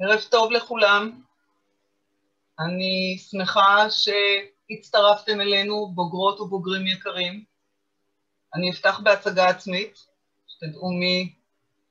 [0.00, 1.20] ערב טוב לכולם.
[2.60, 7.44] אני שמחה שהצטרפתם אלינו, בוגרות ובוגרים יקרים.
[8.54, 10.06] אני אפתח בהצגה עצמית,
[10.48, 11.34] שתדעו מי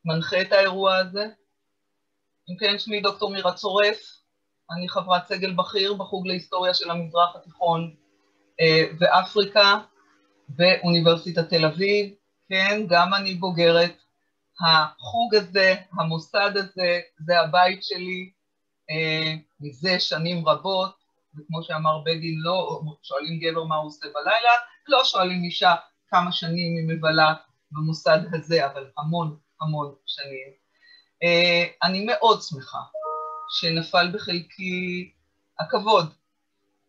[0.06, 1.26] מנחה את האירוע הזה.
[2.50, 3.98] אם כן, שמי דוקטור מירה צורף,
[4.72, 7.96] אני חברת סגל בכיר בחוג להיסטוריה של המזרח התיכון
[8.62, 9.78] אה, ואפריקה
[10.50, 12.14] באוניברסיטת תל אביב.
[12.50, 14.05] כן, גם אני בוגרת
[14.62, 18.32] החוג הזה, המוסד הזה, זה הבית שלי
[18.90, 20.96] אה, מזה שנים רבות,
[21.38, 24.52] וכמו שאמר בגין, לא שואלים גבר מה הוא עושה בלילה,
[24.88, 25.76] לא שואלים אישה
[26.10, 27.34] כמה שנים היא מבלה
[27.72, 30.52] במוסד הזה, אבל המון המון שנים.
[31.24, 32.80] אה, אני מאוד שמחה
[33.50, 35.12] שנפל בחלקי
[35.60, 36.14] הכבוד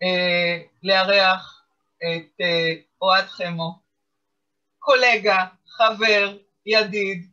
[0.02, 1.62] אה, לארח
[1.98, 3.78] את אה, אוהד חמו,
[4.78, 7.30] קולגה, חבר, ידיד,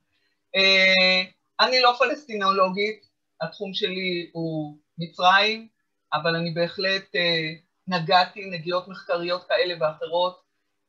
[1.59, 3.05] אני לא פלסטינולוגית,
[3.41, 5.67] התחום שלי הוא מצרים,
[6.13, 7.53] אבל אני בהחלט אה,
[7.87, 10.43] נגעתי נגיעות מחקריות כאלה ואחרות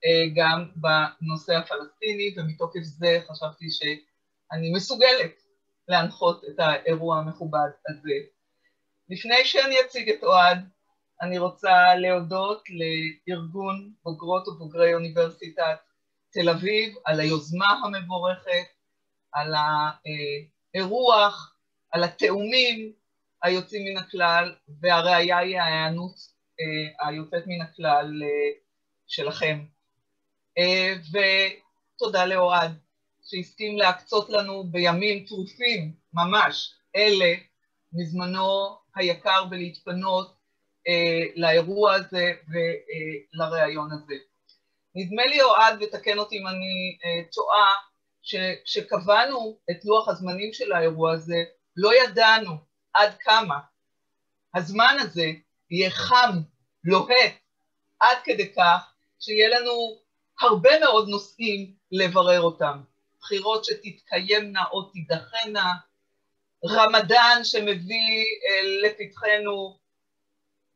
[0.04, 5.42] אה, גם בנושא הפלסטיני, ומתוקף זה חשבתי שאני מסוגלת
[5.88, 8.14] להנחות את האירוע המכובד הזה.
[9.08, 10.58] לפני שאני אציג את אוהד,
[11.22, 12.62] אני רוצה להודות
[13.28, 15.78] לארגון בוגרות ובוגרי אוניברסיטת
[16.30, 18.73] תל אביב על היוזמה המבורכת,
[19.34, 19.54] על
[20.74, 21.56] האירוח,
[21.92, 22.92] על התאומים
[23.42, 26.14] היוצאים מן הכלל, והראיה היא ההיענות
[26.60, 28.50] אה, היוצאת מן הכלל אה,
[29.06, 29.64] שלכם.
[30.58, 32.72] אה, ותודה לאוהד,
[33.22, 37.34] שהסכים להקצות לנו בימים טרופים ממש אלה
[37.92, 40.34] מזמנו היקר ולהתפנות
[41.36, 44.14] לאירוע הזה ולראיון הזה.
[44.94, 46.98] נדמה לי, אוהד, ותקן אותי אם אני
[47.32, 47.72] טועה,
[48.24, 51.44] שכשקבענו את לוח הזמנים של האירוע הזה,
[51.76, 52.52] לא ידענו
[52.94, 53.58] עד כמה
[54.54, 55.26] הזמן הזה
[55.70, 56.40] יהיה חם,
[56.84, 57.34] לוהט,
[58.00, 59.98] עד כדי כך שיהיה לנו
[60.40, 62.80] הרבה מאוד נושאים לברר אותם.
[63.20, 65.74] בחירות שתתקיימנה או תידחנה,
[66.66, 68.24] רמדאן שמביא
[68.82, 69.78] לפתחנו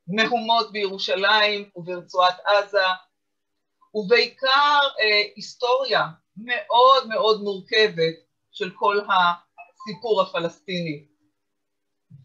[0.08, 2.86] מהומות בירושלים וברצועת עזה,
[3.94, 6.06] ובעיקר אה, היסטוריה
[6.38, 8.14] מאוד מאוד מורכבת
[8.52, 11.04] של כל הסיפור הפלסטיני.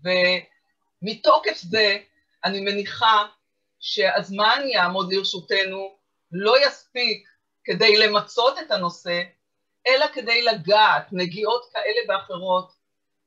[0.03, 1.97] ומתוקף זה
[2.45, 3.25] אני מניחה
[3.79, 5.97] שהזמן יעמוד לרשותנו
[6.31, 7.27] לא יספיק
[7.63, 9.21] כדי למצות את הנושא,
[9.87, 12.71] אלא כדי לגעת נגיעות כאלה ואחרות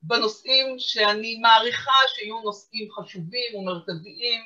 [0.03, 4.41] בנושאים שאני מעריכה שיהיו נושאים חשובים ומרכזיים,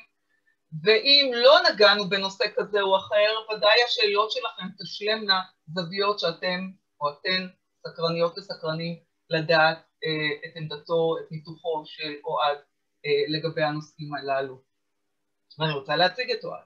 [0.83, 6.71] ואם לא נגענו בנושא כזה או אחר, ודאי השאלות שלכם תשלמנה זוויות שאתם
[7.01, 7.47] או אתן
[7.87, 8.99] סקרניות וסקרנים
[9.29, 12.57] לדעת אה, את עמדתו, את ניתוחו של אוהד
[13.05, 14.61] אה, לגבי הנושאים הללו.
[15.59, 16.63] ואני רוצה להציג את אוהד.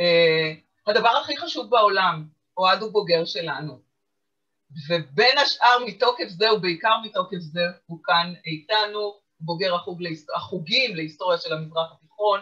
[0.00, 0.52] אה,
[0.86, 3.80] הדבר הכי חשוב בעולם, אוהד הוא בוגר שלנו,
[4.88, 10.30] ובין השאר מתוקף זה ובעיקר מתוקף זה הוא כאן איתנו, בוגר החוג להיסט...
[10.36, 12.40] החוגים להיסטוריה של המזרח התיכון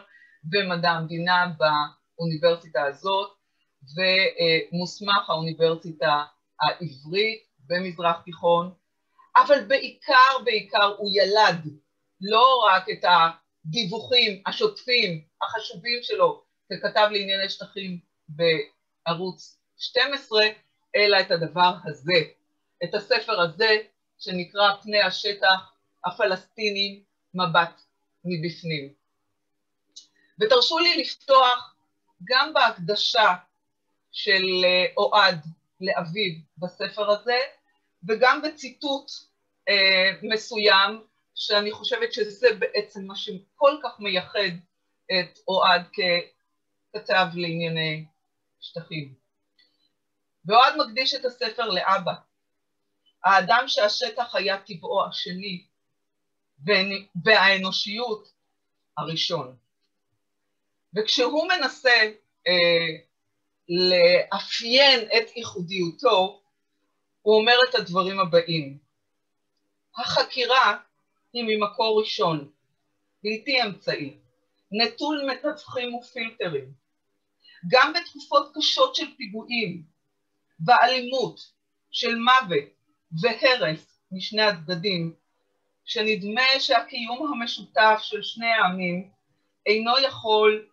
[0.53, 3.31] ומדע המדינה באוניברסיטה הזאת,
[3.97, 6.25] ומוסמך האוניברסיטה
[6.61, 8.73] העברית במזרח תיכון,
[9.37, 11.61] אבל בעיקר, בעיקר הוא ילד
[12.21, 16.43] לא רק את הדיווחים השוטפים החשובים שלו
[16.73, 17.99] ככתב לענייני שטחים
[18.29, 20.47] בערוץ 12,
[20.97, 22.21] אלא את הדבר הזה,
[22.85, 23.77] את הספר הזה
[24.19, 25.73] שנקרא פני השטח
[26.05, 27.03] הפלסטינים
[27.35, 27.81] מבט
[28.25, 29.06] מבפנים.
[30.41, 31.75] ותרשו לי לפתוח
[32.25, 33.35] גם בהקדשה
[34.13, 35.47] של אה, אוהד
[35.81, 37.39] לאביו בספר הזה,
[38.09, 39.11] וגם בציטוט
[39.69, 41.03] אה, מסוים,
[41.35, 44.51] שאני חושבת שזה בעצם מה שכל כך מייחד
[45.07, 48.05] את אוהד ככתב לענייני
[48.61, 49.15] שטחים.
[50.45, 52.13] ואוהד מקדיש את הספר לאבא,
[53.25, 55.65] האדם שהשטח היה טבעו השני,
[57.25, 58.33] והאנושיות
[58.99, 59.57] הראשון.
[60.97, 62.13] וכשהוא מנסה
[62.49, 62.97] אה,
[63.69, 66.43] לאפיין את ייחודיותו,
[67.23, 68.79] הוא אומר את הדברים הבאים:
[69.97, 70.79] החקירה
[71.33, 72.51] היא ממקור ראשון,
[73.23, 74.17] בלתי אמצעי,
[74.73, 76.73] נטול מתווכים ופילטרים.
[77.69, 79.83] גם בתקופות קשות של פיגועים
[80.67, 81.41] ואלימות,
[81.91, 82.65] של מוות
[83.21, 85.15] והרס משני הצדדים,
[85.85, 89.11] שנדמה שהקיום המשותף של שני העמים
[89.67, 90.67] אינו יכול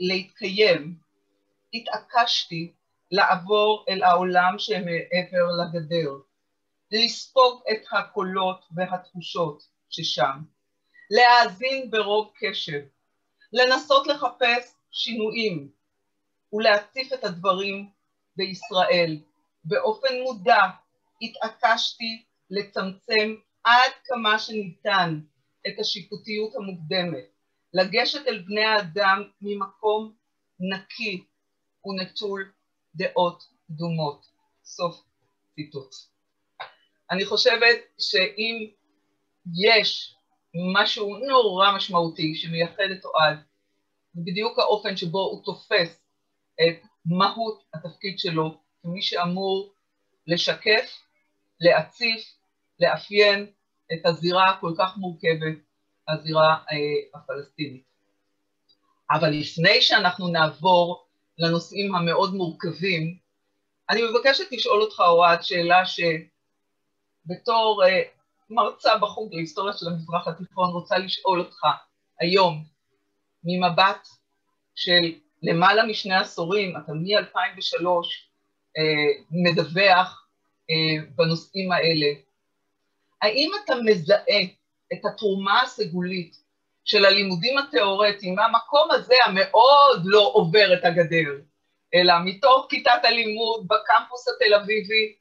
[0.00, 0.96] להתקיים,
[1.74, 2.72] התעקשתי
[3.10, 6.10] לעבור אל העולם שמעבר לגדר,
[6.92, 10.38] לספוג את הקולות והתחושות, ששם,
[11.10, 12.80] להאזין ברוב קשב,
[13.52, 15.70] לנסות לחפש שינויים
[16.52, 17.90] ולהציף את הדברים
[18.36, 19.18] בישראל.
[19.64, 20.62] באופן מודע
[21.22, 23.34] התעקשתי לצמצם
[23.64, 25.20] עד כמה שניתן
[25.66, 27.35] את השיפוטיות המוקדמת,
[27.76, 30.12] לגשת אל בני האדם ממקום
[30.60, 31.24] נקי
[31.84, 32.52] ונטול
[32.94, 34.26] דעות קדומות.
[34.64, 35.04] סוף
[35.54, 35.94] ציטוט.
[37.10, 38.70] אני חושבת שאם
[39.64, 40.16] יש
[40.74, 43.38] משהו נורא משמעותי שמייחד את אוהד,
[44.14, 46.04] זה בדיוק האופן שבו הוא תופס
[46.54, 49.72] את מהות התפקיד שלו כמי שאמור
[50.26, 51.02] לשקף,
[51.60, 52.36] להציף,
[52.80, 53.46] לאפיין
[53.92, 55.58] את הזירה הכל כך מורכבת,
[56.08, 56.76] הזירה אה,
[57.14, 57.82] הפלסטינית.
[59.10, 61.06] אבל לפני שאנחנו נעבור
[61.38, 63.16] לנושאים המאוד מורכבים,
[63.90, 65.82] אני מבקשת לשאול אותך, אוהד, שאלה
[67.26, 68.02] שבתור אה,
[68.50, 71.60] מרצה בחוג להיסטוריה של המזרח התיכון רוצה לשאול אותך
[72.20, 72.64] היום,
[73.44, 74.08] ממבט
[74.74, 75.12] של
[75.42, 77.86] למעלה משני עשורים, אתה מ-2003
[78.78, 80.26] אה, מדווח
[80.70, 82.06] אה, בנושאים האלה,
[83.22, 84.42] האם אתה מזהה
[84.92, 86.36] את התרומה הסגולית
[86.84, 91.30] של הלימודים התיאורטיים מהמקום הזה המאוד לא עובר את הגדר,
[91.94, 95.16] אלא מתוך כיתת הלימוד בקמפוס התל אביבי,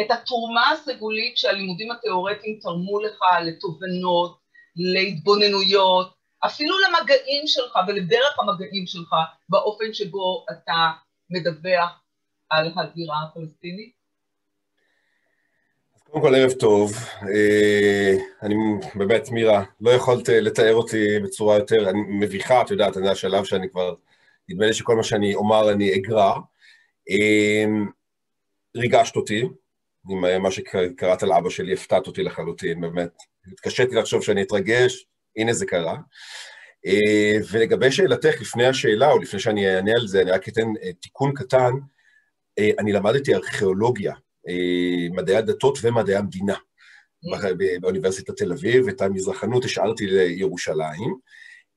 [0.00, 4.38] את התרומה הסגולית שהלימודים התיאורטיים תרמו לך לתובנות,
[4.76, 6.14] להתבוננויות,
[6.46, 9.14] אפילו למגעים שלך ולדרך המגעים שלך
[9.48, 10.90] באופן שבו אתה
[11.30, 12.02] מדווח
[12.50, 13.97] על הזירה הפלסטינית?
[16.10, 16.92] קודם כל, ערב טוב.
[17.34, 18.54] אה, אני
[18.94, 23.94] באמת, מירה, לא יכולת לתאר אותי בצורה יותר מביכה, את יודעת, זה השלב שאני כבר,
[24.48, 26.40] נדמה לי שכל מה שאני אומר אני אגרע.
[27.10, 27.64] אה,
[28.76, 29.48] ריגשת אותי,
[30.10, 33.10] עם מה שקראת על אבא שלי, הפתעת אותי לחלוטין, באמת.
[33.52, 35.06] התקשיתי לחשוב שאני אתרגש,
[35.36, 35.96] הנה זה קרה.
[36.86, 41.32] אה, ולגבי שאלתך, לפני השאלה, או לפני שאני אענה על זה, אני רק אתן תיקון
[41.34, 41.72] קטן.
[42.78, 44.27] אני למדתי ארכיאולוגיה אה,
[45.10, 46.54] מדעי הדתות ומדעי המדינה.
[47.80, 51.14] באוניברסיטת תל אביב, את המזרחנות השארתי לירושלים.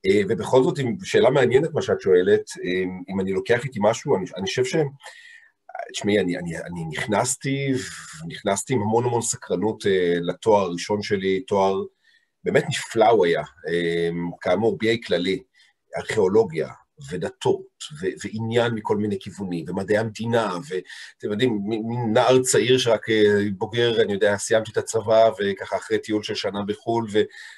[0.06, 4.26] אה, ובכל זאת, שאלה מעניינת מה שאת שואלת, אה, אם אני לוקח איתי משהו, אני,
[4.38, 4.76] אני חושב ש...
[5.94, 7.72] תשמעי, אני, אני, אני נכנסתי,
[8.28, 9.84] נכנסתי עם המון המון סקרנות
[10.22, 11.84] לתואר הראשון שלי, תואר
[12.44, 13.44] באמת נפלא הוא היה,
[14.42, 15.44] כאמור, BA כללי,
[15.98, 16.68] ארכיאולוגיה,
[17.10, 17.68] ודתות,
[18.02, 24.02] ו- ועניין מכל מיני כיוונים, ומדעי המדינה, ואתם יודעים, מין נער צעיר שרק אה, בוגר,
[24.02, 27.08] אני יודע, סיימתי את הצבא, וככה אחרי טיול של שנה בחו"ל,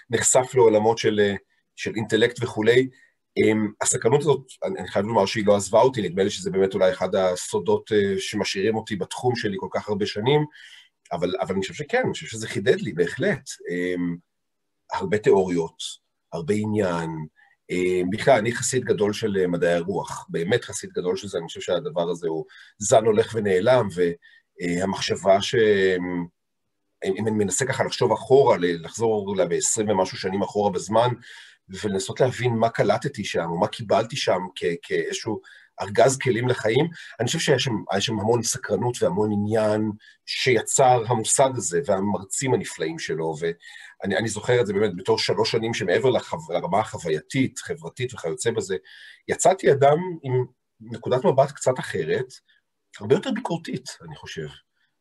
[0.10, 1.36] ונחשף לעולמות של, אה,
[1.76, 2.90] של אינטלקט וכולי.
[3.38, 6.92] אמ, הסקרנות הזאת, אני חייב לומר שהיא לא עזבה אותי, נדמה לי שזה באמת אולי
[6.92, 10.46] אחד הסודות אה, שמשאירים אותי בתחום שלי כל כך הרבה שנים,
[11.12, 13.50] אבל, אבל אני חושב שכן, אני חושב שזה חידד לי, בהחלט.
[13.70, 14.16] אמ,
[14.94, 15.78] הרבה תיאוריות,
[16.34, 17.10] הרבה עניין,
[18.12, 21.62] בכלל, אני חסיד גדול של אה, מדעי הרוח, באמת חסיד גדול של זה, אני חושב
[21.62, 22.46] שהדבר הזה הוא
[22.78, 25.56] זן הולך ונעלם, והמחשבה ש...
[27.06, 31.10] אם אני מנסה ככה לחשוב אחורה, לחזור ב-20 ומשהו שנים אחורה בזמן,
[31.70, 34.40] ולנסות להבין מה קלטתי שם, או מה קיבלתי שם
[34.82, 35.42] כאיזשהו
[35.82, 36.88] ארגז כלים לחיים,
[37.20, 39.92] אני חושב שיש שם, שם המון סקרנות והמון עניין
[40.26, 43.36] שיצר המושג הזה, והמרצים הנפלאים שלו,
[44.04, 48.78] ואני זוכר את זה באמת בתור שלוש שנים שמעבר לחו, לרמה החווייתית, חברתית וכיוצא בזה,
[49.28, 50.46] יצאתי אדם עם
[50.82, 52.34] נקודת מבט קצת אחרת,
[53.00, 54.48] הרבה יותר ביקורתית, אני חושב.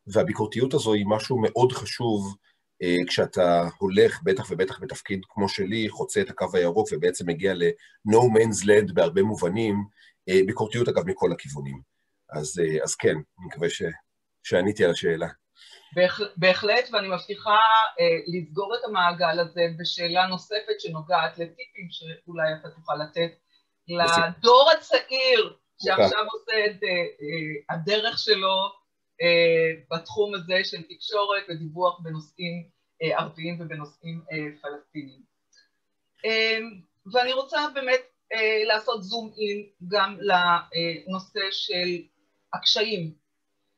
[0.07, 2.35] והביקורתיות הזו היא משהו מאוד חשוב
[2.83, 8.19] אה, כשאתה הולך, בטח ובטח בתפקיד כמו שלי, חוצה את הקו הירוק ובעצם מגיע ל-no
[8.19, 9.83] man's land בהרבה מובנים,
[10.29, 11.81] אה, ביקורתיות אגב מכל הכיוונים.
[12.29, 13.83] אז, אה, אז כן, אני מקווה ש,
[14.43, 15.27] שעניתי על השאלה.
[16.37, 17.57] בהחלט, ואני מבטיחה
[17.99, 23.31] אה, לסגור את המעגל הזה בשאלה נוספת שנוגעת לטיפים שאולי אתה תוכל לתת
[23.87, 28.83] לדור הצעיר שעכשיו עושה את אה, אה, הדרך שלו
[29.91, 32.69] בתחום הזה של תקשורת ודיווח בנושאים
[33.01, 34.21] ערביים ובנושאים
[34.61, 35.21] פלסטיניים.
[37.13, 38.01] ואני רוצה באמת
[38.67, 42.01] לעשות זום אין גם לנושא של
[42.53, 43.22] הקשיים.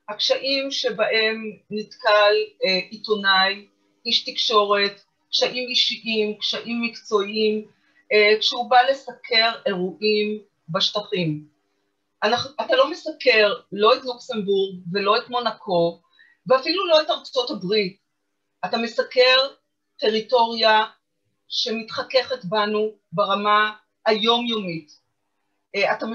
[0.09, 2.33] הקשיים שבהם נתקל
[2.65, 3.67] אה, עיתונאי,
[4.05, 7.67] איש תקשורת, קשיים אישיים, קשיים מקצועיים,
[8.13, 11.47] אה, כשהוא בא לסקר אירועים בשטחים.
[12.61, 16.01] אתה לא מסקר לא את לוקסמבורג ולא את מונקו,
[16.47, 17.97] ואפילו לא את ארצות הברית.
[18.65, 19.37] אתה מסקר
[19.99, 20.85] טריטוריה
[21.47, 23.71] שמתחככת בנו ברמה
[24.05, 25.04] היומיומית.
[25.75, 26.05] אה, אתה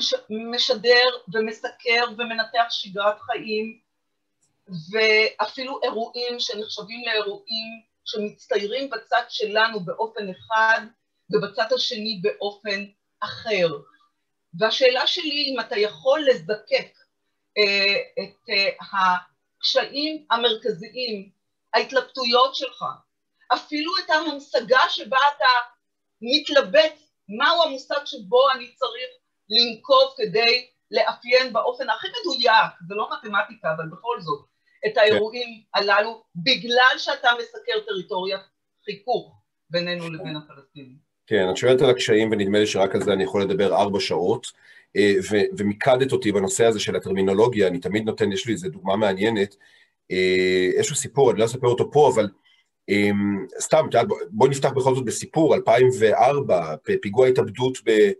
[0.53, 3.81] משדר ומסקר ומנתח שגרת חיים,
[4.93, 10.81] ואפילו אירועים שנחשבים לאירועים שמצטיירים בצד שלנו באופן אחד
[11.31, 12.85] ובצד השני באופן
[13.21, 13.69] אחר.
[14.59, 16.99] והשאלה שלי אם אתה יכול לזקק
[17.59, 18.99] אה, את אה,
[19.59, 21.31] הקשיים המרכזיים,
[21.75, 22.85] ההתלבטויות שלך,
[23.53, 25.49] אפילו את ההמשגה שבה אתה
[26.21, 26.95] מתלבט,
[27.29, 29.11] מהו המושג שבו אני צריך
[29.51, 34.45] לנקוב כדי לאפיין באופן הכי מדויק, זה לא מתמטיקה, אבל בכל זאת,
[34.87, 35.81] את האירועים כן.
[35.81, 38.41] הללו, בגלל שאתה מסקר טריטוריית
[38.85, 39.37] חיכוך
[39.71, 40.97] בינינו לבין הפלסטינים.
[41.27, 44.47] כן, את שואלת על הקשיים, ונדמה לי שרק על זה אני יכול לדבר ארבע שעות,
[44.97, 48.97] אה, ו- ומיקדת אותי בנושא הזה של הטרמינולוגיה, אני תמיד נותן, יש לי איזו דוגמה
[48.97, 49.57] מעניינת,
[50.11, 52.29] אה, יש לו סיפור, אני לא אספר אותו פה, אבל
[52.89, 53.87] אמ, סתם,
[54.31, 58.11] בואי נפתח בכל זאת בסיפור, 2004, פיגוע התאבדות אה,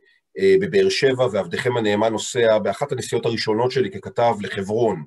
[0.61, 5.05] בבאר שבע, ועבדכם הנאמן נוסע באחת הנסיעות הראשונות שלי ככתב לחברון.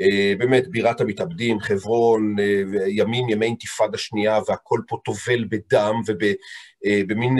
[0.00, 7.38] אה, באמת, בירת המתאבדים, חברון, אה, ימים, ימי אינתיפאדה שנייה, והכל פה טובל בדם ובמין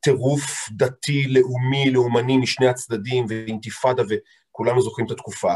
[0.00, 5.54] טירוף דתי, לאומי, לאומני משני הצדדים, ואינתיפאדה, וכולנו זוכרים את התקופה.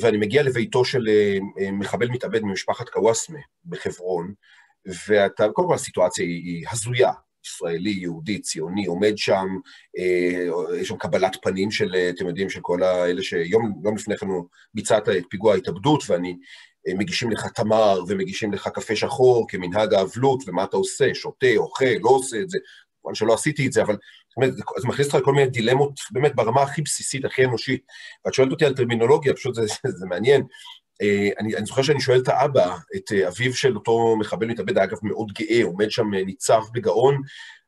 [0.00, 1.08] ואני מגיע לביתו של
[1.72, 4.32] מחבל מתאבד ממשפחת קוואסמה בחברון,
[5.08, 7.12] ואתה, קודם כל הסיטואציה היא, היא הזויה,
[7.44, 9.46] ישראלי, יהודי, ציוני, עומד שם,
[9.98, 14.44] אה, יש שם קבלת פנים של, אתם יודעים, של כל האלה שיום לפני כן הוא
[14.74, 16.36] ביצע את פיגוע ההתאבדות, ואני,
[16.88, 21.84] אה, מגישים לך תמר ומגישים לך קפה שחור כמנהג האבלות, ומה אתה עושה, שותה, אוכל,
[21.84, 22.58] לא עושה את זה.
[23.02, 23.96] כמובן שלא עשיתי את זה, אבל
[24.36, 27.82] באמת, זה מכניס אותך לכל מיני דילמות, באמת, ברמה הכי בסיסית, הכי אנושית.
[28.24, 29.62] ואת שואלת אותי על טרמינולוגיה, פשוט זה,
[29.98, 30.42] זה מעניין.
[31.02, 34.78] אה, אני, אני זוכר שאני שואל את האבא, את אה, אביו של אותו מחבל מתאבד,
[34.78, 37.20] אגב מאוד גאה, עומד שם אה, ניצב בגאון,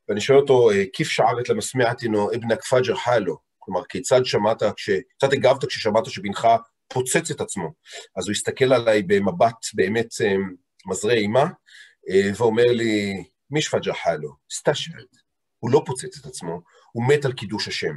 [0.09, 4.63] ואני שואל אותו, كيف شعرت لما سمعت إنه ابنك فجر حاله, כלומר, כיצד שמעת.
[4.77, 6.49] כיצד הגבת כששמעת שבנך
[6.89, 7.73] פוצץ את עצמו?
[8.17, 10.09] אז הוא הסתכל עליי במבט באמת
[10.87, 11.45] מזרה אימה,
[12.37, 15.05] ואומר לי, مش فجر حاله, استشهد,
[15.59, 16.61] הוא לא פוצץ את עצמו,
[16.93, 17.95] הוא מת על קידוש השם.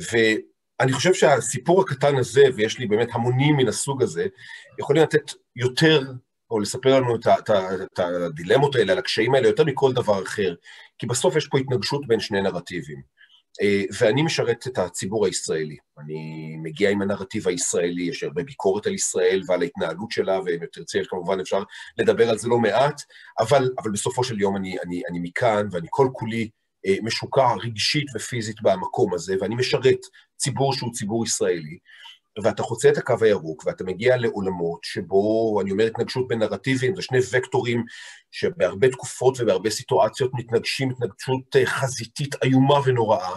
[0.00, 0.16] ו...
[0.80, 4.26] אני חושב שהסיפור הקטן הזה, ויש לי באמת המונים מן הסוג הזה,
[4.78, 6.02] יכולים לתת יותר,
[6.50, 7.50] או לספר לנו את, את,
[7.82, 10.54] את הדילמות האלה, על הקשיים האלה, יותר מכל דבר אחר,
[10.98, 13.12] כי בסוף יש פה התנגשות בין שני נרטיבים.
[13.62, 15.76] אה, ואני משרת את הציבור הישראלי.
[15.98, 20.98] אני מגיע עם הנרטיב הישראלי, יש הרבה ביקורת על ישראל ועל ההתנהלות שלה, ואם תרצה,
[21.08, 21.62] כמובן אפשר
[21.98, 23.02] לדבר על זה לא מעט,
[23.40, 26.48] אבל, אבל בסופו של יום אני, אני, אני מכאן, ואני כל כולי
[27.02, 29.98] משוקע רגשית ופיזית במקום הזה, ואני משרת
[30.36, 31.78] ציבור שהוא ציבור ישראלי,
[32.42, 37.02] ואתה חוצה את הקו הירוק, ואתה מגיע לעולמות שבו, אני אומר, התנגשות בין נרטיבים, זה
[37.02, 37.84] שני וקטורים
[38.30, 43.36] שבהרבה תקופות ובהרבה סיטואציות מתנגשים התנגשות אה, חזיתית איומה ונוראה,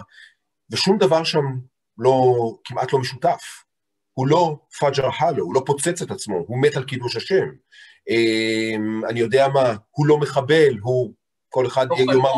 [0.70, 1.44] ושום דבר שם
[1.98, 2.34] לא,
[2.64, 3.42] כמעט לא משותף.
[4.12, 7.46] הוא לא فجّر حاله, הוא לא פוצץ את עצמו, הוא מת על קידוש השם.
[8.08, 11.14] אמ, אני יודע מה, הוא לא מחבל, הוא
[11.56, 12.30] כל אחד יאמר...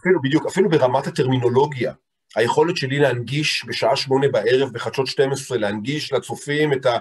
[0.00, 1.92] אפילו, בדיוק, אפילו ברמת הטרמינולוגיה.
[2.36, 6.98] היכולת שלי להנגיש בשעה שמונה בערב בחדשות 12, להנגיש לצופים את, ה,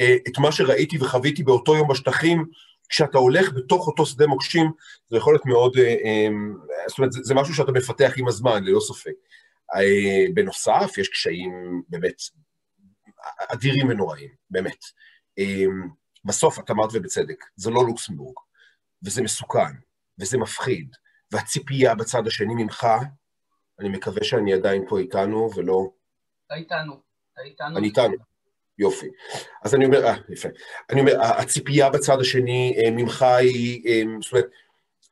[0.00, 2.44] אה, את מה שראיתי וחוויתי באותו יום בשטחים,
[2.88, 4.70] כשאתה הולך בתוך אותו שדה מוקשים,
[5.10, 6.28] זו יכולת מאוד, אה, אה,
[6.88, 9.14] זאת אומרת, זה, זה משהו שאתה מפתח עם הזמן, ללא ספק.
[10.34, 12.22] בנוסף, יש קשיים באמת
[13.52, 14.84] אדירים ונוראים, באמת.
[16.24, 18.34] בסוף, את אמרת ובצדק, זה לא לוקסמבורג,
[19.02, 19.85] וזה מסוכן,
[20.20, 20.96] וזה מפחיד,
[21.32, 22.86] והציפייה בצד השני ממך,
[23.80, 25.90] אני מקווה שאני עדיין פה איתנו ולא...
[26.46, 27.00] אתה איתנו,
[27.32, 27.78] אתה איתנו.
[27.78, 28.14] אני איתנו,
[28.78, 29.06] יופי.
[29.64, 30.48] אז אני אומר, אה, יפה.
[30.90, 34.46] אני אומר, הציפייה בצד השני אה, ממך היא, אה, זאת אומרת,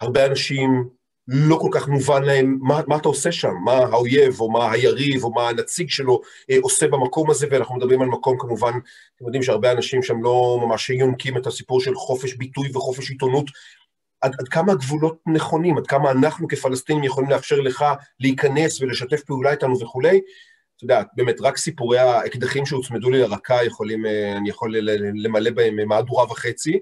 [0.01, 0.89] הרבה אנשים
[1.29, 5.25] לא כל כך מובן להם מה, מה אתה עושה שם, מה האויב או מה היריב
[5.25, 6.21] או מה הנציג שלו
[6.51, 8.73] אה, עושה במקום הזה, ואנחנו מדברים על מקום כמובן,
[9.17, 13.47] אתם יודעים שהרבה אנשים שם לא ממש יונקים את הסיפור של חופש ביטוי וחופש עיתונות,
[14.25, 17.85] עד, עד כמה הגבולות נכונים, עד כמה אנחנו כפלסטינים יכולים לאפשר לך
[18.21, 20.21] להיכנס ולשתף פעולה איתנו וכולי.
[20.77, 24.77] אתה יודע, באמת, רק סיפורי האקדחים שהוצמדו לי לרקה יכולים, אה, אני יכול
[25.15, 26.79] למלא בהם מהדורה וחצי,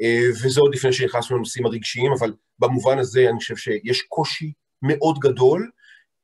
[0.00, 5.18] אה, וזה עוד לפני שנכנסנו לנושאים הרגשיים, אבל במובן הזה אני חושב שיש קושי מאוד
[5.18, 5.70] גדול,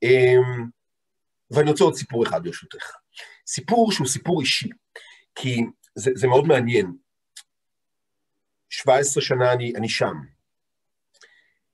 [0.03, 0.37] אה,
[1.51, 2.93] ואני רוצה עוד סיפור אחד ברשותך.
[3.47, 4.69] סיפור שהוא סיפור אישי,
[5.35, 5.61] כי
[5.95, 6.93] זה, זה מאוד מעניין.
[8.71, 10.15] 17 שנה אני, אני שם,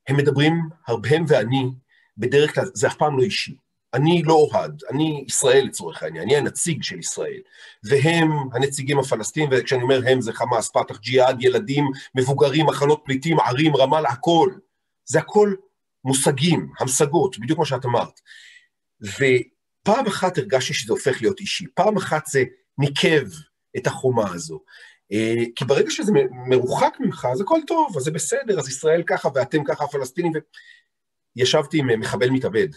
[0.09, 1.71] הם מדברים, הם ואני,
[2.19, 3.57] בדרך כלל, זה אף פעם לא אישי.
[3.95, 7.41] אני לא אוהד, אני ישראל לצורך העניין, אני הנציג של ישראל,
[7.85, 11.85] והם הנציגים הפלסטינים, וכשאני אומר הם זה חמאס, פתח, ג'יהאד, ילדים,
[12.15, 14.53] מבוגרים, מחנות פליטים, ערים, רמאללה, הכל.
[15.05, 15.55] זה הכל
[16.05, 18.21] מושגים, המשגות, בדיוק כמו שאת אמרת.
[19.01, 22.45] ופעם אחת הרגשתי שזה הופך להיות אישי, פעם אחת זה
[22.79, 23.27] ניקב
[23.77, 24.61] את החומה הזו.
[25.57, 26.13] כי ברגע שזה
[26.49, 30.39] מרוחק ממך, אז הכל טוב, אז זה בסדר, אז ישראל ככה ואתם ככה, הפלסטינים, ו...
[31.37, 32.69] ישבתי עם מחבל מתאבד,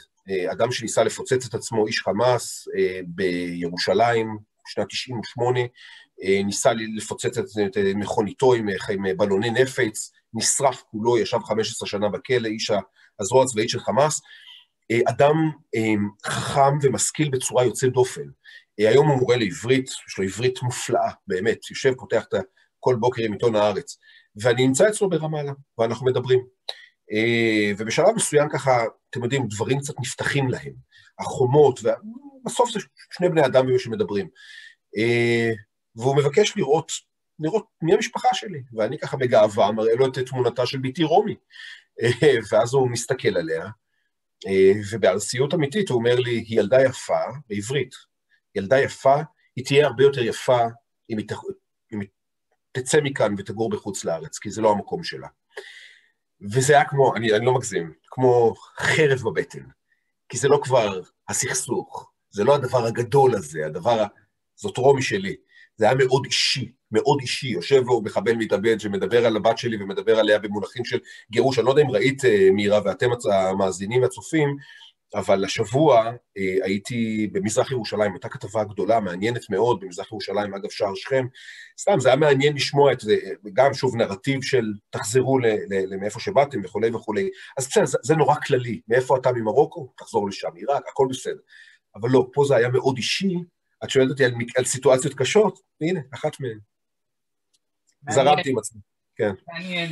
[0.51, 2.67] אדם שניסה לפוצץ את עצמו, איש חמאס,
[3.07, 5.59] בירושלים, שנת 98,
[6.45, 12.71] ניסה לפוצץ את מכוניתו עם, עם בלוני נפץ, נשרף כולו, ישב 15 שנה בכלא, איש
[13.19, 14.21] הזרוע הצבאית של חמאס.
[15.09, 15.51] אדם
[16.25, 18.29] חכם ומשכיל בצורה יוצאת דופן.
[18.87, 22.33] היום הוא מורה לעברית, יש לו עברית מופלאה, באמת, יושב, פותח את
[22.79, 23.97] כל בוקר עם עיתון הארץ.
[24.41, 26.39] ואני נמצא אצלו ברמאללה, ואנחנו מדברים.
[27.77, 30.73] ובשלב מסוים ככה, אתם יודעים, דברים קצת נפתחים להם.
[31.19, 32.79] החומות, ובסוף זה
[33.11, 34.27] שני בני אדם שמדברים.
[35.95, 36.91] והוא מבקש לראות,
[37.39, 41.35] לראות מי המשפחה שלי, ואני ככה בגאווה מראה לו את תמונתה של בתי רומי.
[42.51, 43.67] ואז הוא מסתכל עליה,
[44.91, 48.08] ובארסיות אמיתית הוא אומר לי, היא ילדה יפה, בעברית,
[48.55, 49.15] ילדה יפה,
[49.55, 50.59] היא תהיה הרבה יותר יפה
[51.09, 51.27] אם היא,
[51.93, 52.09] אם היא
[52.71, 55.27] תצא מכאן ותגור בחוץ לארץ, כי זה לא המקום שלה.
[56.41, 59.63] וזה היה כמו, אני, אני לא מגזים, כמו חרב בבטן,
[60.29, 64.03] כי זה לא כבר הסכסוך, זה לא הדבר הגדול הזה, הדבר,
[64.55, 65.35] זאת רומי שלי.
[65.79, 67.47] זה היה מאוד אישי, מאוד אישי.
[67.47, 70.99] יושב לו מחבל מתאבד שמדבר על הבת שלי ומדבר עליה במונחים של
[71.31, 71.59] גירוש.
[71.59, 74.57] אני לא יודע אם ראית, אה, מירה, ואתם המאזינים והצופים,
[75.15, 76.05] אבל השבוע
[76.37, 81.25] אה, הייתי במזרח ירושלים, הייתה כתבה גדולה, מעניינת מאוד, במזרח ירושלים, אגב, שער שכם.
[81.79, 83.15] סתם, זה היה מעניין לשמוע את זה,
[83.53, 85.39] גם שוב נרטיב של תחזרו
[85.99, 87.29] מאיפה שבאתם וכולי וכולי.
[87.57, 89.93] אז בסדר, זה, זה נורא כללי, מאיפה אתה ממרוקו?
[89.97, 91.39] תחזור לשם, עיראק, הכל בסדר.
[91.95, 93.35] אבל לא, פה זה היה מאוד אישי,
[93.83, 96.59] את שואלת אותי על, על סיטואציות קשות, הנה, אחת מהן.
[98.09, 98.81] זרמתי עם עצמי,
[99.15, 99.31] כן.
[99.47, 99.89] מעניין.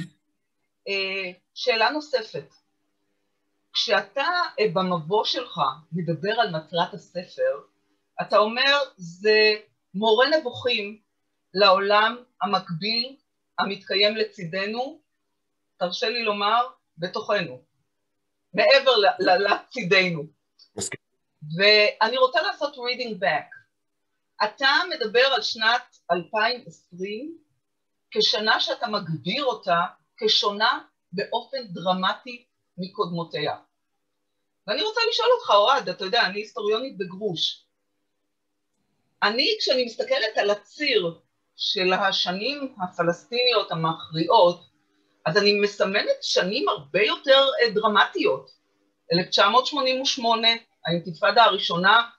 [0.87, 2.66] אה, שאלה נוספת.
[3.77, 4.27] כשאתה
[4.59, 5.59] אה, במבוא שלך
[5.91, 7.61] מדבר על מטרת הספר,
[8.21, 9.53] אתה אומר זה
[9.93, 10.99] מורה נבוכים
[11.53, 13.15] לעולם המקביל
[13.59, 14.99] המתקיים לצידנו,
[15.77, 16.67] תרשה לי לומר,
[16.97, 17.61] בתוכנו,
[18.53, 20.23] מעבר לצידנו.
[20.75, 20.99] מסכים.
[21.57, 23.57] ואני רוצה לעשות reading back.
[24.43, 27.37] אתה מדבר על שנת 2020
[28.11, 29.81] כשנה שאתה מגדיר אותה
[30.17, 30.79] כשונה
[31.11, 32.45] באופן דרמטי
[32.77, 33.55] מקודמותיה.
[34.67, 37.63] ואני רוצה לשאול אותך, אוהד, אתה יודע, אני היסטוריונית בגרוש.
[39.23, 41.19] אני, כשאני מסתכלת על הציר
[41.55, 44.67] של השנים הפלסטיניות המכריעות,
[45.25, 48.51] אז אני מסמנת שנים הרבה יותר אה, דרמטיות.
[49.13, 50.47] 1988,
[50.85, 52.09] האינתיפאדה הראשונה,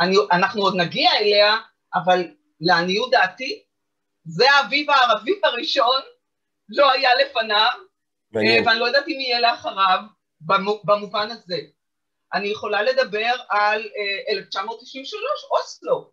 [0.00, 1.56] אני, אנחנו עוד נגיע אליה,
[1.94, 2.24] אבל
[2.60, 3.62] לעניות דעתי,
[4.24, 6.00] זה האביב הערבי הראשון,
[6.68, 7.70] לא היה לפניו,
[8.32, 8.68] מעניין.
[8.68, 10.00] ואני לא יודעת אם יהיה לאחריו,
[10.84, 11.58] במובן הזה.
[12.34, 16.10] אני יכולה לדבר על uh, 1993, אוסלו,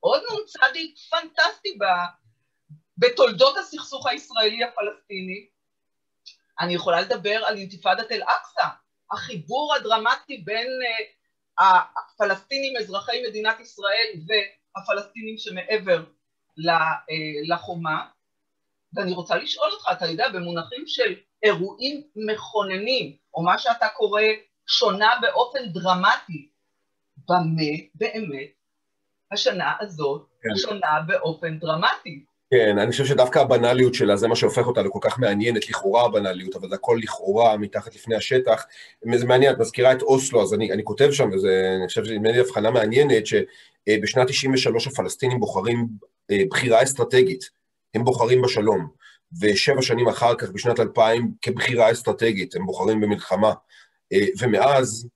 [0.00, 0.56] עוד נ"צ
[1.10, 1.84] פנטסטי ב,
[2.98, 5.46] בתולדות הסכסוך הישראלי-הפלסטיני.
[6.60, 8.66] אני יכולה לדבר על אינתיפאדת אל-אקצא,
[9.12, 16.62] החיבור הדרמטי בין uh, הפלסטינים אזרחי מדינת ישראל והפלסטינים שמעבר uh,
[17.48, 18.06] לחומה.
[18.92, 24.22] ואני רוצה לשאול אותך, אתה יודע, במונחים של אירועים מכוננים, או מה שאתה קורא
[24.66, 26.48] שונה באופן דרמטי,
[27.28, 28.50] במה באמת
[29.32, 30.56] השנה הזאת כן.
[30.56, 32.24] שונה באופן דרמטי?
[32.50, 36.56] כן, אני חושב שדווקא הבנאליות שלה, זה מה שהופך אותה לכל כך מעניינת, לכאורה הבנאליות,
[36.56, 38.64] אבל זה הכל לכאורה מתחת לפני השטח.
[39.14, 42.40] זה מעניין, את מזכירה את אוסלו, אז אני, אני כותב שם, ואני חושב שנדמה לי
[42.40, 45.88] הבחנה מעניינת, שבשנת 93 הפלסטינים בוחרים
[46.30, 47.50] אה, בחירה אסטרטגית,
[47.94, 48.88] הם בוחרים בשלום.
[49.40, 53.52] ושבע שנים אחר כך, בשנת 2000, כבחירה אסטרטגית, הם בוחרים במלחמה.
[54.12, 55.08] אה, ומאז,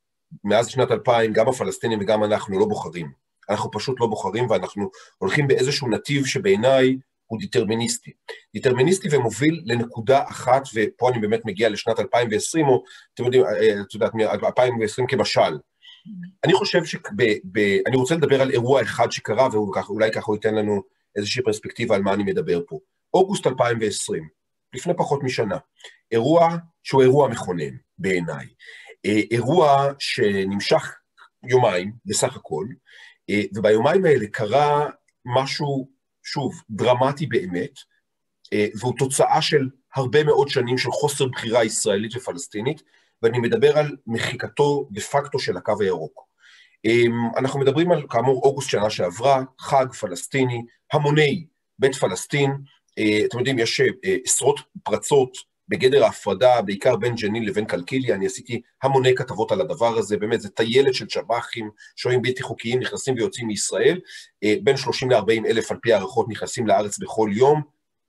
[0.45, 3.11] מאז שנת 2000, גם הפלסטינים וגם אנחנו לא בוחרים.
[3.51, 8.11] אנחנו פשוט לא בוחרים ואנחנו הולכים באיזשהו נתיב שבעיניי הוא דיטרמיניסטי.
[8.55, 12.83] דיטרמיניסטי ומוביל לנקודה אחת, ופה אני באמת מגיע לשנת 2020, או
[13.15, 14.13] אתם יודעים, אה, אה, את יודעת,
[14.45, 15.59] 2020 כמשל.
[16.45, 16.97] אני חושב ש...
[17.87, 20.83] אני רוצה לדבר על אירוע אחד שקרה, ואולי ככה הוא ייתן לנו
[21.17, 22.79] איזושהי פרספקטיבה על מה אני מדבר פה.
[23.15, 24.29] אוגוסט 2020,
[24.75, 25.57] לפני פחות משנה,
[26.13, 28.47] אירוע שהוא אירוע מכונן בעיניי,
[29.05, 30.97] אירוע שנמשך
[31.49, 32.67] יומיים בסך הכל,
[33.31, 34.89] אה, וביומיים האלה קרה
[35.25, 35.89] משהו,
[36.23, 37.79] שוב, דרמטי באמת,
[38.53, 42.83] אה, והוא תוצאה של הרבה מאוד שנים של חוסר בחירה ישראלית ופלסטינית,
[43.23, 46.31] ואני מדבר על מחיקתו דה פקטו של הקו הירוק.
[47.37, 51.47] אנחנו מדברים על, כאמור, אוגוסט שנה שעברה, חג פלסטיני, המוני
[51.79, 52.51] בית פלסטין,
[52.99, 55.33] אה, אתם יודעים, יש אה, עשרות פרצות
[55.71, 60.41] בגדר ההפרדה, בעיקר בין ג'נין לבין קלקיליה, אני עשיתי המוני כתבות על הדבר הזה, באמת,
[60.41, 64.01] זה טיילת של שב"חים, שוהים בלתי חוקיים, נכנסים ויוצאים מישראל,
[64.45, 67.63] אה, בין 30 ל-40 אלף על פי הערכות נכנסים לארץ בכל יום,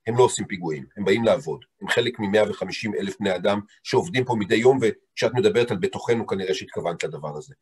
[0.08, 1.66] הם לא עושים פיגועים, הם באים לעבוד.
[1.82, 6.54] הם חלק מ-150 אלף בני אדם שעובדים פה מדי יום, וכשאת מדברת על בתוכנו, כנראה
[6.54, 7.54] שהתכוונת לדבר הזה.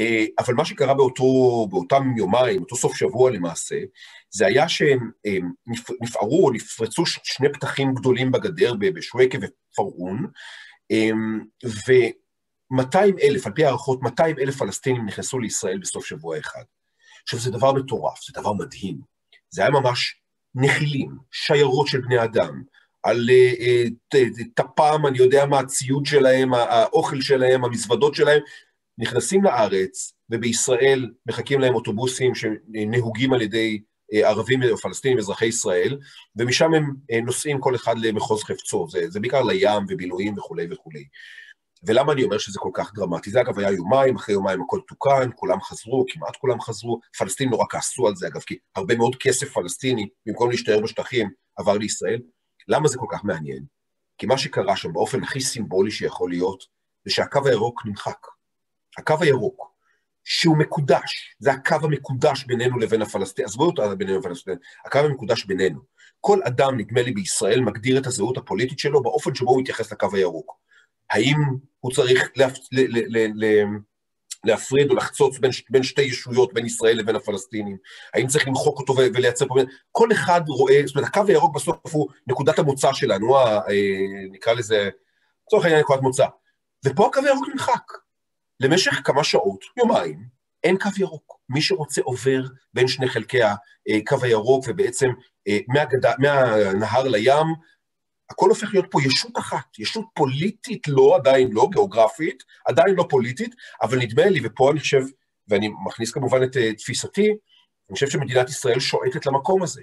[0.00, 1.24] אה, אבל מה שקרה באותו,
[1.70, 3.76] באותם יומיים, אותו סוף שבוע למעשה,
[4.30, 5.10] זה היה שהם
[6.00, 10.26] נפערו או נפרצו שני פתחים גדולים בגדר בשווקה ופרעון,
[11.64, 16.62] ו-200 אלף, על פי הערכות, 200 אלף פלסטינים נכנסו לישראל בסוף שבוע אחד.
[17.22, 18.98] עכשיו, זה דבר מטורף, זה דבר מדהים.
[19.50, 20.21] זה היה ממש
[20.54, 22.62] נחילים, שיירות של בני אדם,
[23.02, 24.16] על uh,
[24.54, 28.40] טפם, אני יודע מה, הציוד שלהם, האוכל שלהם, המזוודות שלהם,
[28.98, 33.80] נכנסים לארץ, ובישראל מחכים להם אוטובוסים שנהוגים על ידי
[34.14, 35.98] uh, ערבים או פלסטינים, אזרחי ישראל,
[36.36, 36.70] ומשם
[37.10, 41.04] הם נוסעים כל אחד למחוז חפצו, זה, זה בעיקר לים ובילויים וכולי וכולי.
[41.86, 43.30] ולמה אני אומר שזה כל כך דרמטי?
[43.30, 47.64] זה אגב היה יומיים, אחרי יומיים הכל תוקן, כולם חזרו, כמעט כולם חזרו, פלסטינים נורא
[47.70, 52.20] כעסו על זה אגב, כי הרבה מאוד כסף פלסטיני, במקום להשתער בשטחים, עבר לישראל.
[52.68, 53.64] למה זה כל כך מעניין?
[54.18, 56.64] כי מה שקרה שם באופן הכי סימבולי שיכול להיות,
[57.04, 58.26] זה שהקו הירוק נמחק.
[58.98, 59.72] הקו הירוק,
[60.24, 65.44] שהוא מקודש, זה הקו המקודש בינינו לבין הפלסטינים, עזבו אותו בינינו לבין הפלסטינים, הקו המקודש
[65.44, 65.80] בינינו.
[66.20, 70.08] כל אדם, נדמה לי, בישראל מגדיר את הזהות הפוליטית שלו באופן שבו הוא מתייחס לקו
[70.12, 70.62] הירוק.
[71.12, 71.36] האם
[71.80, 72.56] הוא צריך להפ...
[72.72, 72.80] ל...
[72.80, 73.18] ל...
[73.18, 73.44] ל...
[73.44, 73.64] ל...
[74.44, 77.76] להפריד או לחצוץ בין, בין שתי ישויות, בין ישראל לבין הפלסטינים?
[78.14, 79.54] האם צריך למחוק אותו ולייצר פה...
[79.92, 84.52] כל אחד רואה, זאת אומרת, הקו הירוק בסוף הוא נקודת המוצא שלנו, ה, אה, נקרא
[84.52, 84.90] לזה,
[85.46, 86.26] לצורך העניין נקודת מוצא.
[86.84, 87.92] ופה הקו הירוק נמחק.
[88.60, 90.24] למשך כמה שעות, יומיים,
[90.64, 91.38] אין קו ירוק.
[91.48, 92.42] מי שרוצה עובר
[92.74, 95.10] בין שני חלקי הקו הירוק, ובעצם
[95.48, 97.46] אה, מהגדה, מהנהר לים,
[98.32, 103.54] הכל הופך להיות פה ישות אחת, ישות פוליטית לא, עדיין לא, גיאוגרפית, עדיין לא פוליטית,
[103.82, 105.02] אבל נדמה לי, ופה אני חושב,
[105.48, 109.82] ואני מכניס כמובן את אה, תפיסתי, אני חושב שמדינת ישראל שועטת למקום הזה.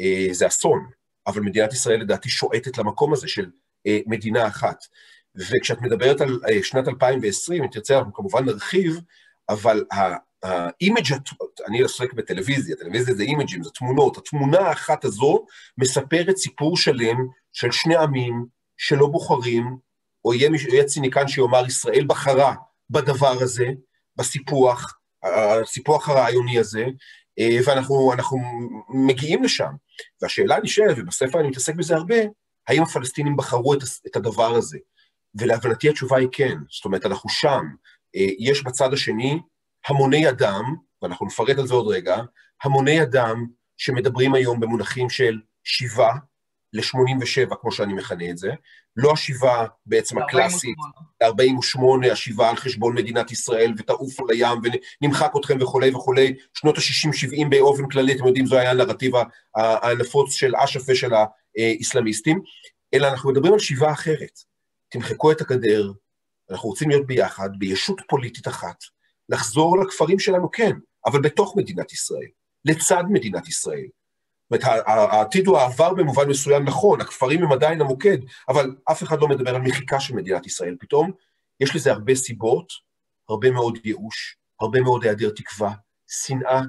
[0.00, 0.86] אה, זה אסון,
[1.26, 4.84] אבל מדינת ישראל לדעתי שועטת למקום הזה של אה, מדינה אחת.
[5.34, 9.00] וכשאת מדברת על שנת 2020, אם תרצה, אנחנו כמובן נרחיב,
[9.48, 9.84] אבל
[10.46, 11.12] ה image,
[11.68, 15.44] אני עוסק בטלוויזיה, טלוויזיה זה אימג'ים, זה תמונות, התמונה האחת הזו
[15.78, 17.16] מספרת סיפור שלם
[17.52, 19.76] של שני עמים שלא בוחרים,
[20.24, 22.54] או יהיה, יהיה ציניקן שיאמר ישראל בחרה
[22.90, 23.66] בדבר הזה,
[24.16, 26.84] בסיפוח, הסיפוח הרעיוני הזה,
[27.38, 28.12] אה, ואנחנו
[28.88, 29.70] מגיעים לשם.
[30.22, 32.16] והשאלה נשאלת, ובספר אני מתעסק בזה הרבה,
[32.68, 34.78] האם הפלסטינים בחרו את, את הדבר הזה?
[35.34, 37.62] ולהבנתי התשובה היא כן, זאת אומרת, אנחנו שם.
[38.16, 39.40] אה, יש בצד השני
[39.88, 42.16] המוני אדם, ואנחנו נפרט על זה עוד רגע,
[42.64, 43.46] המוני אדם
[43.76, 46.12] שמדברים היום במונחים של שיבה
[46.72, 48.50] ל-87, כמו שאני מכנה את זה,
[48.96, 50.76] לא השיבה בעצם הקלאסית,
[51.22, 54.58] ל-48, השיבה על חשבון מדינת ישראל, ותעופו לים,
[55.02, 59.12] ונמחק אתכם וכולי וכולי, שנות ה-60-70 באופן כללי, אתם יודעים, זו היה הנרטיב
[59.54, 61.10] הנפוץ של אש"ף ושל
[61.56, 62.40] האסלאמיסטים,
[62.94, 64.38] אלא אנחנו מדברים על שיבה אחרת.
[64.88, 65.92] תמחקו את הגדר,
[66.50, 68.76] אנחנו רוצים להיות ביחד, בישות פוליטית אחת,
[69.28, 70.72] לחזור לכפרים שלנו, כן,
[71.06, 72.28] אבל בתוך מדינת ישראל,
[72.64, 73.86] לצד מדינת ישראל.
[74.52, 79.20] זאת אומרת, העתיד הוא העבר במובן מסוים נכון, הכפרים הם עדיין המוקד, אבל אף אחד
[79.20, 80.76] לא מדבר על מחיקה של מדינת ישראל.
[80.80, 81.10] פתאום
[81.60, 82.72] יש לזה הרבה סיבות,
[83.28, 85.72] הרבה מאוד ייאוש, הרבה מאוד היעדר תקווה,
[86.08, 86.60] שנאה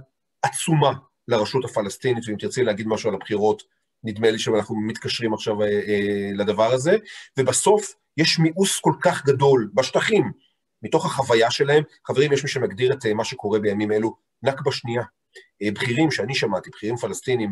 [0.42, 0.94] עצומה
[1.28, 3.64] לרשות הפלסטינית, ואם תרצי להגיד משהו על הבחירות,
[4.04, 6.98] נדמה לי שאנחנו מתקשרים עכשיו אה, אה, לדבר הזה,
[7.40, 10.32] ובסוף יש מיאוס כל כך גדול בשטחים,
[10.84, 11.84] מתוך החוויה שלהם.
[12.08, 15.04] חברים, יש מי שמגדיר את אה, מה שקורה בימים אלו נכבה שנייה.
[15.62, 17.52] אה, בכירים שאני שמעתי, בכירים פלסטינים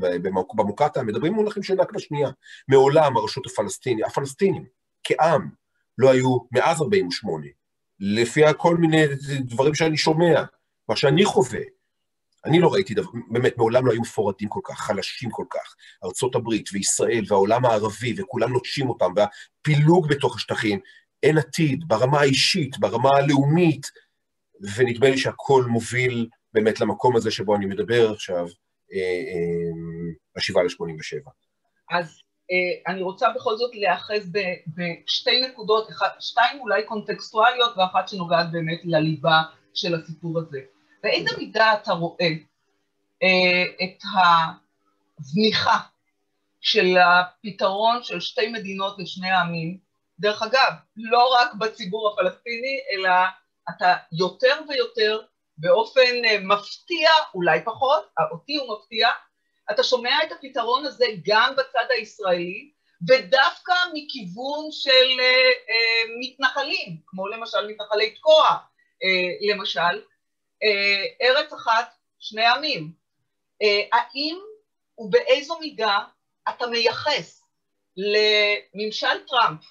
[0.55, 2.29] במוקטעה, מדברים במונחים של נכבה שנייה.
[2.67, 4.65] מעולם הרשות הפלסטינית, הפלסטינים,
[5.03, 5.49] כעם,
[5.97, 7.47] לא היו מאז 48',
[7.99, 9.03] לפי כל מיני
[9.39, 10.43] דברים שאני שומע,
[10.89, 11.59] מה שאני חווה,
[12.45, 15.75] אני לא ראיתי דבר, באמת, מעולם לא היו מפורטים כל כך, חלשים כל כך.
[16.03, 20.79] ארצות הברית וישראל והעולם הערבי, וכולם נוטשים אותם, והפילוג בתוך השטחים,
[21.25, 23.87] אין עתיד, ברמה האישית, ברמה הלאומית,
[24.75, 28.45] ונדמה לי שהכל מוביל באמת למקום הזה שבו אני מדבר עכשיו,
[28.93, 31.29] אה, אה, השבעה ל-87.
[31.91, 34.31] אז אה, אני רוצה בכל זאת להיאחז
[34.67, 35.87] בשתי נקודות,
[36.19, 39.41] שתיים אולי קונטקסטואליות ואחת שנוגעת באמת לליבה
[39.73, 40.59] של הסיפור הזה.
[41.03, 42.29] באיזה מידה אתה רואה
[43.83, 44.03] את
[45.19, 45.77] הזניחה
[46.61, 49.84] של הפתרון של שתי מדינות לשני העמים
[50.19, 53.09] דרך אגב, לא רק בציבור הפלסטיני, אלא
[53.69, 55.21] אתה יותר ויותר,
[55.57, 59.09] באופן אה, מפתיע, אולי פחות, אה, אותי הוא מפתיע,
[59.71, 62.71] אתה שומע את הפתרון הזה גם בצד הישראלי,
[63.07, 65.25] ודווקא מכיוון של אה,
[65.69, 68.49] אה, מתנחלים, כמו למשל מתנחלי תקוע,
[69.03, 70.01] אה, למשל,
[70.63, 72.91] אה, ארץ אחת, שני עמים.
[73.61, 74.37] אה, האם
[74.97, 75.99] ובאיזו מידה
[76.49, 77.41] אתה מייחס
[77.97, 79.61] לממשל טראמפ,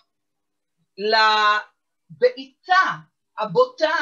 [0.98, 2.90] לבעיטה
[3.38, 3.96] הבוטה,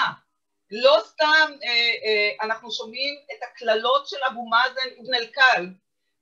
[0.70, 1.68] לא סתם אה,
[2.04, 5.66] אה, אנחנו שומעים את הקללות של אבו מאזן אבן אל-קל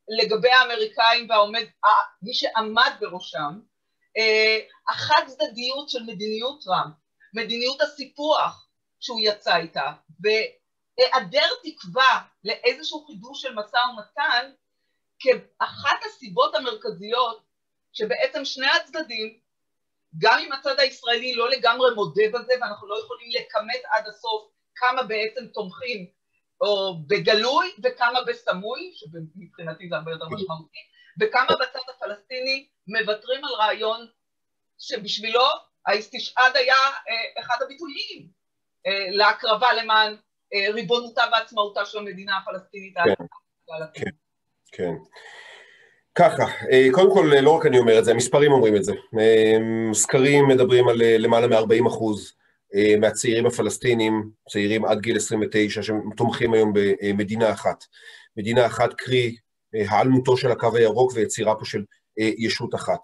[0.09, 1.90] לגבי האמריקאים והעומד, אה,
[2.22, 3.61] מי שעמד בראשם,
[4.16, 6.94] אה, החד צדדיות של מדיניות טראמפ,
[7.35, 8.68] מדיניות הסיפוח
[9.00, 14.50] שהוא יצא איתה, והיעדר תקווה לאיזשהו חידוש של משא ומתן,
[15.18, 17.42] כאחת הסיבות המרכזיות
[17.92, 19.38] שבעצם שני הצדדים,
[20.18, 25.02] גם אם הצד הישראלי לא לגמרי מודה בזה ואנחנו לא יכולים לכמת עד הסוף כמה
[25.02, 26.06] בעצם תומכים
[26.60, 30.78] או בגלוי וכמה בסמוי, שמבחינתי זה הרבה יותר משמעותי,
[31.20, 34.06] וכמה בצד הפלסטיני מוותרים על רעיון
[34.78, 35.40] שבשבילו
[35.86, 38.28] האיסטישעד היה אה, אחד הביטויים
[38.86, 40.16] אה, להקרבה למען
[40.54, 42.94] אה, ריבונותה ועצמאותה של המדינה הפלסטינית.
[43.04, 43.24] כן,
[43.94, 44.10] כן,
[44.72, 44.92] כן.
[46.20, 46.44] ככה,
[46.92, 48.92] קודם כל, לא רק אני אומר את זה, המספרים אומרים את זה.
[49.92, 52.33] סקרים מדברים על למעלה מ-40 אחוז
[53.00, 57.85] מהצעירים הפלסטינים, צעירים עד גיל 29, שתומכים היום במדינה אחת.
[58.37, 59.37] מדינה אחת, קרי,
[59.88, 61.85] העלמותו של הקו הירוק ויצירה פה של
[62.16, 63.00] ישות אחת.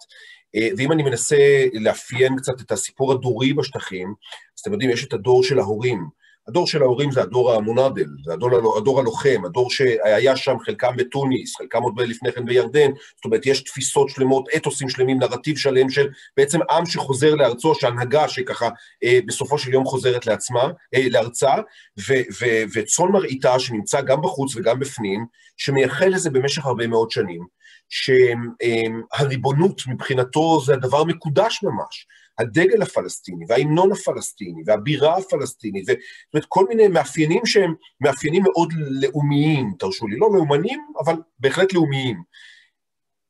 [0.77, 4.13] ואם אני מנסה לאפיין קצת את הסיפור הדורי בשטחים,
[4.57, 6.07] אז אתם יודעים, יש את הדור של ההורים.
[6.47, 11.55] הדור של ההורים זה הדור המונדל, זה הדור, הדור הלוחם, הדור שהיה שם, חלקם בתוניס,
[11.55, 16.07] חלקם עוד לפני כן בירדן, זאת אומרת, יש תפיסות שלמות, אתוסים שלמים, נרטיב שלם של
[16.37, 18.69] בעצם עם שחוזר לארצו, שהנהגה שככה
[19.03, 20.63] אה, בסופו של יום חוזרת לעצמה,
[20.95, 21.53] אה, לארצה,
[21.99, 25.25] ו, ו, וצאן מרעיתה שנמצא גם בחוץ וגם בפנים,
[25.57, 27.45] שמייחל לזה במשך הרבה מאוד שנים,
[27.89, 32.07] שהריבונות מבחינתו זה הדבר מקודש ממש.
[32.39, 35.97] הדגל הפלסטיני וההמנון הפלסטיני והבירה הפלסטינית, זאת
[36.33, 42.23] אומרת כל מיני מאפיינים שהם מאפיינים מאוד לאומיים, תרשו לי, לא לאומנים, אבל בהחלט לאומיים.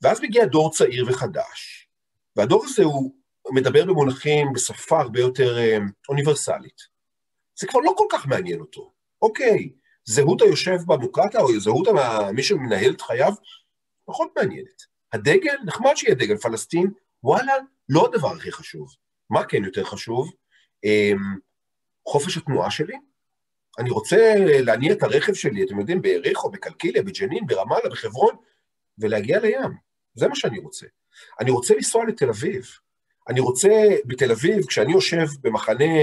[0.02, 1.88] ואז מגיע דור צעיר וחדש,
[2.36, 3.12] והדור הזה הוא
[3.52, 5.78] מדבר במונחים, בשפה הרבה יותר אה,
[6.10, 6.98] אוניברסלית.
[7.60, 8.91] זה כבר לא כל כך מעניין אותו.
[9.22, 9.70] אוקיי,
[10.06, 11.88] זהות היושב במוקטעה, או זהות
[12.34, 13.34] מי שמנהל את חייו,
[14.06, 14.82] פחות מעניינת.
[15.13, 16.91] הדגל, נחמד שיהיה דגל פלסטין,
[17.24, 17.54] וואלה,
[17.89, 18.95] לא הדבר הכי חשוב.
[19.30, 20.32] מה כן יותר חשוב?
[20.84, 21.17] אמ,
[22.08, 22.95] חופש התנועה שלי.
[23.80, 28.36] אני רוצה להניע את הרכב שלי, אתם יודעים, ביריחו, בקלקיליה, בג'נין, ברמאללה, בחברון,
[29.00, 29.71] ולהגיע לים.
[30.15, 30.86] זה מה שאני רוצה.
[31.39, 32.65] אני רוצה לנסוע לתל אביב.
[33.30, 33.69] אני רוצה,
[34.06, 35.93] בתל אביב, כשאני יושב במחנה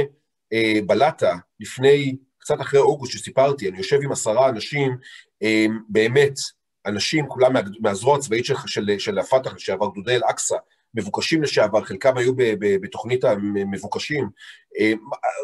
[0.53, 4.97] אה, בלטה, לפני, קצת אחרי אוגוסט שסיפרתי, אני יושב עם עשרה אנשים,
[5.43, 6.35] אה, באמת,
[6.87, 10.57] אנשים, כולם מה, מהזרוע הצבאית של, של, של הפת"ח לשעבר, גדודי אל-אקצא,
[10.95, 14.29] מבוקשים לשעבר, חלקם היו בתוכנית המבוקשים,
[14.81, 14.93] אה,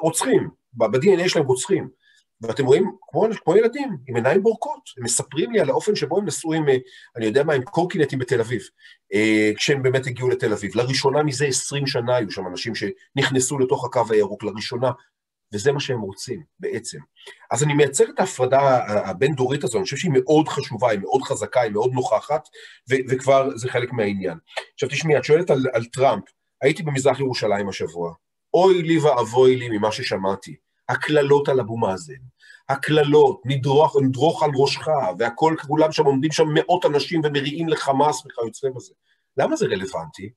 [0.02, 1.88] רוצחים, ב-DNA שלהם רוצחים.
[2.42, 6.24] ואתם רואים, כמו, כמו ילדים, עם עיניים בורקות, הם מספרים לי על האופן שבו הם
[6.24, 6.76] נסעו עם, אה,
[7.16, 8.62] אני יודע מה, עם קורקינטים בתל אביב,
[9.14, 10.70] אה, כשהם באמת הגיעו לתל אביב.
[10.74, 14.90] לראשונה מזה 20 שנה היו שם אנשים שנכנסו לתוך הקו הירוק, לראשונה
[15.54, 16.98] וזה מה שהם רוצים בעצם.
[17.50, 18.78] אז אני מייצר את ההפרדה
[19.10, 22.48] הבין-דורית הזו, אני חושב שהיא מאוד חשובה, היא מאוד חזקה, היא מאוד נוכחת,
[22.90, 24.38] ו- וכבר זה חלק מהעניין.
[24.74, 26.24] עכשיו תשמעי, את שואלת על, על טראמפ,
[26.62, 28.12] הייתי במזרח ירושלים השבוע,
[28.54, 30.56] אוי לי ואבוי לי ממה ששמעתי,
[30.88, 32.14] הקללות על אבו מאזן,
[32.68, 38.68] הקללות, נדרוך, נדרוך על ראשך, והכל, כולם שם עומדים שם מאות אנשים ומריעים לחמאס וכיוצא
[38.76, 38.94] בזה.
[39.36, 40.30] למה זה רלוונטי?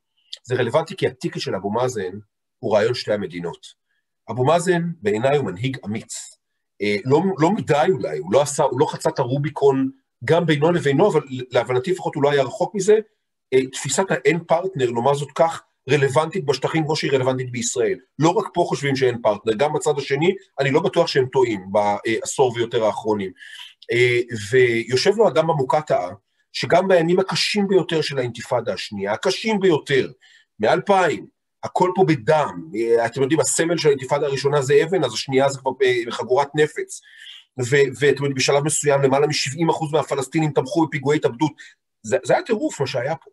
[0.44, 2.12] זה רלוונטי כי ה ticket של אבו מאזן
[2.60, 3.83] הוא רעיון שתי המדינות.
[4.30, 6.38] אבו מאזן בעיניי הוא מנהיג אמיץ.
[6.82, 9.90] אה, לא, לא מדי אולי, הוא לא, עשה, הוא לא חצה את הרוביקון
[10.26, 12.98] גם בינו לבינו, אבל להבנתי לפחות הוא לא היה רחוק מזה.
[13.54, 17.98] אה, תפיסת האין פרטנר, נאמר זאת כך, רלוונטית בשטחים כמו שהיא רלוונטית בישראל.
[18.20, 22.54] לא רק פה חושבים שאין פרטנר, גם בצד השני, אני לא בטוח שהם טועים בעשור
[22.56, 23.32] ויותר האחרונים.
[23.92, 24.20] אה,
[24.52, 26.10] ויושב לו אדם במוקטעה,
[26.54, 30.12] שגם בימים הקשים ביותר של האינתיפאדה השנייה, הקשים ביותר,
[30.60, 31.28] מאלפיים,
[31.64, 32.70] הכל פה בדם.
[33.06, 35.72] אתם יודעים, הסמל של האינתיפאדה הראשונה זה אבן, אז השנייה זה כבר
[36.08, 37.02] בחגורת נפץ.
[38.00, 41.52] ואתם יודעים, בשלב מסוים למעלה מ-70% מהפלסטינים תמכו בפיגועי התאבדות.
[42.02, 43.32] זה, זה היה טירוף מה שהיה פה.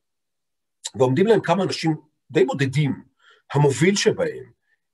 [0.95, 1.97] ועומדים להם כמה אנשים
[2.31, 3.03] די בודדים,
[3.55, 4.45] המוביל שבהם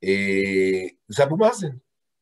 [0.05, 1.71] אה, זה אבו מאזן.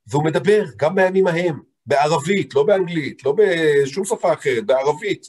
[0.07, 5.27] והוא מדבר גם בימים ההם, בערבית, לא באנגלית, לא בשום שפה אחרת, בערבית.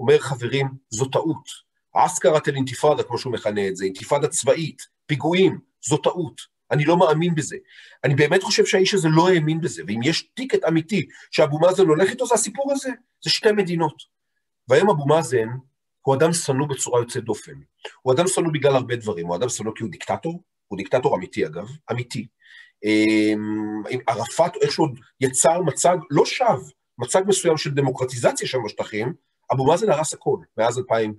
[0.00, 1.70] אומר, חברים, זו טעות.
[1.94, 6.40] אסקרת אל אינתיפאדה, כמו שהוא מכנה את זה, אינתיפאדה צבאית, פיגועים, זו טעות.
[6.70, 7.56] אני לא מאמין בזה.
[8.04, 12.10] אני באמת חושב שהאיש הזה לא האמין בזה, ואם יש טיקט אמיתי שאבו מאזן הולך
[12.10, 12.90] איתו, זה הסיפור הזה,
[13.24, 14.02] זה שתי מדינות.
[14.68, 15.48] והיום אבו מאזן
[16.02, 17.52] הוא אדם שנוא בצורה יוצאת דופן.
[18.02, 21.46] הוא אדם שנוא בגלל הרבה דברים, הוא אדם שנוא כי הוא דיקטטור, הוא דיקטטור אמיתי
[21.46, 22.26] אגב, אמיתי.
[22.84, 24.86] אמ, ערפאת איכשהו
[25.20, 29.12] יצר מצג לא שווא, מצג מסוים של דמוקרטיזציה שם בשטחים,
[29.52, 31.14] אבו מאזן הרס הכל מאז 2000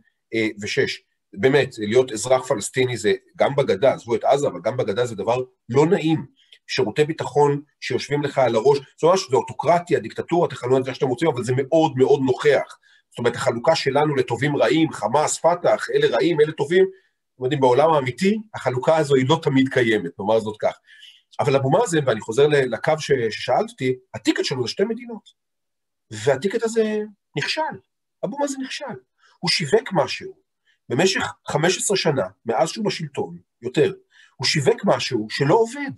[0.62, 1.01] ושש,
[1.34, 5.41] באמת, להיות אזרח פלסטיני זה גם בגדה, עזבו את עזה, אבל גם בגדה זה דבר
[5.70, 6.26] לא נעים.
[6.67, 11.08] שירותי ביטחון שיושבים לך על הראש, זאת אומרת, זה אוטוקרטיה, דיקטטורה, תכנו את זה שאתם
[11.08, 12.78] רוצים, אבל זה מאוד מאוד נוכח.
[13.10, 16.86] זאת אומרת, החלוקה שלנו לטובים רעים, חמאס, פת"ח, אלה רעים, אלה טובים,
[17.36, 20.80] אתם יודעים, בעולם האמיתי, החלוקה הזו היא לא תמיד קיימת, נאמר זאת כך.
[21.39, 25.30] אבל אבו מאזן, ואני חוזר לקו ששאלת אותי, הטיקט שלו זה שתי מדינות.
[26.12, 26.98] והטיקט הזה
[27.38, 27.62] נכשל.
[28.26, 28.86] אבו מאזן נכשל.
[29.39, 30.40] הוא שיווק משהו.
[30.91, 33.93] במשך 15 שנה, מאז שהוא בשלטון, יותר,
[34.36, 35.91] הוא שיווק משהו שלא עובד.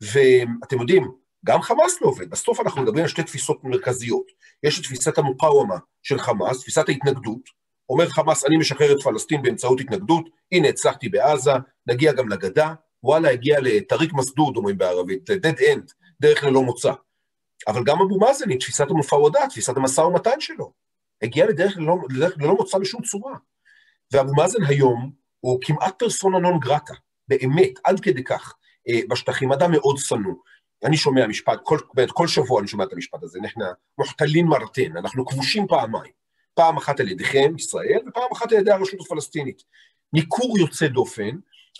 [0.00, 1.12] ואתם יודעים,
[1.46, 2.30] גם חמאס לא עובד.
[2.30, 4.26] בסוף אנחנו מדברים על שתי תפיסות מרכזיות.
[4.62, 7.40] יש את תפיסת המופאומה של חמאס, תפיסת ההתנגדות.
[7.88, 11.52] אומר חמאס, אני משחרר את פלסטין באמצעות התנגדות, הנה הצלחתי בעזה,
[11.86, 16.92] נגיע גם לגדה, וואלה, הגיע לטריק מסדוד, אומרים בערבית, ל-dead end, דרך ללא מוצא.
[17.66, 20.72] אבל גם אבו מאזן היא תפיסת המופאודה, תפיסת המשא ומתן שלו.
[21.22, 23.34] הגיע לדרך ללא, לדרך ללא מוצא בשום צורה.
[24.12, 26.94] ואבו מאזן היום הוא כמעט פרסונה נון גרטה,
[27.28, 28.54] באמת, עד כדי כך,
[28.88, 30.34] אה, בשטחים, אדם מאוד שנוא.
[30.84, 33.66] אני שומע משפט, כל, כל שבוע אני שומע את המשפט הזה, נכנע,
[33.98, 36.12] מוחתלין מרתן, אנחנו כבושים פעמיים.
[36.54, 39.62] פעם אחת על ידיכם, ישראל, ופעם אחת על ידי הרשות הפלסטינית.
[40.12, 41.30] ניכור יוצא דופן,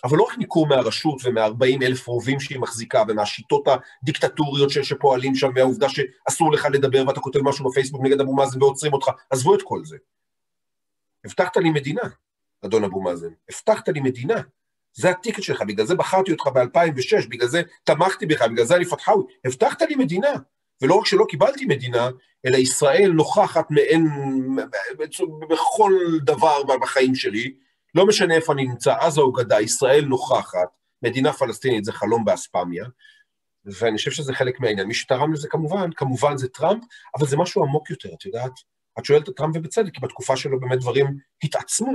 [0.03, 5.87] אבל לא רק ניכור מהרשות ומ-40 אלף רובים שהיא מחזיקה, ומהשיטות הדיקטטוריות שפועלים שם, והעובדה
[5.89, 9.85] שאסור לך לדבר ואתה כותב משהו בפייסבוק נגד אבו מאזן ועוצרים אותך, עזבו את כל
[9.85, 9.97] זה.
[11.25, 12.01] הבטחת לי מדינה,
[12.65, 14.41] אדון אבו מאזן, הבטחת לי מדינה.
[14.93, 18.85] זה הטיקט שלך, בגלל זה בחרתי אותך ב-2006, בגלל זה תמכתי בך, בגלל זה אני
[18.85, 19.23] פתחאווי.
[19.45, 20.31] הבטחת לי מדינה.
[20.81, 22.09] ולא רק שלא קיבלתי מדינה,
[22.45, 24.07] אלא ישראל נוכחת מעין,
[25.49, 27.53] בכל דבר בחיים שלי,
[27.95, 30.67] לא משנה איפה אני נמצא, עזה או גדה, ישראל נוכחת,
[31.01, 32.85] מדינה פלסטינית זה חלום באספמיה,
[33.65, 34.87] ואני חושב שזה חלק מהעניין.
[34.87, 36.83] מי שתרם לזה כמובן, כמובן זה טראמפ,
[37.17, 38.51] אבל זה משהו עמוק יותר, את יודעת?
[38.99, 41.93] את שואלת את טראמפ ובצדק, כי בתקופה שלו באמת דברים התעצמו,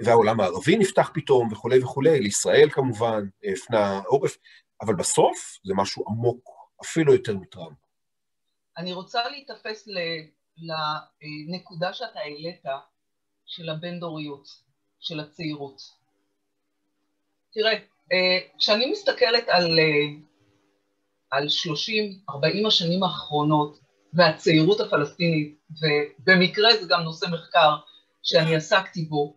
[0.00, 4.36] והעולם הערבי נפתח פתאום וכולי וכולי, לישראל כמובן, הפנה עורף,
[4.82, 6.50] אבל בסוף זה משהו עמוק,
[6.84, 7.76] אפילו יותר מטראמפ.
[8.78, 9.88] אני רוצה להיתפס
[10.58, 12.62] לנקודה שאתה העלית,
[13.46, 14.48] של הבין-דוריות,
[15.00, 15.82] של הצעירות.
[17.52, 17.72] תראה,
[18.12, 20.06] אה, כשאני מסתכלת על, אה,
[21.30, 23.78] על 30-40 השנים האחרונות
[24.14, 27.76] והצעירות הפלסטינית, ובמקרה זה גם נושא מחקר
[28.22, 29.36] שאני עסקתי בו,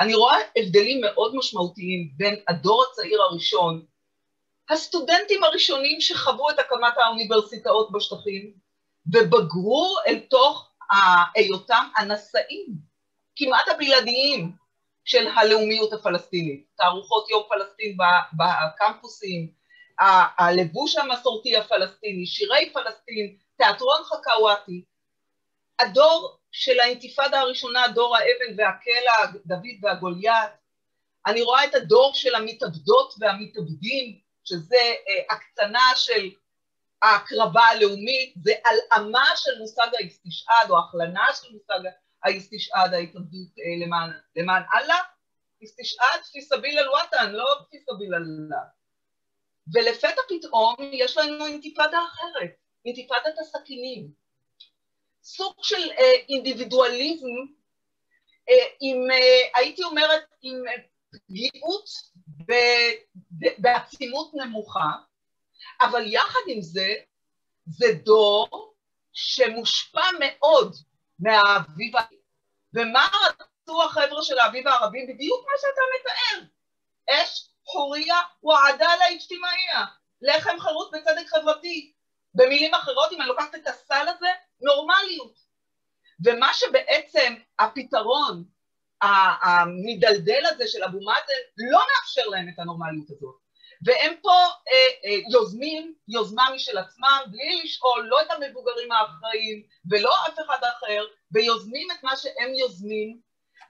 [0.00, 3.84] אני רואה הבדלים מאוד משמעותיים בין הדור הצעיר הראשון
[4.70, 8.52] הסטודנטים הראשונים שחוו את הקמת האוניברסיטאות בשטחים
[9.12, 10.70] ובגרו אל תוך
[11.34, 12.66] היותם הנשאים,
[13.36, 14.52] כמעט הבלעדיים,
[15.04, 16.66] של הלאומיות הפלסטינית.
[16.76, 17.96] תערוכות יום פלסטין
[18.32, 19.50] בקמפוסים,
[20.38, 24.84] הלבוש המסורתי הפלסטיני, שירי פלסטין, תיאטרון חכאוואטי.
[25.78, 30.50] הדור של האינתיפאדה הראשונה, דור האבן והקלע, דוד והגוליית.
[31.26, 36.30] אני רואה את הדור של המתאבדות והמתאבדים, שזה אה, הקצנה של
[37.02, 41.90] ההקרבה הלאומית, זה הלאמה של מושג האסתשהאד או הכלנה של מושג
[42.24, 44.98] האסתשהאד, ההתאבדות אה, למען, למען אללה,
[45.64, 48.62] אסתשהאד פי סביל אל-וואטן, לא פי סביל אללה.
[49.72, 54.08] ולפתע פתאום יש לנו אינתיפאדה אחרת, אינתיפאדת הסכינים.
[55.22, 57.36] סוג של אה, אינדיבידואליזם
[58.48, 60.62] אה, עם, אה, הייתי אומרת, עם
[61.12, 61.88] פגיעות
[63.58, 64.90] בעצימות נמוכה,
[65.80, 66.94] אבל יחד עם זה,
[67.66, 68.74] זה דור
[69.12, 70.76] שמושפע מאוד
[71.18, 72.16] מהאביב הערבי.
[72.74, 75.06] ומה רצו החבר'ה של האביב הערבי?
[75.14, 76.46] בדיוק מה שאתה מתאר.
[77.10, 79.84] אש חוריה ועדאלה אג'תימאיה.
[80.22, 81.92] לחם חירות וצדק חברתי.
[82.34, 84.28] במילים אחרות, אם אני לוקחת את הסל הזה,
[84.60, 85.34] נורמליות.
[86.24, 88.44] ומה שבעצם הפתרון
[89.42, 93.34] המדלדל הזה של אבו מאזן לא מאפשר להם את הנורמליות הזאת.
[93.84, 100.14] והם פה אה, אה, יוזמים יוזמה משל עצמם בלי לשאול לא את המבוגרים האחראים ולא
[100.28, 103.18] אף אחד אחר, ויוזמים את מה שהם יוזמים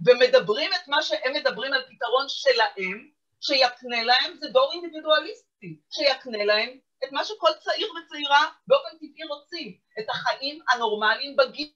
[0.06, 3.08] ומדברים את מה שהם מדברים על פתרון שלהם,
[3.40, 9.78] שיקנה להם, זה דור אינדיבידואליסטי, שיקנה להם את מה שכל צעיר וצעירה באופן טבעי רוצים,
[9.98, 11.72] את החיים הנורמליים בגיל.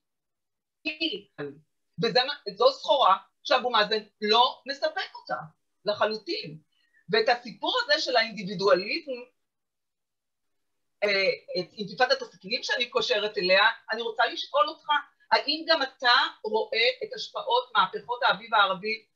[2.03, 5.37] וזו סחורה שאבו מאזן לא מספק אותה
[5.85, 6.59] לחלוטין.
[7.11, 9.21] ואת הסיפור הזה של האינדיבידואליזם,
[11.05, 14.89] אה, את אינתיפאדת הסכינים שאני קושרת אליה, אני רוצה לשאול אותך,
[15.33, 16.13] האם גם אתה
[16.45, 19.07] רואה את השפעות מהפכות האביב הערבי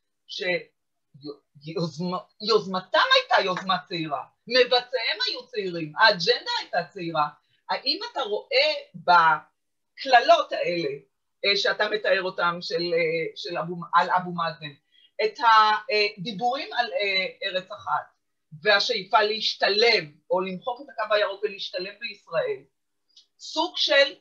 [2.41, 7.29] שיוזמתם הייתה יוזמה צעירה, מבצעיהם היו צעירים, האג'נדה הייתה צעירה,
[7.71, 10.89] האם אתה רואה בקללות האלה
[11.57, 12.95] שאתה מתאר אותם של,
[13.37, 14.73] של אבו, על אבו מאזן.
[15.25, 16.87] את הדיבורים על
[17.45, 18.13] ארץ אחת
[18.63, 22.63] והשאיפה להשתלב או למחוק את הקו הירוק ולהשתלב בישראל,
[23.39, 24.15] סוג של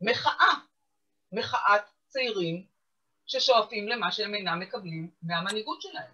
[0.00, 0.54] מחאה,
[1.32, 2.64] מחאת צעירים
[3.26, 6.12] ששואפים למה שהם אינם מקבלים מהמנהיגות שלהם.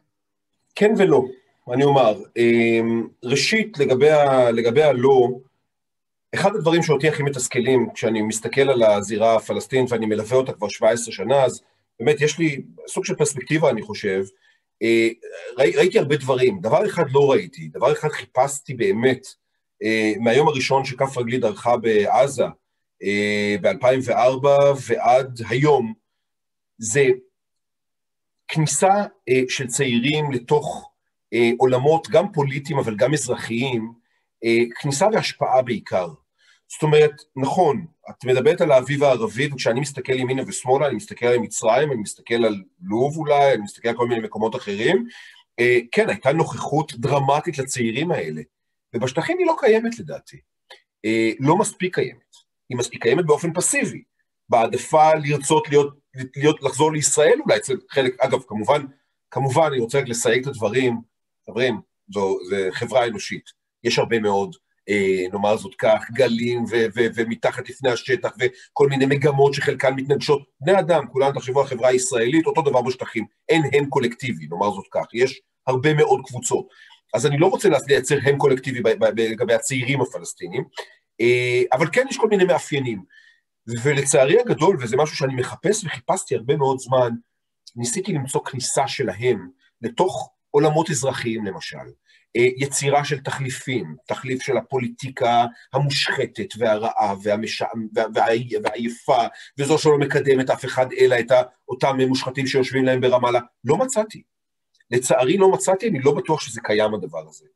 [0.74, 1.22] כן ולא,
[1.72, 2.22] אני אומר.
[2.36, 5.28] אמ, ראשית, לגבי, ה, לגבי הלא,
[6.34, 11.14] אחד הדברים שאותי הכי מתסכלים כשאני מסתכל על הזירה הפלסטינית ואני מלווה אותה כבר 17
[11.14, 11.62] שנה, אז
[12.00, 14.24] באמת יש לי סוג של פרספקטיבה, אני חושב.
[14.82, 15.08] אה,
[15.58, 19.26] ראי, ראיתי הרבה דברים, דבר אחד לא ראיתי, דבר אחד חיפשתי באמת,
[19.82, 22.44] אה, מהיום הראשון שכף רגלי דרכה בעזה,
[23.02, 24.46] אה, ב-2004
[24.86, 25.94] ועד היום,
[26.78, 27.04] זה
[28.48, 29.04] כניסה
[29.48, 30.90] של צעירים לתוך
[31.58, 33.92] עולמות גם פוליטיים אבל גם אזרחיים,
[34.44, 36.08] אה, כניסה והשפעה בעיקר.
[36.68, 41.38] זאת אומרת, נכון, את מדברת על האביב הערבי, וכשאני מסתכל ימינה ושמאלה, אני מסתכל על
[41.38, 45.06] מצרים, אני מסתכל על לוב אולי, אני מסתכל על כל מיני מקומות אחרים,
[45.58, 48.42] אה, כן, הייתה נוכחות דרמטית לצעירים האלה,
[48.94, 50.36] ובשטחים היא לא קיימת לדעתי.
[51.04, 52.36] אה, לא מספיק קיימת.
[52.68, 54.02] היא מספיק קיימת באופן פסיבי.
[54.48, 55.94] בהעדפה לרצות להיות,
[56.36, 58.84] להיות, לחזור לישראל אולי אצל חלק, אגב, כמובן,
[59.30, 61.00] כמובן, אני רוצה רק לסייג את הדברים,
[61.50, 61.80] חברים,
[62.14, 63.44] זו, זו חברה אנושית,
[63.84, 64.56] יש הרבה מאוד,
[64.88, 70.42] אה, נאמר זאת כך, גלים ו- ו- ומתחת לפני השטח וכל מיני מגמות שחלקן מתנגשות,
[70.60, 74.86] בני אדם, כולם תחשבו על החברה הישראלית, אותו דבר בשטחים, אין הם קולקטיבי, נאמר זאת
[74.90, 76.66] כך, יש הרבה מאוד קבוצות.
[77.14, 78.80] אז אני לא רוצה לייצר הם קולקטיבי
[79.16, 80.64] לגבי הצעירים הפלסטינים,
[81.20, 83.02] אה, אבל כן יש כל מיני מאפיינים.
[83.82, 87.10] ולצערי הגדול, וזה משהו שאני מחפש וחיפשתי הרבה מאוד זמן,
[87.76, 89.48] ניסיתי למצוא כניסה שלהם
[89.82, 91.86] לתוך עולמות אזרחיים למשל.
[92.36, 97.66] אה, יצירה של תחליפים, תחליף של הפוליטיקה המושחתת והרעה והמשע...
[97.94, 98.04] וה...
[98.14, 98.24] וה...
[98.64, 99.22] והעייפה,
[99.58, 101.32] וזו שלא מקדמת אף אחד אלא את
[101.68, 103.40] אותם מושחתים שיושבים להם ברמאללה.
[103.64, 104.22] לא מצאתי.
[104.90, 107.46] לצערי לא מצאתי, אני לא בטוח שזה קיים הדבר הזה.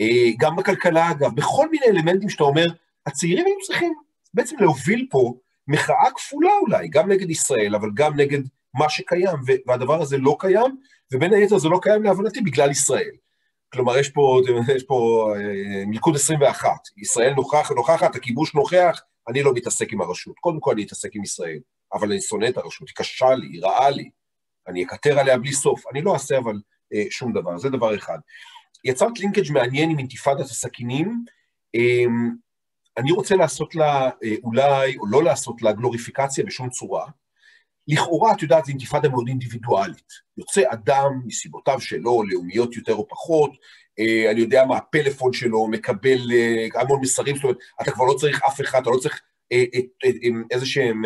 [0.00, 2.66] אה, גם בכלכלה אגב, בכל מיני אלמנטים שאתה אומר,
[3.06, 3.94] הצעירים היו צריכים
[4.34, 5.34] בעצם להוביל פה
[5.68, 8.40] מחאה כפולה אולי, גם נגד ישראל, אבל גם נגד
[8.74, 9.36] מה שקיים,
[9.66, 10.76] והדבר הזה לא קיים,
[11.12, 13.10] ובין היתר זה לא קיים להבנתי בגלל ישראל.
[13.72, 14.40] כלומר, יש פה,
[14.76, 20.38] יש פה אה, מלכוד 21, ישראל נוכח, נוכחת, הכיבוש נוכח, אני לא מתעסק עם הרשות.
[20.38, 21.58] קודם כל אני אתעסק עם ישראל,
[21.92, 24.10] אבל אני שונא את הרשות, היא קשה לי, היא רעה לי,
[24.68, 26.60] אני אקטר עליה בלי סוף, אני לא אעשה אבל
[26.94, 28.18] אה, שום דבר, זה דבר אחד.
[28.84, 31.24] יצרת לינקג' מעניין עם אינתיפאדת הסכינים,
[31.74, 32.04] אה,
[32.96, 37.06] אני רוצה לעשות לה אה, אולי, או לא לעשות לה גלוריפיקציה בשום צורה.
[37.88, 40.12] לכאורה, את יודעת, זו אינתיפאדה מאוד אינדיבידואלית.
[40.36, 43.50] יוצא אדם מסיבותיו שלו, לאומיות יותר או פחות,
[43.98, 48.14] אה, אני יודע מה, הפלאפון שלו מקבל אה, המון מסרים, זאת אומרת, אתה כבר לא
[48.14, 49.20] צריך אף אחד, אתה לא צריך
[50.50, 51.02] איזה שהם,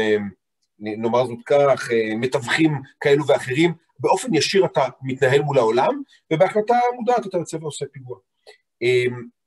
[0.78, 6.02] נאמר זאת כך, מתווכים כאלו ואחרים, באופן ישיר אתה מתנהל מול העולם,
[6.32, 8.18] ובהחלטה מודעת אתה יוצא ועושה פיגוע.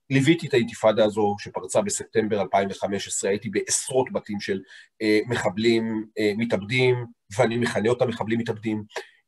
[0.09, 4.61] ליוויתי את האינתיפאדה הזו שפרצה בספטמבר 2015, הייתי בעשרות בתים של
[5.01, 7.05] אה, מחבלים אה, מתאבדים,
[7.37, 8.83] ואני מכנה אותם מחבלים מתאבדים,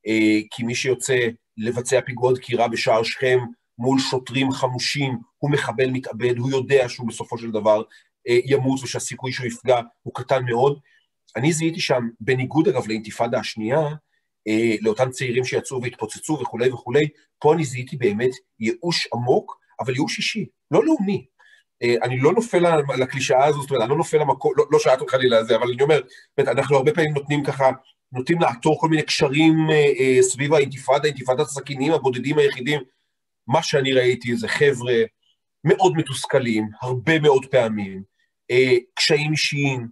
[0.08, 1.18] אה, כי מי שיוצא
[1.58, 3.40] לבצע פיגוע דקירה בשער שכם
[3.78, 7.82] מול שוטרים חמושים, הוא מחבל מתאבד, הוא יודע שהוא בסופו של דבר
[8.28, 10.80] אה, ימות ושהסיכוי שהוא יפגע הוא קטן מאוד.
[11.36, 13.82] אני זיהיתי שם, בניגוד אגב לאינתיפאדה השנייה,
[14.48, 17.08] אה, לאותם צעירים שיצאו והתפוצצו וכולי וכולי,
[17.40, 21.26] פה אני זיהיתי באמת ייאוש עמוק, אבל ייאוש אישי, לא לאומי.
[21.84, 22.64] אה, אני לא נופל
[22.98, 25.68] לקלישאה הזו, זאת אומרת, אני לא נופל למקום, לא, לא שאלת אותך לי לזה, אבל
[25.74, 26.02] אני אומר,
[26.38, 27.70] באמת, אנחנו הרבה פעמים נותנים ככה,
[28.12, 32.80] נוטים לעתור כל מיני קשרים אה, אה, סביב האינתיפאדה, אינתיפאדת הסכינים הבודדים היחידים.
[33.48, 34.94] מה שאני ראיתי זה חבר'ה
[35.64, 38.04] מאוד מתוסכלים, הרבה מאוד פעמים,
[38.52, 39.88] אה, קשיים אישיים,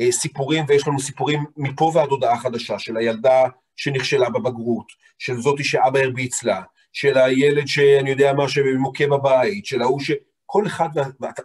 [0.00, 3.42] אה, סיפורים, ויש לנו סיפורים מפה ועד הודעה חדשה, של הילדה
[3.76, 4.86] שנכשלה בבגרות,
[5.18, 6.62] של זאתי שאבא הרביץ לה,
[6.92, 10.10] של הילד שאני יודע מה, שמוכה בבית, של ההוא ש...
[10.46, 10.88] כל אחד,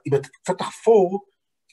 [0.07, 1.25] אם אתה קצת תחפור,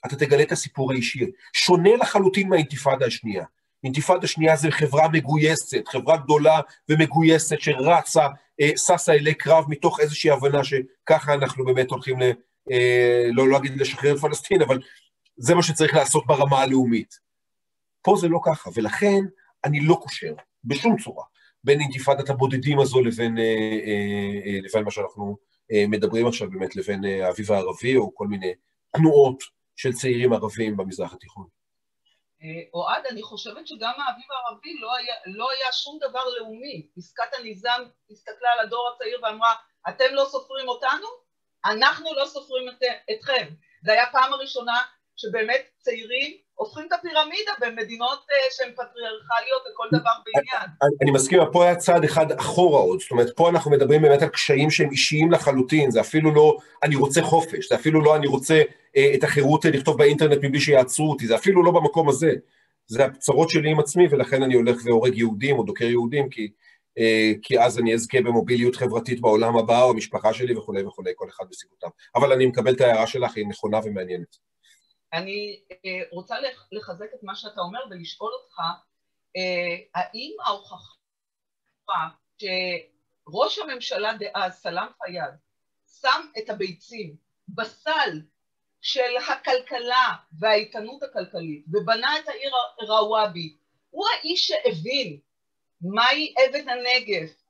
[0.07, 1.27] אתה תגלה את הסיפור האישי.
[1.53, 3.45] שונה לחלוטין מהאינתיפאדה השנייה.
[3.85, 8.27] אינתיפאדה שנייה זה חברה מגויסת, חברה גדולה ומגויסת שרצה,
[8.61, 12.25] אה, ששה אלי קרב מתוך איזושהי הבנה שככה אנחנו באמת הולכים ל...
[12.71, 14.79] אה, לא לא לשחרר את פלסטין, אבל
[15.37, 17.15] זה מה שצריך לעשות ברמה הלאומית.
[18.03, 19.25] פה זה לא ככה, ולכן
[19.65, 21.25] אני לא קושר בשום צורה
[21.65, 23.43] בין אינתיפאדת הבודדים הזו לבין, אה,
[23.87, 25.37] אה, אה, לבין מה שאנחנו
[25.89, 28.53] מדברים עכשיו באמת, לבין האביב הערבי או כל מיני
[28.97, 29.43] תנועות
[29.77, 31.47] של צעירים ערבים במזרח התיכון.
[32.75, 36.87] אוהד, אני חושבת שגם האביב הערבי לא היה, לא היה שום דבר לאומי.
[36.97, 39.55] פסקת הניזם הסתכלה על הדור הצעיר ואמרה,
[39.89, 41.07] אתם לא סופרים אותנו?
[41.65, 42.83] אנחנו לא סופרים את,
[43.15, 43.47] אתכם.
[43.85, 44.79] זה היה פעם הראשונה
[45.17, 50.69] שבאמת צעירים הופכים את הפירמידה במדינות אה, שהן פטריארכליות לכל דבר בעניין.
[50.83, 54.23] אני, אני מסכים, פה היה צעד אחד אחורה עוד, זאת אומרת, פה אנחנו מדברים באמת
[54.23, 58.27] על קשיים שהם אישיים לחלוטין, זה אפילו לא אני רוצה חופש, זה אפילו לא אני
[58.27, 58.63] רוצה
[58.97, 62.33] אה, את החירות לכתוב באינטרנט מבלי שיעצרו אותי, זה אפילו לא במקום הזה.
[62.87, 66.51] זה הצרות שלי עם עצמי, ולכן אני הולך והורג יהודים או דוקר יהודים, כי,
[66.99, 71.29] אה, כי אז אני אזכה במוביליות חברתית בעולם הבא, או המשפחה שלי וכולי וכולי, כל
[71.29, 71.89] אחד בסיבותיו.
[72.15, 74.37] אבל אני מקבל את ההערה שלך, היא נכונה ומעניינת.
[75.15, 76.37] אני אה, רוצה
[76.73, 78.59] לחזק את מה שאתה אומר ולשאול אותך,
[79.37, 80.95] אה, האם ההוכחה
[82.39, 85.35] שראש הממשלה דאז, סלאם פיאד,
[86.01, 87.17] שם את הביצים
[87.49, 88.21] בסל
[88.81, 93.57] של הכלכלה והאיתנות הכלכללית ובנה את העיר רוואבי,
[93.91, 95.21] הוא האיש שהבין
[95.81, 97.45] מהי אבן הנגף,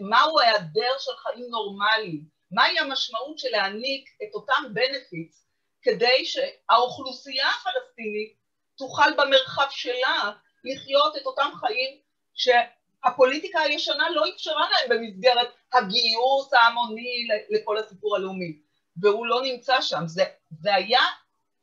[0.00, 5.45] מהו היעדר של חיים נורמליים, מהי המשמעות של להעניק את אותם בנפיץ
[5.86, 8.34] כדי שהאוכלוסייה הפלסטינית
[8.76, 10.32] תוכל במרחב שלה
[10.64, 11.98] לחיות את אותם חיים
[12.34, 18.58] שהפוליטיקה הישנה לא אפשרה להם במסגרת הגיוס ההמוני לכל הסיפור הלאומי.
[18.96, 20.02] והוא לא נמצא שם.
[20.06, 20.24] זה,
[20.60, 21.00] זה היה,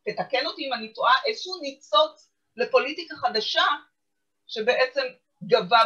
[0.06, 3.66] תתקן אותי אם אני טועה, איזשהו ניצוץ לפוליטיקה חדשה
[4.48, 5.04] שבעצם
[5.44, 5.82] גבה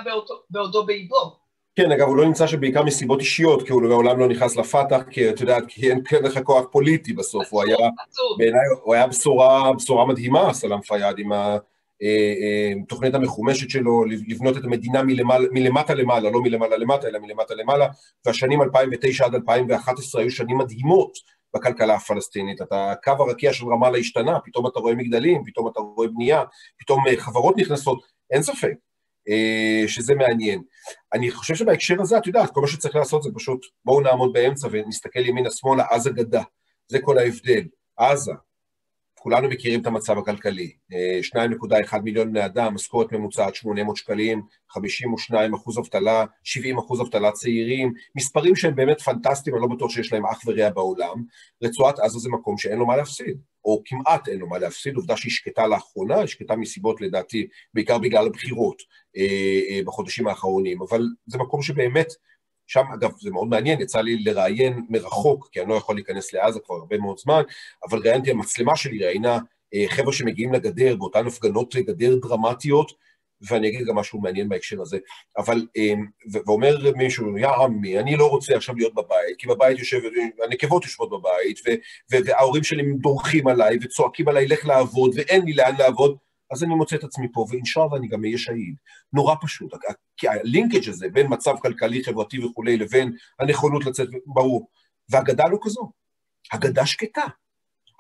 [0.50, 1.40] בעודו באיבו.
[1.78, 5.02] כן, אגב, הוא לא נמצא שם בעיקר מסיבות אישיות, כי הוא לעולם לא נכנס לפתח,
[5.10, 7.78] כי את יודעת, כי אין לך כוח פוליטי בסוף, הוא היה,
[8.38, 14.58] בעיניי, הוא היה בשורה, בשורה מדהימה, סלאם פיאד, עם התוכנית אה, אה, המחומשת שלו, לבנות
[14.58, 17.88] את המדינה מלמעלה, מלמטה למעלה, לא מלמעלה למטה, אלא מלמטה למעלה,
[18.26, 21.12] והשנים 2009 עד 2011 היו שנים מדהימות
[21.56, 22.62] בכלכלה הפלסטינית.
[22.62, 26.44] אתה, הקו הרקיע של רמאללה השתנה, פתאום אתה רואה מגדלים, פתאום אתה רואה בנייה,
[26.80, 28.00] פתאום אה, חברות נכנסות,
[28.32, 28.87] אין ספק.
[29.88, 30.62] שזה מעניין.
[31.14, 34.68] אני חושב שבהקשר הזה, את יודעת, כל מה שצריך לעשות זה פשוט בואו נעמוד באמצע
[34.72, 36.42] ונסתכל ימינה-שמאלה, עזה גדה.
[36.88, 37.64] זה כל ההבדל.
[37.98, 38.32] עזה,
[39.30, 40.72] כולנו מכירים את המצב הכלכלי.
[41.22, 47.32] 2.1 אה, מיליון בני אדם, משכורת ממוצעת 800 שקלים, 52 אחוז אבטלה, 70 אחוז אבטלה
[47.32, 51.24] צעירים, מספרים שהם באמת פנטסטיים, אני לא בטוח שיש להם אח ורע בעולם.
[51.64, 55.18] רצועת עזה זה מקום שאין לו מה להפסיד, או כמעט אין לו מה להפסיד, עובדה
[55.18, 58.82] שהיא שקטה לאחרונה, היא שקטה מסיבות לדעתי, בעיקר בגלל הבחירות
[59.18, 62.08] אה, אה, בחודשים האחרונים, אבל זה מקום שבאמת
[62.68, 66.60] שם, אגב, זה מאוד מעניין, יצא לי לראיין מרחוק, כי אני לא יכול להיכנס לעזה
[66.66, 67.42] כבר הרבה מאוד זמן,
[67.90, 69.40] אבל ראיינתי, המצלמה שלי ראיינה
[69.74, 72.92] אה, חבר'ה שמגיעים לגדר, באותן הפגנות גדר דרמטיות,
[73.42, 74.98] ואני אגיד גם משהו מעניין בהקשר הזה,
[75.38, 75.94] אבל, אה,
[76.32, 80.02] ואומר מישהו, יא עמי, אני לא רוצה עכשיו להיות בבית, כי בבית יושב,
[80.44, 81.60] הנקבות יושבות בבית,
[82.10, 86.18] וההורים שלי דורכים עליי וצועקים עליי, לך לעבוד, ואין לי לאן לעבוד,
[86.52, 88.76] אז אני מוצא את עצמי פה, ואינשאללה אני גם אהיה שהיד.
[89.14, 89.74] נורא פשוט.
[90.18, 94.70] כי הלינקג' הזה בין מצב כלכלי, חברתי וכולי, לבין הנכונות לצאת, ברור.
[95.10, 95.92] והגדה לא כזו.
[96.52, 97.26] הגדה שקטה.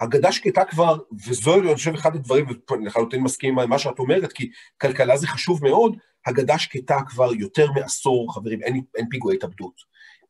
[0.02, 4.34] הגדה שקטה כבר, וזו, אני חושב, אחד הדברים, ואני לחלוטין מסכים עם מה שאת אומרת,
[4.34, 4.50] כי
[4.82, 9.82] כלכלה זה חשוב מאוד, הגדה שקטה כבר יותר מעשור, חברים, אין, אין פיגועי התאבדות.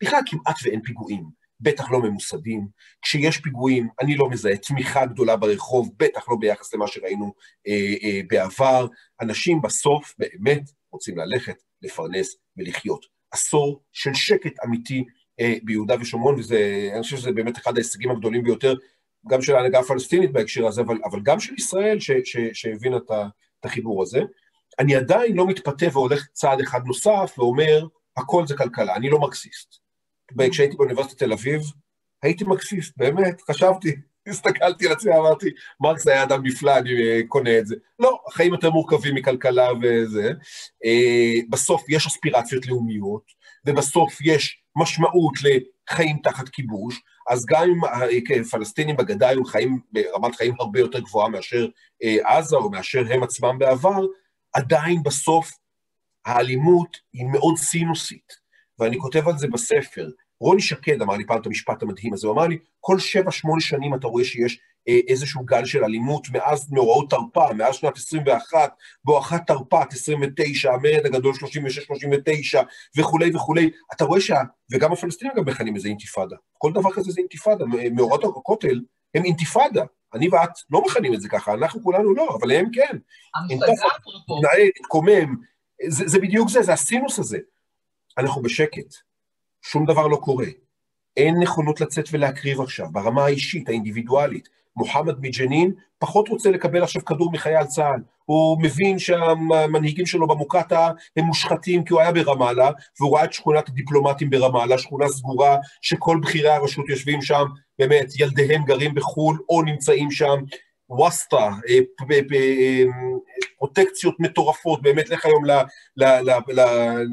[0.04, 1.47] בכלל כמעט ואין פיגועים.
[1.60, 2.68] בטח לא ממוסדים.
[3.02, 7.34] כשיש פיגועים, אני לא מזהה תמיכה גדולה ברחוב, בטח לא ביחס למה שראינו
[7.68, 8.88] אה, אה, בעבר.
[9.22, 13.06] אנשים בסוף באמת רוצים ללכת, לפרנס ולחיות.
[13.32, 15.04] עשור של שקט אמיתי
[15.40, 18.76] אה, ביהודה ושומרון, ואני חושב שזה באמת אחד ההישגים הגדולים ביותר,
[19.30, 21.98] גם של ההנהגה הפלסטינית בהקשר הזה, אבל, אבל גם של ישראל
[22.54, 23.12] שהבינה את,
[23.60, 24.22] את החיבור הזה.
[24.80, 27.88] אני עדיין לא מתפתה והולך צעד אחד נוסף ואומר,
[28.18, 29.87] הכל זה כלכלה, אני לא מרקסיסט.
[30.52, 31.62] כשהייתי באוניברסיטת תל אביב,
[32.24, 33.96] הייתי מקפיף, באמת, חשבתי,
[34.28, 35.50] הסתכלתי על עצמי, אמרתי,
[35.80, 37.76] מרקס היה אדם נפלא, אני אה, קונה את זה.
[38.00, 40.32] לא, החיים יותר מורכבים מכלכלה וזה.
[40.86, 43.24] אה, בסוף יש אספירציות לאומיות,
[43.66, 50.36] ובסוף יש משמעות לחיים תחת כיבוש, אז גם אם אה, פלסטינים בגדה היו חיים ברמת
[50.36, 51.68] חיים הרבה יותר גבוהה מאשר
[52.24, 54.06] עזה או מאשר הם עצמם בעבר,
[54.54, 55.52] עדיין בסוף
[56.26, 58.47] האלימות היא מאוד סינוסית.
[58.80, 60.10] ואני כותב על זה בספר.
[60.40, 63.62] רוני שקד אמר לי פעם את המשפט המדהים הזה, הוא אמר לי, כל שבע, שמונה
[63.62, 68.72] שנים אתה רואה שיש אה, איזשהו גל של אלימות מאז מאורעות תרפ"א, מאז שנת 21,
[69.04, 71.38] בואכה תרפ"ט 29, המרד הגדול 36-39
[72.98, 74.42] וכולי וכולי, אתה רואה שה...
[74.72, 76.36] וגם הפלסטינים גם מכנים איזה אינתיפאדה.
[76.58, 78.82] כל דבר כזה זה אינתיפאדה, מאורעות הכותל
[79.16, 79.84] הם אינתיפאדה.
[80.14, 82.98] אני ואת לא מכנים את זה ככה, אנחנו כולנו לא, אבל הם כן.
[83.36, 84.42] המפלגה אפרופו.
[84.58, 85.36] להתקומם,
[85.88, 87.38] זה, זה בדיוק זה, זה הסינוס הזה.
[88.18, 88.96] אנחנו בשקט,
[89.62, 90.46] שום דבר לא קורה.
[91.18, 94.50] אין נכונות לצאת ולהקריב עכשיו, ברמה האישית, האינדיבידואלית.
[94.76, 98.02] מוחמד מג'נין פחות רוצה לקבל עכשיו כדור מחייל צה"ל.
[98.26, 103.70] הוא מבין שהמנהיגים שלו במוקטעה הם מושחתים כי הוא היה ברמאללה, והוא ראה את שכונת
[103.70, 107.46] הדיפלומטים ברמאללה, שכונה סגורה שכל בכירי הרשות יושבים שם,
[107.80, 110.36] באמת, ילדיהם גרים בחו"ל או נמצאים שם,
[110.90, 111.80] ווסטה, אה,
[112.12, 112.84] אה,
[113.58, 115.44] פרוטקציות מטורפות, באמת לך היום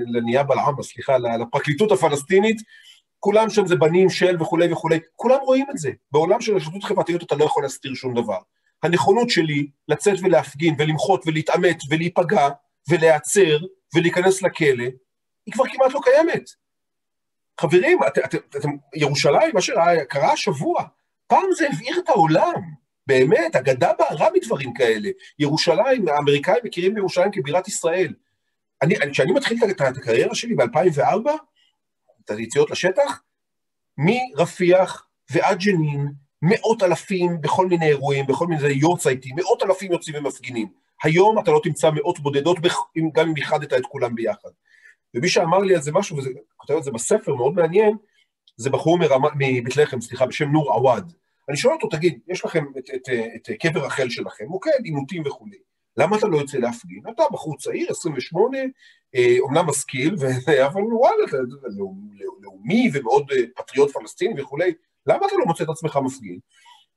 [0.07, 2.57] לנהיה בלעמה, סליחה, לפרקליטות הפלסטינית,
[3.21, 5.91] כולם שם זה בנים של וכולי וכולי, כולם רואים את זה.
[6.13, 8.39] בעולם של רשתות חברתיות אתה לא יכול להסתיר שום דבר.
[8.83, 12.49] הנכונות שלי לצאת ולהפגין ולמחות ולהתעמת ולהיפגע
[12.91, 13.59] ולהיעצר
[13.95, 14.85] ולהיכנס לכלא,
[15.47, 16.51] היא כבר כמעט לא קיימת.
[17.61, 18.63] חברים, את, את, את, את,
[18.95, 20.85] ירושלים, מה שקרה השבוע,
[21.27, 22.84] פעם זה הבעיר את העולם.
[23.07, 25.09] באמת, אגדה בערה מדברים כאלה.
[25.39, 28.15] ירושלים, האמריקאים מכירים בירושלים כבירת ישראל.
[28.83, 31.31] אני, כשאני מתחיל את הקריירה שלי ב-2004,
[32.25, 33.23] את היציאות לשטח,
[33.99, 40.69] מרפיח ועד ג'נין, מאות אלפים בכל מיני אירועים, בכל מיני יורצייטים, מאות אלפים יוצאים ומפגינים.
[41.03, 42.59] היום אתה לא תמצא מאות בודדות,
[43.13, 44.49] גם אם איחדת את כולם ביחד.
[45.15, 47.97] ומי שאמר לי על זה משהו, וזה כותב את זה בספר, מאוד מעניין,
[48.57, 48.99] זה בחור
[49.39, 51.13] מבית לחם, סליחה, בשם נור עוואד.
[51.49, 55.23] אני שואל אותו, תגיד, יש לכם את, את, את, את קבר רחל שלכם, מוקד, עימותים
[55.27, 55.57] וכולי.
[55.97, 57.03] למה אתה לא יוצא להפגין?
[57.15, 58.59] אתה בחור צעיר, 28,
[59.15, 60.15] אה, אומנם משכיל,
[60.67, 61.25] אבל וואלה,
[62.43, 64.73] לאומי ומאוד אה, פטריוט פלסטיני וכולי,
[65.07, 66.39] למה אתה לא מוצא את עצמך מפגין?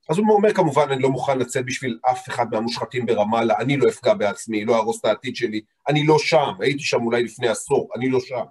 [0.08, 3.88] אז הוא אומר כמובן, אני לא מוכן לצאת בשביל אף אחד מהמושחתים ברמאללה, אני לא
[3.88, 7.88] אפגע בעצמי, לא אהרוס את העתיד שלי, אני לא שם, הייתי שם אולי לפני עשור,
[7.96, 8.44] אני לא שם.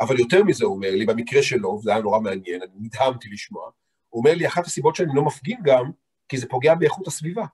[0.00, 3.70] אבל יותר מזה הוא אומר לי, במקרה שלו, וזה היה נורא מעניין, אני נדהמתי לשמוע,
[4.12, 5.90] הוא אומר לי, אחת הסיבות שאני לא מפגין גם,
[6.28, 7.44] כי זה פוגע באיכות הסביבה.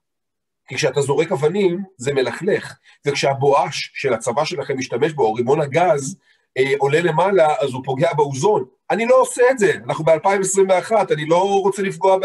[0.69, 6.19] כי כשאתה זורק אבנים, זה מלכלך, וכשהבואש של הצבא שלכם משתמש בו, או רימון הגז,
[6.59, 8.65] אה, עולה למעלה, אז הוא פוגע באוזון.
[8.91, 12.17] אני לא עושה את זה, אנחנו ב-2021, אני לא רוצה לפגוע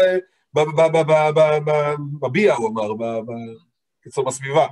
[2.20, 2.92] בביאה, הוא אמר,
[4.00, 4.66] בקיצור בסביבה.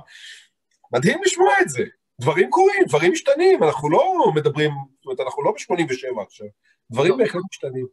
[0.93, 1.83] מדהים לשמוע את זה.
[2.21, 6.47] דברים קורים, דברים משתנים, אנחנו לא מדברים, זאת אומרת, אנחנו לא ב-87 עכשיו.
[6.91, 7.87] דברים בהחלט משתנים,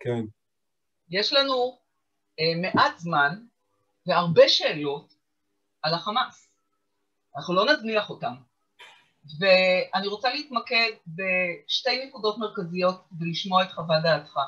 [0.00, 0.24] כן.
[1.10, 1.78] יש לנו
[2.40, 3.38] אה, מעט זמן
[4.06, 5.14] והרבה שאלות
[5.82, 6.48] על החמאס.
[7.36, 8.34] אנחנו לא נזניח אותם.
[9.38, 14.38] ואני רוצה להתמקד בשתי נקודות מרכזיות ולשמוע את חוות דעתך.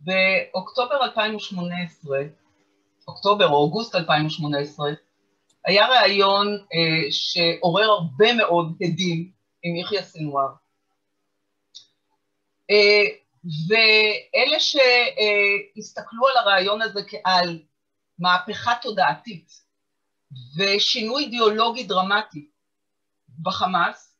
[0.00, 2.18] באוקטובר 2018,
[3.08, 4.90] אוקטובר או אוגוסט 2018,
[5.64, 9.30] היה ראיון אה, שעורר הרבה מאוד הדים
[9.62, 10.48] עם יחיא סנוואר.
[12.70, 17.62] אה, ואלה שהסתכלו על הרעיון הזה כעל
[18.18, 19.52] מהפכה תודעתית
[20.56, 22.48] ושינוי אידיאולוגי דרמטי
[23.42, 24.16] בחמאס,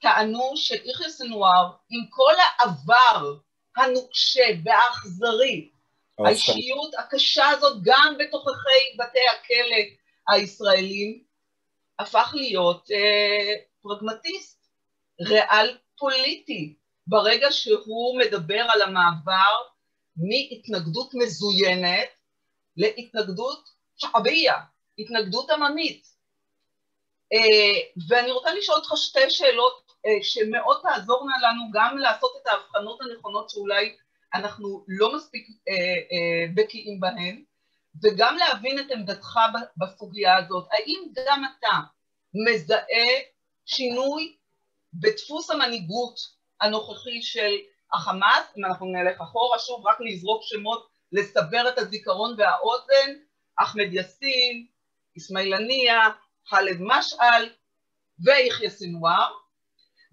[0.00, 3.34] טענו שיחיא סנואר, עם כל העבר
[3.76, 5.70] הנוקשה והאכזרי,
[6.18, 9.82] האישיות הקשה הזאת גם בתוככי בתי הכלא
[10.28, 11.22] הישראלים,
[11.98, 14.66] הפך להיות אה, פרגמטיסט,
[15.20, 16.74] ריאל פוליטי,
[17.06, 19.54] ברגע שהוא מדבר על המעבר
[20.16, 22.08] מהתנגדות מזוינת
[22.76, 24.54] להתנגדות שעביה,
[24.98, 26.06] התנגדות עממית.
[27.32, 33.00] אה, ואני רוצה לשאול אותך שתי שאלות אה, שמאוד תעזורנה לנו גם לעשות את ההבחנות
[33.00, 33.96] הנכונות שאולי
[34.34, 37.44] אנחנו לא מספיק אה, בקיאים בהן,
[38.02, 39.38] וגם להבין את עמדתך
[39.76, 40.68] בסוגיה הזאת.
[40.72, 41.76] האם גם אתה
[42.34, 43.12] מזהה
[43.66, 44.36] שינוי
[44.94, 47.56] בדפוס המנהיגות הנוכחי של
[47.92, 53.12] החמאס, אם אנחנו נלך אחורה, שוב רק נזרוק שמות לסבר את הזיכרון והאוזן,
[53.56, 54.66] אחמד יאסין,
[55.18, 56.00] אסמאעיל הנייה,
[56.46, 57.48] חאלד משעל
[58.24, 59.32] ויחיא סנוואר,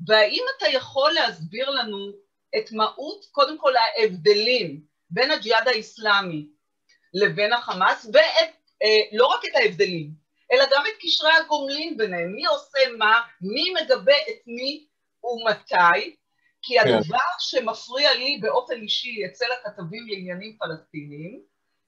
[0.08, 2.12] והאם אתה יכול להסביר לנו
[2.58, 6.48] את מהות, קודם כל ההבדלים בין הג'יהאד האיסלאמי
[7.14, 10.12] לבין החמאס, ולא אה, רק את ההבדלים,
[10.52, 14.88] אלא גם את קשרי הגומלין ביניהם, מי עושה מה, מי מגבה את מי
[15.24, 16.16] ומתי,
[16.64, 16.88] כי כן.
[16.88, 21.42] הדבר שמפריע לי באופן אישי אצל הכתבים לעניינים פלסטיניים,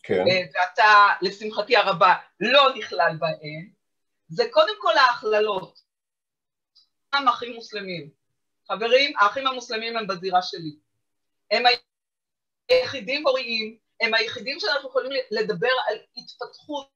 [0.04, 0.24] כן.
[0.28, 3.70] אה, ואתה, לשמחתי הרבה, לא נכלל בהן,
[4.28, 5.80] זה קודם כל ההכללות.
[7.14, 8.10] הם אחים מוסלמים.
[8.68, 10.76] חברים, האחים המוסלמים הם בזירה שלי.
[11.52, 11.64] הם
[12.70, 16.88] היחידים בריאים, הם היחידים שאנחנו יכולים לדבר על התפתחות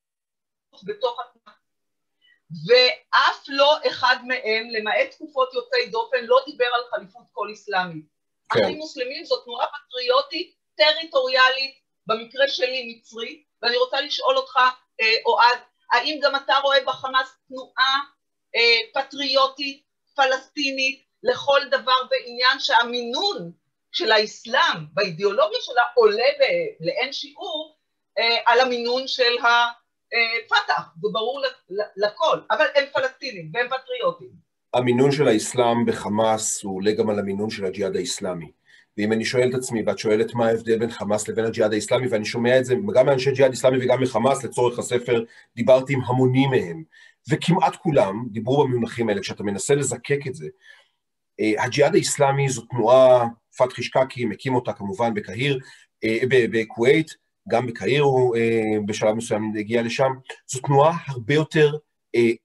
[0.83, 1.58] בתוך התנועה.
[2.67, 8.05] ואף לא אחד מהם, למעט תקופות יוצאי דופן, לא דיבר על חליפות כל אסלאמית.
[8.53, 8.63] כן.
[8.63, 14.57] אחים מוסלמים זו תנועה פטריוטית, טריטוריאלית, במקרה שלי מצרי, ואני רוצה לשאול אותך,
[15.01, 15.59] אה, אוהד,
[15.91, 17.95] האם גם אתה רואה בחמאס תנועה
[18.55, 19.83] אה, פטריוטית,
[20.15, 23.51] פלסטינית, לכל דבר ועניין שהמינון
[23.91, 26.23] של האסלאם, באידיאולוגיה שלה, עולה
[26.79, 27.77] לאין שיעור
[28.19, 29.37] אה, על המינון של
[30.13, 31.43] הפת"ח, זה ברור
[31.97, 34.29] לכל, אבל הם פלסטינים והם פטריוטים.
[34.73, 38.51] המינון של האסלאם בחמאס הוא עולה גם על המינון של הג'יהאד האסלאמי.
[38.97, 42.25] ואם אני שואל את עצמי, ואת שואלת מה ההבדל בין חמאס לבין הג'יהאד האסלאמי, ואני
[42.25, 45.23] שומע את זה גם מאנשי ג'יהאד אסלאמי וגם מחמאס, לצורך הספר,
[45.55, 46.83] דיברתי עם המונים מהם,
[47.29, 50.47] וכמעט כולם דיברו במונחים האלה, כשאתה מנסה לזקק את זה.
[51.39, 53.25] אה, הג'יהאד האסלאמי זו תנועה,
[53.57, 55.59] פתחי שקקי, מקים אותה כמובן בקהיר,
[56.03, 57.07] אה, בכווית,
[57.49, 60.11] גם בקהיר הוא אה, בשלב מסוים הגיע לשם,
[60.47, 61.71] זו תנועה הרבה יותר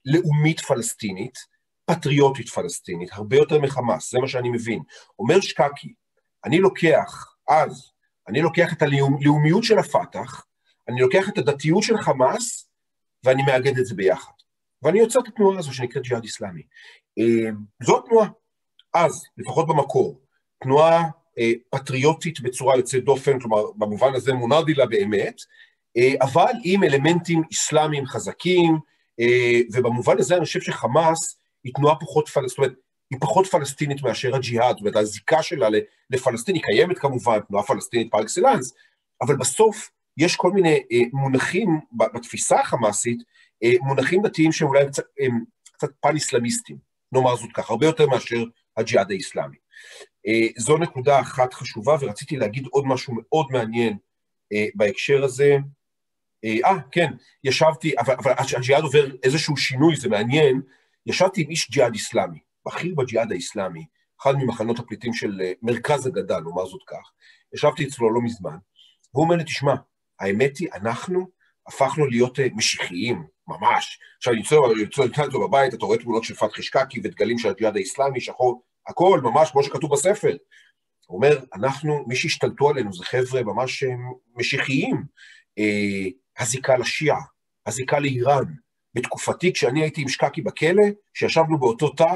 [0.04, 1.38] לאומית פלסטינית,
[1.86, 4.82] פטריוטית פלסטינית, הרבה יותר מחמאס, זה מה שאני מבין.
[5.18, 5.94] אומר שקקי,
[6.44, 7.92] אני לוקח, אז,
[8.28, 10.46] אני לוקח את הלאומיות של הפת"ח,
[10.88, 12.68] אני לוקח את הדתיות של חמאס,
[13.24, 14.32] ואני מאגד את זה ביחד.
[14.82, 16.62] ואני יוצר את התנועה הזו שנקראת ג'יהאד איסלאמי.
[17.18, 17.50] אה,
[17.82, 18.28] זו התנועה,
[18.94, 20.20] אז, לפחות במקור,
[20.62, 21.08] תנועה אה,
[21.70, 25.40] פטריוטית בצורה יוצאת דופן, כלומר, במובן הזה מונרדי לה באמת,
[25.96, 28.78] אה, אבל עם אלמנטים אסלאמיים חזקים,
[29.72, 32.72] ובמובן הזה אני חושב שחמאס היא תנועה פחות פלסטינית, זאת אומרת,
[33.10, 35.68] היא פחות פלסטינית מאשר הג'יהאד, זאת אומרת, הזיקה שלה
[36.10, 38.74] לפלסטין היא קיימת כמובן, תנועה פלסטינית פר אקסלנס,
[39.22, 41.80] אבל בסוף יש כל מיני אה, מונחים
[42.14, 43.22] בתפיסה החמאסית,
[43.62, 46.76] אה, מונחים דתיים שהם אולי קצת, הם קצת פן-אסלאמיסטים,
[47.12, 48.44] נאמר זאת ככה, הרבה יותר מאשר
[48.76, 49.56] הג'יהאד האיסלאמי.
[50.26, 53.96] אה, זו נקודה אחת חשובה, ורציתי להגיד עוד משהו מאוד מעניין
[54.52, 55.56] אה, בהקשר הזה.
[56.44, 57.12] אה, אה כן,
[57.44, 60.60] ישבתי, אבל, אבל הג'יהאד עובר איזשהו שינוי, זה מעניין,
[61.06, 63.86] ישבתי עם איש ג'יהאד אסלאמי, בכיר בג'יהאד האסלאמי,
[64.22, 67.10] אחד ממחנות הפליטים של מרכז הגדה, נאמר זאת כך,
[67.54, 68.56] ישבתי אצלו לא מזמן,
[69.14, 69.74] והוא אומר לי, תשמע,
[70.20, 71.26] האמת היא, אנחנו
[71.66, 73.98] הפכנו להיות משיחיים, ממש.
[74.16, 78.20] עכשיו, אני יוצא איתו בבית, אתה רואה תמונות של פתחי שקקי ודגלים של הג'יהאד האסלאמי,
[78.20, 80.36] שחור, הכל ממש כמו שכתוב בספר.
[81.06, 83.94] הוא אומר, אנחנו, מי שהשתלטו עלינו זה חבר'ה ממש אה,
[84.36, 85.04] משיחיים.
[85.58, 86.08] אה,
[86.38, 87.20] הזיקה לשיעה,
[87.66, 88.44] הזיקה לאיראן.
[88.94, 90.82] בתקופתי, כשאני הייתי עם שקקי בכלא,
[91.14, 92.14] שישבנו באותו תא,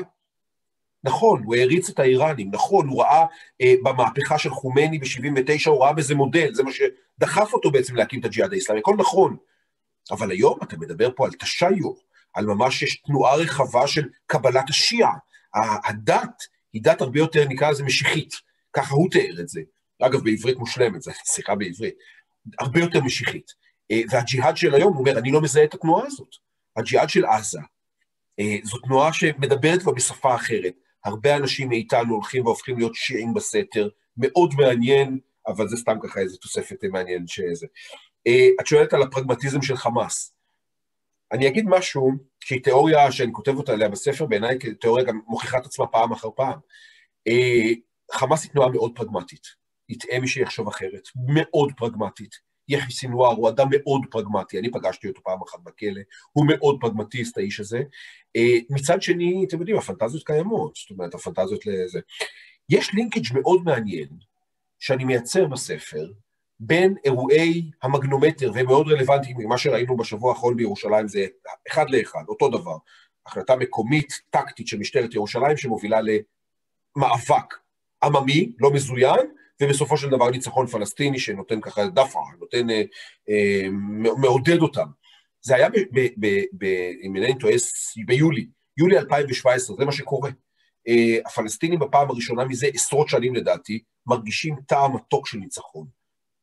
[1.05, 3.25] נכון, הוא העריץ את האיראנים, נכון, הוא ראה
[3.61, 8.21] אה, במהפכה של חומני ב-79, הוא ראה בזה מודל, זה מה שדחף אותו בעצם להקים
[8.21, 9.37] את הג'יהאד האסלאמי, הכל נכון.
[10.11, 11.93] אבל היום אתה מדבר פה על תשיו,
[12.35, 15.13] על ממש יש תנועה רחבה של קבלת השיעה.
[15.85, 16.43] הדת
[16.73, 18.35] היא דת הרבה יותר, נקרא לזה משיחית,
[18.73, 19.61] ככה הוא תיאר את זה.
[20.03, 21.95] אגב, בעברית מושלמת, זו שיחה בעברית.
[22.59, 23.53] הרבה יותר משיחית.
[23.91, 26.37] אה, והג'יהאד של היום, הוא אומר, אני לא מזהה את התנועה הזאת.
[26.77, 27.61] הג'יהאד של עזה,
[28.41, 30.75] אה, זו תנועה שמדברת כבר בשפה אחרת.
[31.05, 36.37] הרבה אנשים מאיתנו הולכים והופכים להיות שיעים בסתר, מאוד מעניין, אבל זה סתם ככה איזו
[36.37, 37.67] תוספת מעניינת שזה.
[38.27, 40.33] אה, את שואלת על הפרגמטיזם של חמאס.
[41.33, 45.67] אני אגיד משהו שהיא תיאוריה שאני כותב אותה עליה בספר, בעיניי כתיאוריה גם מוכיחה את
[45.67, 46.59] עצמה פעם אחר פעם.
[47.29, 47.73] אה,
[48.13, 49.47] חמאס היא תנועה מאוד פרגמטית.
[49.89, 51.09] יטעה מי שיחשוב אחרת.
[51.29, 52.49] מאוד פרגמטית.
[52.69, 56.01] יחי סינואר הוא אדם מאוד פרגמטי, אני פגשתי אותו פעם אחת בכלא,
[56.33, 57.83] הוא מאוד פרגמטיסט, האיש הזה.
[58.37, 62.01] אה, מצד שני, אתם יודעים, הפנטזיות קיימות, זאת אומרת, הפנטזיות לזה.
[62.69, 64.09] יש לינקג' מאוד מעניין,
[64.79, 66.07] שאני מייצר בספר,
[66.61, 71.27] בין אירועי המגנומטר, והם מאוד רלוונטיים, מה שראינו בשבוע האחרון בירושלים זה
[71.69, 72.77] אחד לאחד, אותו דבר.
[73.27, 77.55] החלטה מקומית, טקטית של משטרת ירושלים, שמובילה למאבק
[78.03, 79.27] עממי, לא מזוין,
[79.63, 82.83] ובסופו של דבר ניצחון פלסטיני שנותן ככה דפרה, נותן, אה,
[83.29, 83.69] אה,
[84.19, 84.87] מעודד אותם.
[85.41, 85.69] זה היה,
[87.03, 87.55] אם אינני טועה,
[88.07, 88.47] ביולי,
[88.77, 90.31] יולי 2017, זה מה שקורה.
[90.89, 95.98] אה, הפלסטינים בפעם הראשונה מזה עשרות שנים לדעתי, מרגישים טעם מתוק של ניצחון.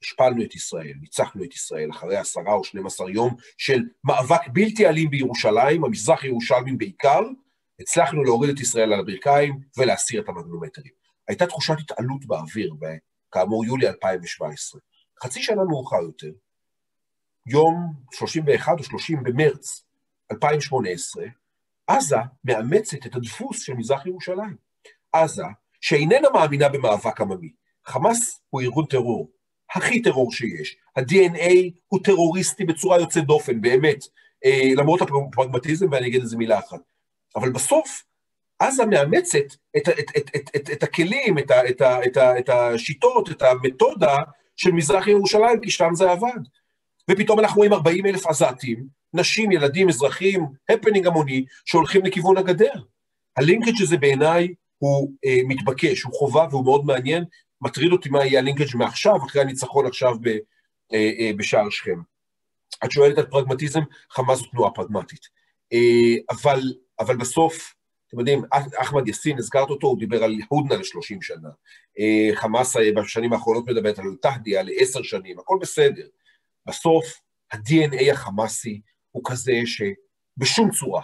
[0.06, 4.88] השפלנו את ישראל, ניצחנו את ישראל אחרי עשרה או שנים עשר יום של מאבק בלתי
[4.88, 7.22] אלים בירושלים, המזרח ירושלמים בעיקר,
[7.80, 10.92] הצלחנו להוריד את ישראל על הברכיים ולהסיר את המגנומטרים.
[11.28, 12.74] הייתה תחושת התעלות באוויר,
[13.32, 14.82] כאמור יולי 2017.
[15.24, 16.32] חצי שנה מאוחר יותר,
[17.48, 19.86] יום 31 או 30 במרץ
[20.32, 21.26] 2018,
[21.88, 24.56] עזה מאמצת את הדפוס של מזרח ירושלים.
[25.14, 25.44] עזה,
[25.82, 27.52] שאיננה מאמינה במאבק עממי.
[27.86, 29.30] חמאס הוא ארגון טרור,
[29.76, 30.78] הכי טרור שיש.
[30.96, 34.04] ה-DNA הוא טרוריסטי בצורה יוצאת דופן, באמת,
[34.46, 36.80] אה, למרות הפרגמטיזם, ואני אגיד איזה מילה אחת.
[37.36, 38.04] אבל בסוף,
[38.60, 42.40] עזה מאמצת את, את, את, את, את, את הכלים, את, ה, את, ה, את, ה,
[42.40, 44.18] את השיטות, את המתודה
[44.56, 46.40] של מזרח ירושלים, כי שם זה עבד.
[47.12, 52.74] ופתאום אנחנו רואים 40 אלף עזתים, נשים, ילדים, אזרחים, הפנינג המוני, שהולכים לכיוון הגדר.
[53.38, 57.24] הלינקג' הזה בעיניי הוא אה, מתבקש, הוא חובה והוא מאוד מעניין.
[57.62, 60.28] מטריד אותי מה יהיה הלינקג' מעכשיו, אחרי הניצחון עכשיו ב,
[60.94, 62.00] אה, אה, בשער שכם.
[62.86, 63.80] את שואלת על פרגמטיזם,
[64.10, 65.28] חמאס זו תנועה פרגמטית.
[65.74, 66.62] אה, אבל,
[67.00, 67.74] אבל בסוף,
[68.08, 68.44] אתם יודעים,
[68.82, 71.50] אחמד יאסין, הזכרת אותו, הוא דיבר על הודנה ל-30 שנה.
[72.00, 76.08] אה, חמאס בשנים האחרונות מדברת על תהדיה לעשר שנים, הכל בסדר.
[76.66, 77.06] בסוף,
[77.52, 78.82] ה-DNA החמאסי
[79.12, 81.02] הוא כזה שבשום צורה,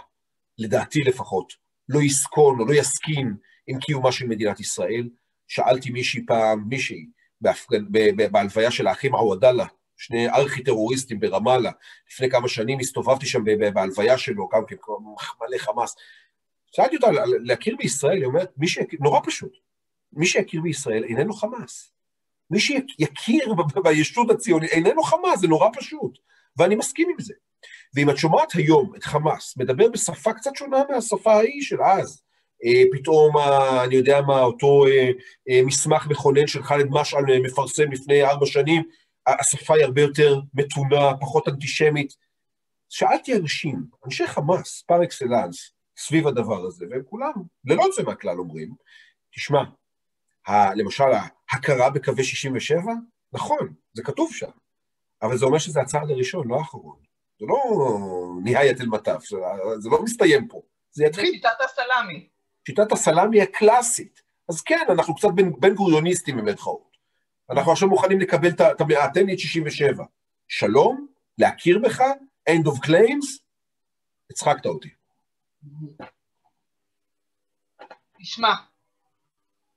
[0.58, 1.52] לדעתי לפחות,
[1.88, 3.36] לא יסכון או לא יסכים
[3.66, 5.08] עם קיומה של מדינת ישראל.
[5.52, 7.06] שאלתי מישהי פעם, מישהי,
[8.32, 11.70] בהלוויה של האחים עוודאללה, שני ארכי-טרוריסטים ברמאללה,
[12.10, 13.44] לפני כמה שנים הסתובבתי שם
[13.74, 14.76] בהלוויה שלו, גם כן,
[15.40, 15.96] מלא חמאס.
[16.76, 19.52] שאלתי אותה להכיר בישראל, היא אומרת, מי שיכיר, נורא פשוט,
[20.12, 21.92] מי שיכיר בישראל איננו חמאס.
[22.50, 26.18] מי שיכיר בישות הציונית איננו חמאס, זה נורא פשוט,
[26.56, 27.34] ואני מסכים עם זה.
[27.94, 32.21] ואם את שומעת היום את חמאס מדבר בשפה קצת שונה מהשפה ההיא של אז,
[32.92, 33.36] פתאום,
[33.84, 35.10] אני יודע מה, אותו אה,
[35.48, 38.82] אה, מסמך מכונן של ח'אלד משעל מפרסם לפני ארבע שנים,
[39.26, 42.12] השפה היא הרבה יותר מתונה, פחות אנטישמית.
[42.88, 47.32] שאלתי אנשים, אנשי חמאס, פר אקסלנס, סביב הדבר הזה, והם כולם,
[47.64, 48.74] ללא יוצא מהכלל אומרים,
[49.34, 49.62] תשמע,
[50.48, 51.04] ה, למשל
[51.50, 52.92] ההכרה בקווי 67,
[53.32, 54.50] נכון, זה כתוב שם,
[55.22, 56.96] אבל זה אומר שזה הצעד הראשון, לא האחרון.
[57.40, 57.60] זה לא
[58.42, 59.36] ניהיית אל מטף, זה,
[59.78, 60.60] זה לא מסתיים פה,
[60.90, 61.26] זה יתחיל.
[61.26, 62.31] זה שיטת הסלאמי.
[62.66, 64.22] שיטת הסלאמי הקלאסית.
[64.48, 66.96] אז כן, אנחנו קצת בן, בן גוריוניסטים במרכאות.
[67.50, 68.70] אנחנו עכשיו מוכנים לקבל את ה...
[69.14, 70.04] תן לי את 67.
[70.48, 71.06] שלום,
[71.38, 72.00] להכיר בך,
[72.50, 73.42] end of claims,
[74.30, 74.88] הצחקת אותי.
[78.20, 78.52] תשמע,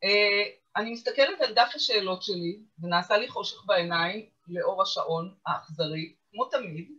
[0.04, 0.44] אה,
[0.76, 6.92] אני מסתכלת על דף השאלות שלי, ונעשה לי חושך בעיניים לאור השעון האכזרי, כמו תמיד,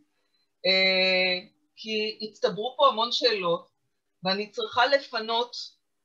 [0.67, 3.69] אה, כי הצטברו פה המון שאלות,
[4.23, 5.57] ואני צריכה לפנות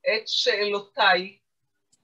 [0.08, 1.38] את שאלותיי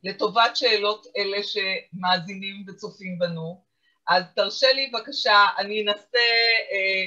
[0.03, 3.63] לטובת שאלות אלה שמאזינים וצופים בנו.
[4.07, 6.17] אז תרשה לי בבקשה, אני אנסה
[6.71, 7.05] אה,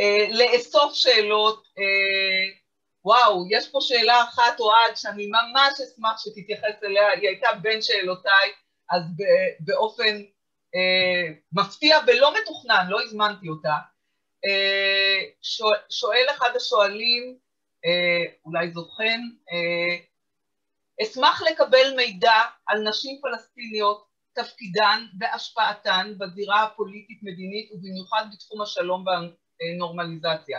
[0.00, 1.68] אה, לאסוף שאלות.
[1.78, 2.60] אה,
[3.04, 8.52] וואו, יש פה שאלה אחת, אוהד, שאני ממש אשמח שתתייחס אליה, היא הייתה בין שאלותיי,
[8.90, 9.02] אז
[9.60, 10.22] באופן
[10.74, 13.74] אה, מפתיע ולא מתוכנן, לא הזמנתי אותה.
[14.46, 15.18] אה,
[15.90, 17.38] שואל אחד השואלים,
[18.44, 19.20] אולי זו חן,
[19.52, 20.04] אה,
[21.02, 30.58] אשמח לקבל מידע על נשים פלסטיניות, תפקידן והשפעתן בזירה הפוליטית-מדינית ובמיוחד בתחום השלום והנורמליזציה.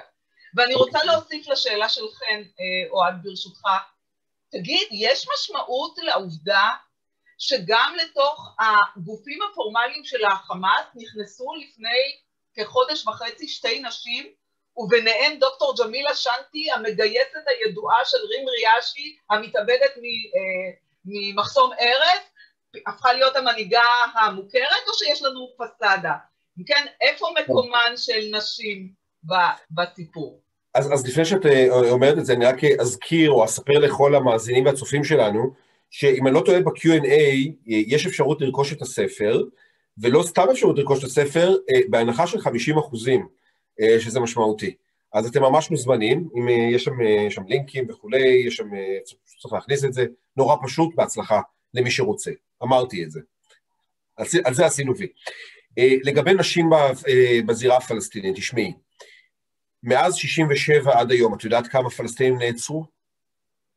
[0.55, 1.11] ואני רוצה אוקיי.
[1.11, 3.67] להוסיף לשאלה של חן, אה, אוהד ברשותך,
[4.51, 6.69] תגיד, יש משמעות לעובדה
[7.37, 12.17] שגם לתוך הגופים הפורמליים של החמאס נכנסו לפני
[12.55, 14.33] כחודש וחצי שתי נשים
[14.77, 20.71] וביניהן דוקטור ג'מילה שנטי, המגייסת הידועה של רים ריאשי, המתאבדת אה,
[21.05, 22.21] ממחסום ארץ,
[22.87, 23.83] הפכה להיות המנהיגה
[24.15, 26.13] המוכרת, או שיש לנו פסאדה?
[26.65, 28.89] כן, איפה מקומן של נשים
[29.71, 30.41] בסיפור?
[30.73, 34.65] אז, אז לפני שאת אה, אומרת את זה, אני רק אזכיר או אספר לכל המאזינים
[34.65, 35.53] והצופים שלנו,
[35.89, 39.41] שאם אני לא טועה ב-Q&A, יש אפשרות לרכוש את הספר,
[39.97, 43.27] ולא סתם אפשרות לרכוש את הספר, אה, בהנחה של 50 אחוזים.
[43.81, 44.75] אה, שזה משמעותי.
[45.13, 48.69] אז אתם ממש מוזמנים, אם אה, יש שם, אה, שם לינקים וכולי, יש שם,
[49.41, 50.05] צריך להכניס את זה,
[50.37, 51.41] נורא פשוט, בהצלחה
[51.73, 52.31] למי שרוצה.
[52.63, 53.19] אמרתי את זה.
[54.17, 55.07] על, על זה עשינו וי.
[56.03, 56.69] לגבי נשים
[57.45, 58.73] בזירה הפלסטינית, תשמעי,
[59.83, 62.85] מאז 67' עד היום, את יודעת כמה פלסטינים נעצרו?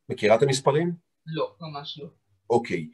[0.09, 0.91] מכירה את המספרים?
[1.25, 2.07] לא, ממש לא.
[2.49, 2.87] אוקיי.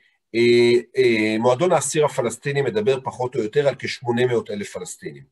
[1.39, 5.23] מועדון האסיר הפלסטיני מדבר פחות או יותר על כ-800 אלף פלסטינים.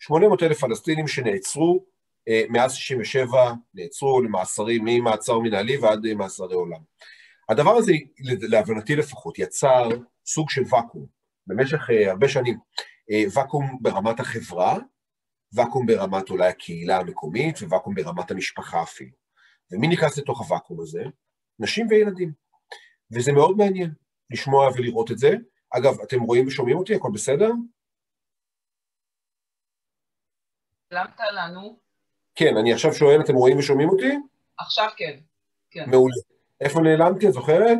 [0.00, 1.84] 800 אלף פלסטינים שנעצרו
[2.28, 6.80] אה, מאז 67, נעצרו למאסרים ממעצר מנהלי ועד אה, מאסרי עולם.
[7.48, 7.92] הדבר הזה,
[8.48, 9.88] להבנתי לפחות, יצר
[10.26, 11.06] סוג של ואקום
[11.46, 12.58] במשך אה, הרבה שנים.
[13.34, 14.78] ואקום ברמת החברה,
[15.52, 19.10] ואקום ברמת אולי הקהילה המקומית, וואקום ברמת המשפחה אפילו.
[19.72, 21.02] ומי נכנס לתוך הוואקום הזה?
[21.58, 22.32] נשים וילדים.
[23.12, 23.90] וזה מאוד מעניין
[24.30, 25.34] לשמוע ולראות את זה.
[25.70, 26.94] אגב, אתם רואים ושומעים אותי?
[26.94, 27.50] הכל בסדר?
[30.88, 31.76] שילמת לנו.
[32.34, 34.18] כן, אני עכשיו שואל, אתם רואים ושומעים אותי?
[34.58, 35.18] עכשיו כן,
[35.70, 35.90] כן.
[35.90, 36.14] מעולה.
[36.60, 37.78] איפה נעלמתי, את זוכרת?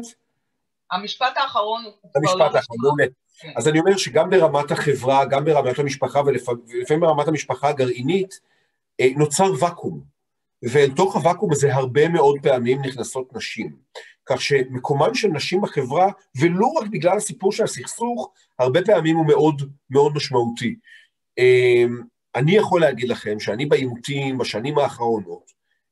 [0.91, 2.11] המשפט האחרון הוא לא...
[2.15, 3.05] המשפט האחרון, מעולה.
[3.41, 3.53] כן.
[3.57, 8.41] אז אני אומר שגם ברמת החברה, גם ברמת המשפחה, ולפעמים ברמת המשפחה הגרעינית,
[9.01, 10.01] אה, נוצר ואקום.
[10.63, 13.77] ואל תוך הוואקום הזה הרבה מאוד פעמים נכנסות נשים.
[14.27, 19.63] כך שמקומן של נשים בחברה, ולא רק בגלל הסיפור של הסכסוך, הרבה פעמים הוא מאוד
[19.91, 20.77] מאוד משמעותי.
[22.39, 25.51] אני יכול להגיד לכם שאני בעימותים בשנים האחרונות,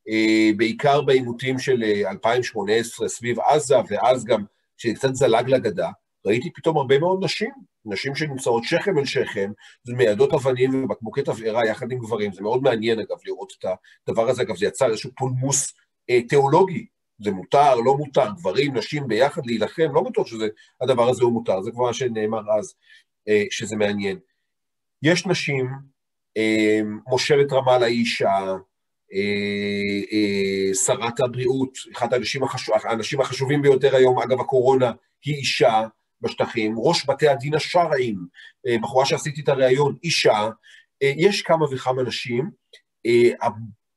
[0.09, 4.45] אה, בעיקר בעימותים של 2018 אה, סביב עזה, ואז גם
[4.77, 5.91] שקצת זלג לגדה,
[6.27, 7.51] ראיתי פתאום הרבה מאוד נשים,
[7.85, 9.53] נשים שנמצאות שכם אל שכם,
[9.89, 13.65] מיידות אבנים ובקבוקי תבערה יחד עם גברים, זה מאוד מעניין אגב לראות את
[14.09, 15.73] הדבר הזה, אגב זה יצר איזשהו פולמוס
[16.11, 16.87] אה, תיאולוגי
[17.19, 21.71] זה מותר, לא מותר, גברים, נשים ביחד להילחם, לא בטוח שהדבר הזה הוא מותר, זה
[21.71, 22.75] כבר מה שנאמר אז,
[23.29, 24.19] אה, שזה מעניין.
[25.03, 25.71] יש נשים,
[27.07, 28.55] מושלת רמאללה היא אישה,
[30.87, 34.93] שרת הבריאות, אחת האנשים, החשוב, האנשים החשובים ביותר היום, אגב הקורונה,
[35.25, 35.83] היא אישה
[36.21, 38.17] בשטחים, ראש בתי הדין השרעיים,
[38.83, 40.49] בחורה שעשיתי את הריאיון, אישה,
[41.01, 42.51] יש כמה וכמה נשים,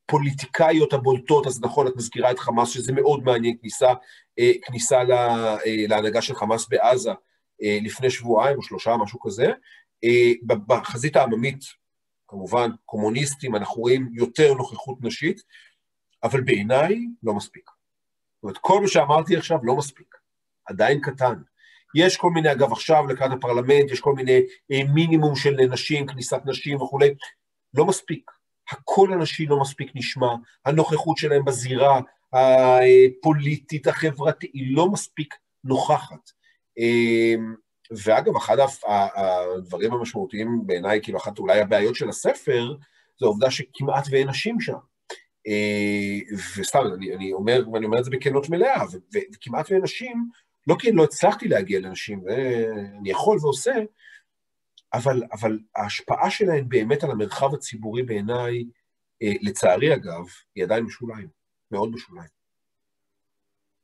[0.09, 3.93] הפוליטיקאיות הבולטות, אז נכון, את מזכירה את חמאס, שזה מאוד מעניין, כניסה,
[4.39, 7.11] אה, כניסה לה, אה, להנהגה של חמאס בעזה
[7.63, 9.51] אה, לפני שבועיים או שלושה, משהו כזה.
[10.67, 11.59] בחזית העממית,
[12.29, 15.41] כמובן, קומוניסטים, אנחנו רואים יותר נוכחות נשית,
[16.23, 17.69] אבל בעיניי לא מספיק.
[18.35, 20.15] זאת אומרת, כל מה שאמרתי עכשיו לא מספיק,
[20.65, 21.33] עדיין קטן.
[21.95, 26.81] יש כל מיני, אגב, עכשיו לקראת הפרלמנט, יש כל מיני מינימום של נשים, כניסת נשים
[26.81, 27.13] וכולי,
[27.73, 28.31] לא מספיק.
[28.71, 30.33] הקול הנשי לא מספיק נשמע,
[30.65, 31.99] הנוכחות שלהם בזירה
[32.33, 36.29] הפוליטית, החברתית, היא לא מספיק נוכחת.
[37.91, 38.57] ואגב, אחד
[39.15, 42.75] הדברים המשמעותיים בעיניי, כאילו אחת אולי הבעיות של הספר,
[43.19, 44.77] זה העובדה שכמעט ואין נשים שם.
[45.47, 48.83] אה, וסתם, אני, אני אומר, ואני אומר את זה בכנות מלאה,
[49.33, 50.29] וכמעט ואין נשים,
[50.67, 53.75] לא כי לא הצלחתי להגיע לנשים, ואני יכול ועושה,
[54.93, 58.63] אבל, אבל ההשפעה שלהן באמת על המרחב הציבורי בעיניי,
[59.21, 60.25] אה, לצערי אגב,
[60.55, 61.27] היא עדיין בשוליים,
[61.71, 62.38] מאוד בשוליים.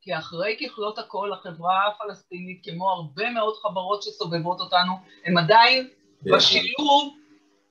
[0.06, 4.94] כי אחרי ככלות הכל, החברה הפלסטינית, כמו הרבה מאוד חברות שסובבות אותנו,
[5.26, 5.90] הם עדיין
[6.22, 7.16] בשילוב,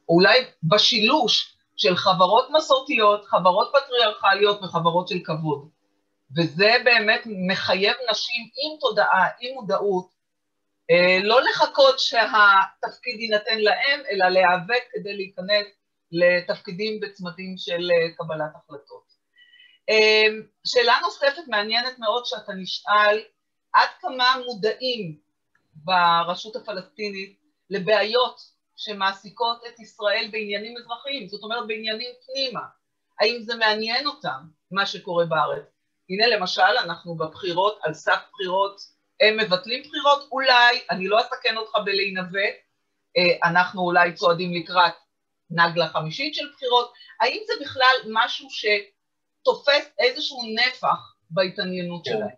[0.09, 5.69] אולי בשילוש של חברות מסורתיות, חברות פטריארכליות וחברות של כבוד.
[6.37, 10.09] וזה באמת מחייב נשים עם תודעה, עם מודעות,
[10.91, 15.67] אה, לא לחכות שהתפקיד יינתן להם, אלא להיאבק כדי להיכנס
[16.13, 19.14] לתפקידים בצמדים של אה, קבלת החלטות.
[19.91, 20.27] אה,
[20.67, 23.23] שאלה נוספת מעניינת מאוד שאתה נשאל,
[23.73, 25.19] עד כמה מודעים
[25.75, 27.39] ברשות הפלסטינית
[27.71, 28.41] לבעיות
[28.77, 32.61] שמעסיקות את ישראל בעניינים אזרחיים, זאת אומרת בעניינים פנימה.
[33.21, 35.65] האם זה מעניין אותם, מה שקורה בארץ?
[36.11, 38.81] הנה למשל, אנחנו בבחירות, על סף בחירות
[39.21, 42.55] הם מבטלים בחירות, אולי, אני לא אסכן אותך בלהינווט,
[43.17, 44.93] אה, אנחנו אולי צועדים לקראת
[45.51, 48.51] נגלה חמישית של בחירות, האם זה בכלל משהו
[49.45, 52.11] שתופס איזשהו נפח בהתעניינות כן.
[52.11, 52.29] שלהם?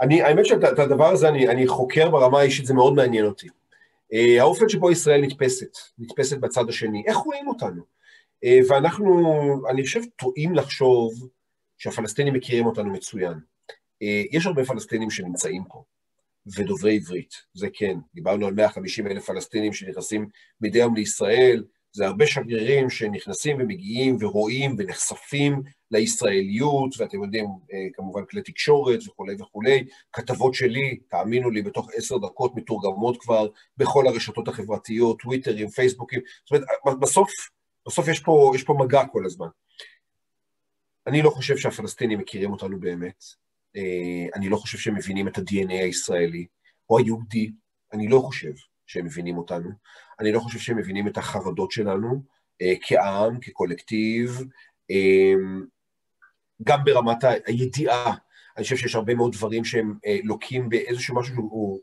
[0.00, 3.48] אני, האמת שאת הדבר הזה אני, אני חוקר ברמה האישית, זה מאוד מעניין אותי.
[3.48, 7.82] Uh, האופן שבו ישראל נתפסת, נתפסת בצד השני, איך רואים אותנו?
[8.44, 9.24] Uh, ואנחנו,
[9.70, 11.28] אני חושב, טועים לחשוב
[11.78, 13.38] שהפלסטינים מכירים אותנו מצוין.
[14.02, 15.82] אה, יש הרבה פלסטינים שנמצאים פה,
[16.56, 17.98] ודוברי עברית, זה כן.
[18.14, 20.28] דיברנו על 150 אלף פלסטינים שנכנסים
[20.60, 21.64] מדי יום לישראל,
[21.98, 29.34] זה הרבה שגרירים שנכנסים ומגיעים ורואים ונחשפים לישראליות, ואתם יודעים, אה, כמובן כלי תקשורת וכולי
[29.38, 33.46] וכולי, כתבות שלי, תאמינו לי, בתוך עשר דקות מתורגמות כבר
[33.76, 36.20] בכל הרשתות החברתיות, טוויטרים, פייסבוקים,
[36.50, 37.30] זאת אומרת, בסוף,
[37.86, 39.48] בסוף יש פה, יש פה מגע כל הזמן.
[41.06, 43.24] אני לא חושב שהפלסטינים מכירים אותנו באמת.
[43.76, 46.46] אה, אני לא חושב שהם מבינים את ה-DNA הישראלי,
[46.90, 47.50] או היהודי,
[47.92, 48.52] אני לא חושב
[48.88, 49.70] שהם מבינים אותנו,
[50.20, 52.22] אני לא חושב שהם מבינים את החרדות שלנו
[52.62, 54.40] אה, כעם, כקולקטיב,
[54.90, 55.34] אה,
[56.62, 58.14] גם ברמת הידיעה.
[58.56, 61.80] אני חושב שיש הרבה מאוד דברים שהם לוקים באיזשהו משהו שהוא,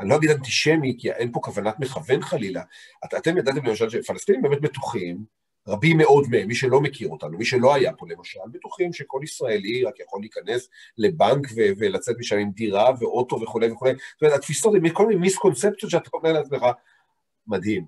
[0.00, 2.62] אני לא אגיד אנטישמי, כי אין פה כוונת מכוון חלילה.
[3.04, 5.24] את, אתם ידעתם למשל שפלסטינים באמת בטוחים
[5.68, 9.84] רבים מאוד מהם, מי שלא מכיר אותנו, מי שלא היה פה למשל, בטוחים שכל ישראלי
[9.84, 13.92] רק יכול להיכנס לבנק ו- ולצאת משם עם דירה ואוטו וכולי וכולי.
[13.92, 16.66] זאת אומרת, התפיסות הן כל מיני מיסקונספציות שאתה אומר לעצמך,
[17.46, 17.84] מדהים.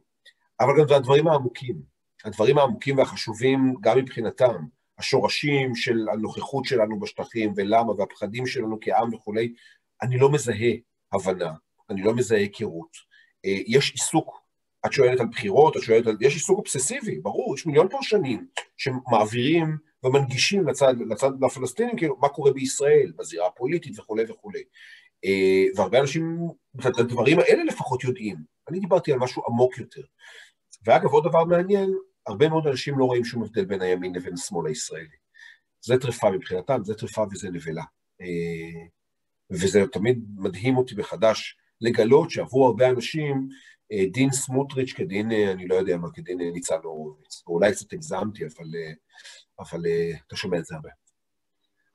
[0.60, 1.82] אבל גם זה הדברים העמוקים,
[2.24, 4.54] הדברים העמוקים והחשובים גם מבחינתם,
[4.98, 9.54] השורשים של הנוכחות שלנו בשטחים ולמה והפחדים שלנו כעם וכולי,
[10.02, 10.72] אני לא מזהה
[11.12, 11.52] הבנה,
[11.90, 12.96] אני לא מזהה היכרות.
[13.44, 14.43] אה, יש עיסוק
[14.86, 16.16] את שואלת על בחירות, את שואלת על...
[16.20, 22.52] יש עיסוק אובססיבי, ברור, יש מיליון פרשנים שמעבירים ומנגישים לצד, לצד לפלסטינים, כאילו, מה קורה
[22.52, 24.62] בישראל, בזירה הפוליטית וכולי וכולי.
[25.24, 26.38] אה, והרבה אנשים,
[26.88, 28.36] את הדברים האלה לפחות יודעים.
[28.68, 30.02] אני דיברתי על משהו עמוק יותר.
[30.86, 31.90] ואגב, עוד דבר מעניין,
[32.26, 35.16] הרבה מאוד אנשים לא רואים שום הבדל בין הימין לבין השמאל הישראלי.
[35.84, 37.84] זה טרפה מבחינתם, זה טרפה וזה נבלה.
[38.20, 38.86] אה,
[39.50, 43.48] וזה תמיד מדהים אותי מחדש לגלות שעבור הרבה אנשים,
[44.12, 47.42] דין סמוטריץ' כדין, אה, אני לא יודע מה, כדין אה, ניצן הורוביץ.
[47.46, 48.66] אולי קצת הגזמתי, אבל,
[49.58, 49.80] אבל
[50.26, 50.88] אתה שומע את זה הרבה.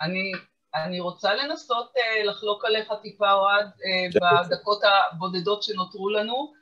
[0.01, 0.31] אני,
[0.75, 1.93] אני רוצה לנסות
[2.25, 3.69] לחלוק עליך טיפה, אוהד,
[4.15, 6.53] בדקות הבודדות שנותרו לנו.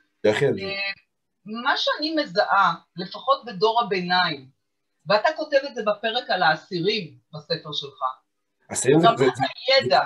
[1.44, 4.46] מה שאני מזהה, לפחות בדור הביניים,
[5.06, 8.02] ואתה כותב את זה בפרק על האסירים בספר שלך,
[8.72, 9.32] אסירים זה, רמת
[9.68, 10.00] הידע.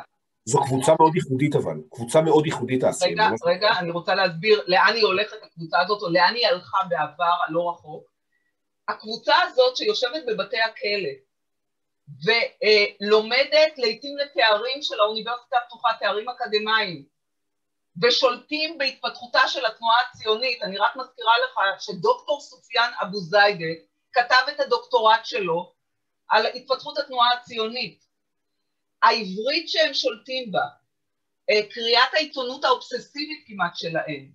[0.45, 3.20] זו קבוצה מאוד ייחודית אבל, קבוצה מאוד ייחודית האסירים.
[3.20, 6.78] רגע, לא- רגע, אני רוצה להסביר לאן היא הולכת הקבוצה הזאת, או לאן היא הלכה
[6.88, 8.12] בעבר הלא רחוק.
[8.88, 11.11] הקבוצה הזאת שיושבת בבתי הכלא
[12.24, 17.05] ולומדת לעיתים לתארים של האוניברסיטה הפתוחה, תארים אקדמיים,
[18.03, 20.62] ושולטים בהתפתחותה של התנועה הציונית.
[20.62, 23.72] אני רק מזכירה לך שדוקטור סופיאן אבו זיידה
[24.12, 25.72] כתב את הדוקטורט שלו
[26.28, 28.11] על התפתחות התנועה הציונית.
[29.03, 30.66] העברית שהם שולטים בה,
[31.50, 34.30] אה, קריאת העיתונות האובססיבית כמעט שלהם,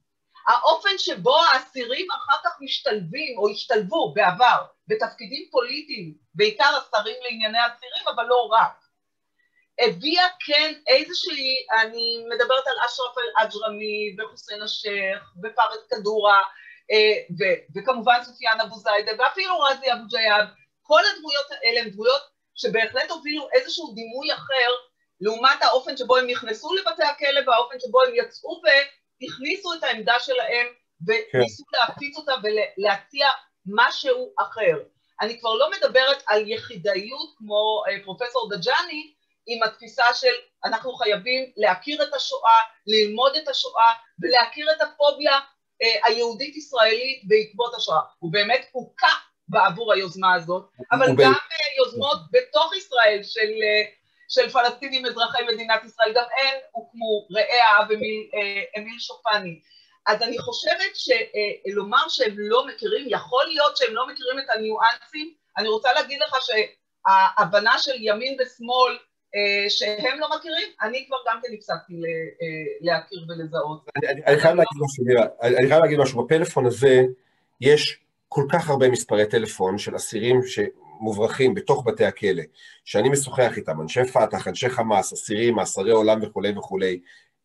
[0.48, 8.08] האופן שבו האסירים אחר כך משתלבים או השתלבו בעבר בתפקידים פוליטיים, בעיקר השרים לענייני אסירים,
[8.16, 8.88] אבל לא רק,
[9.80, 16.44] הביאה כן איזושהי, אני מדברת על אשרף אל-עג'רמי וחוסיין א-שייח ופארס קדורה
[16.92, 17.36] אה,
[17.76, 20.48] וכמובן סופיאן אבו זיידה ואפילו רזי אבו ג'יאב,
[20.82, 22.22] כל הדמויות האלה הן דמויות
[22.58, 24.72] שבהחלט הובילו איזשהו דימוי אחר
[25.22, 30.68] לעומת האופן שבו הם נכנסו לבתי הכלא והאופן שבו הם יצאו והכניסו את העמדה שלהם
[31.08, 31.78] וניסו כן.
[31.78, 33.28] להפיץ אותה ולהציע
[33.66, 34.78] משהו אחר.
[35.22, 39.14] אני כבר לא מדברת על יחידאיות כמו אה, פרופסור דג'אני,
[39.48, 40.34] עם התפיסה של
[40.66, 45.40] אנחנו חייבים להכיר את השואה, ללמוד את השואה ולהכיר את הפוביה
[45.82, 48.00] אה, היהודית-ישראלית בעקבות השואה.
[48.20, 49.14] הוא באמת הוקע
[49.50, 53.84] בעבור היוזמה הזאת, אבל גם אה, יוזמות בתוך ישראל של, אה,
[54.30, 58.30] של פלסטינים אזרחי מדינת ישראל, גם הן הוקמו, ראה האב אמיל,
[58.78, 59.60] אמיל שופני.
[60.06, 65.68] אז אני חושבת שלומר שהם לא מכירים, יכול להיות שהם לא מכירים את הניואנסים, אני
[65.68, 68.98] רוצה להגיד לך שההבנה של ימין ושמאל
[69.70, 71.94] שהם לא מכירים, אני כבר גם כן הפסקתי
[72.82, 73.86] להכיר ולזהות.
[74.28, 77.02] אני חייב להגיד משהו, אני חייב להגיד משהו, בפלאפון הזה
[77.62, 78.00] יש
[78.30, 82.44] כל כך הרבה מספרי טלפון של אסירים שמוברחים בתוך בתי הכלא,
[82.86, 87.00] שאני משוחח איתם, אנשי פת"ח, אנשי חמאס, אסירים, מאסרי עולם וכולי וכולי,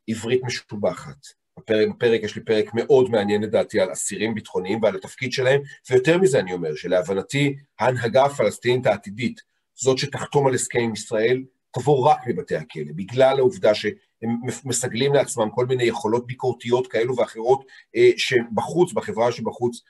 [0.08, 1.26] עברית משובחת.
[1.58, 5.60] בפרק, בפרק יש לי פרק מאוד מעניין לדעתי על אסירים ביטחוניים ועל התפקיד שלהם,
[5.90, 9.40] ויותר מזה אני אומר, שלהבנתי ההנהגה הפלסטינית העתידית,
[9.74, 15.50] זאת שתחתום על הסכם עם ישראל, תבוא רק מבתי הכלא, בגלל העובדה שהם מסגלים לעצמם
[15.50, 17.64] כל מיני יכולות ביקורתיות כאלו ואחרות
[17.96, 19.82] אה, שבחוץ, בחברה שבחוץ,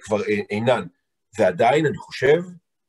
[0.00, 0.84] כבר אה, אינן.
[1.38, 2.42] ועדיין אני חושב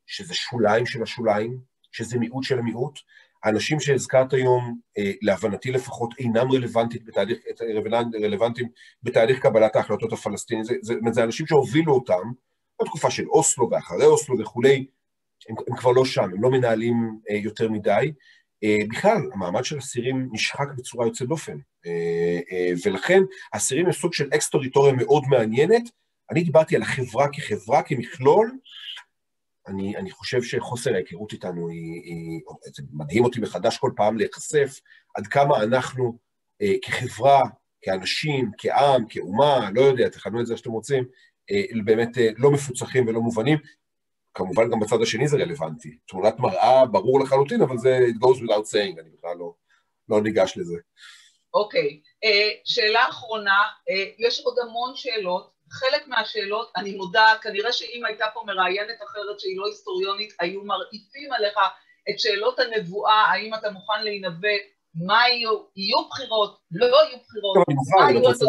[0.06, 1.58] שזה שוליים של השוליים,
[1.92, 2.98] שזה מיעוט של המיעוט.
[3.44, 7.38] האנשים שהזכרת היום, אה, להבנתי לפחות, אינם רלוונטיים בתהליך,
[8.22, 8.68] רלוונטיים
[9.02, 10.64] בתהליך קבלת ההחלטות הפלסטיני.
[10.64, 12.22] זה, זה, זה אנשים שהובילו אותם
[12.82, 14.86] בתקופה של אוסלו ואחרי אוסלו וכולי,
[15.48, 18.12] הם, הם כבר לא שם, הם לא מנהלים אה, יותר מדי.
[18.64, 24.14] אה, בכלל, המעמד של אסירים נשחק בצורה יוצאת דופן, אה, אה, ולכן אסירים הם סוג
[24.14, 25.82] של אקס-טריטוריה מאוד מעניינת.
[26.30, 28.58] אני דיברתי על החברה כחברה, כמכלול,
[29.68, 32.40] אני, אני חושב שחוסר ההיכרות איתנו היא, היא...
[32.76, 34.80] זה מדהים אותי מחדש כל פעם להיחשף
[35.14, 36.18] עד כמה אנחנו
[36.62, 37.42] אה, כחברה,
[37.80, 41.04] כאנשים, כעם, כאומה, לא יודע, תכנו את זה איך שאתם רוצים,
[41.50, 43.58] אה, באמת אה, לא מפוצחים ולא מובנים.
[44.38, 45.98] כמובן גם בצד השני זה רלוונטי.
[46.08, 49.52] תמונת מראה ברור לחלוטין, אבל זה it goes without saying, אני בכלל לא,
[50.08, 50.76] לא ניגש לזה.
[51.54, 52.26] אוקיי, okay.
[52.26, 58.26] uh, שאלה אחרונה, uh, יש עוד המון שאלות, חלק מהשאלות, אני מודה, כנראה שאם הייתה
[58.34, 61.58] פה מראיינת אחרת שהיא לא היסטוריונית, היו מרעיפים עליך
[62.10, 64.56] את שאלות הנבואה, האם אתה מוכן להינבא,
[64.94, 68.46] מה יהיו, יהיו בחירות, לא יהיו בחירות, מוכן, אני רוצה.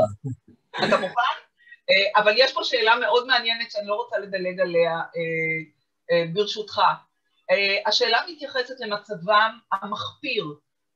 [0.88, 1.36] אתה מוכן?
[1.92, 5.79] Uh, אבל יש פה שאלה מאוד מעניינת שאני לא רוצה לדלג עליה, אה,
[6.34, 6.82] ברשותך.
[7.52, 10.46] אה, השאלה מתייחסת למצבם המחפיר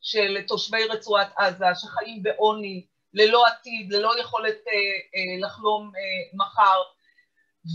[0.01, 5.91] של תושבי רצועת עזה שחיים בעוני, ללא עתיד, ללא יכולת אה, לחלום
[6.33, 6.81] מחר,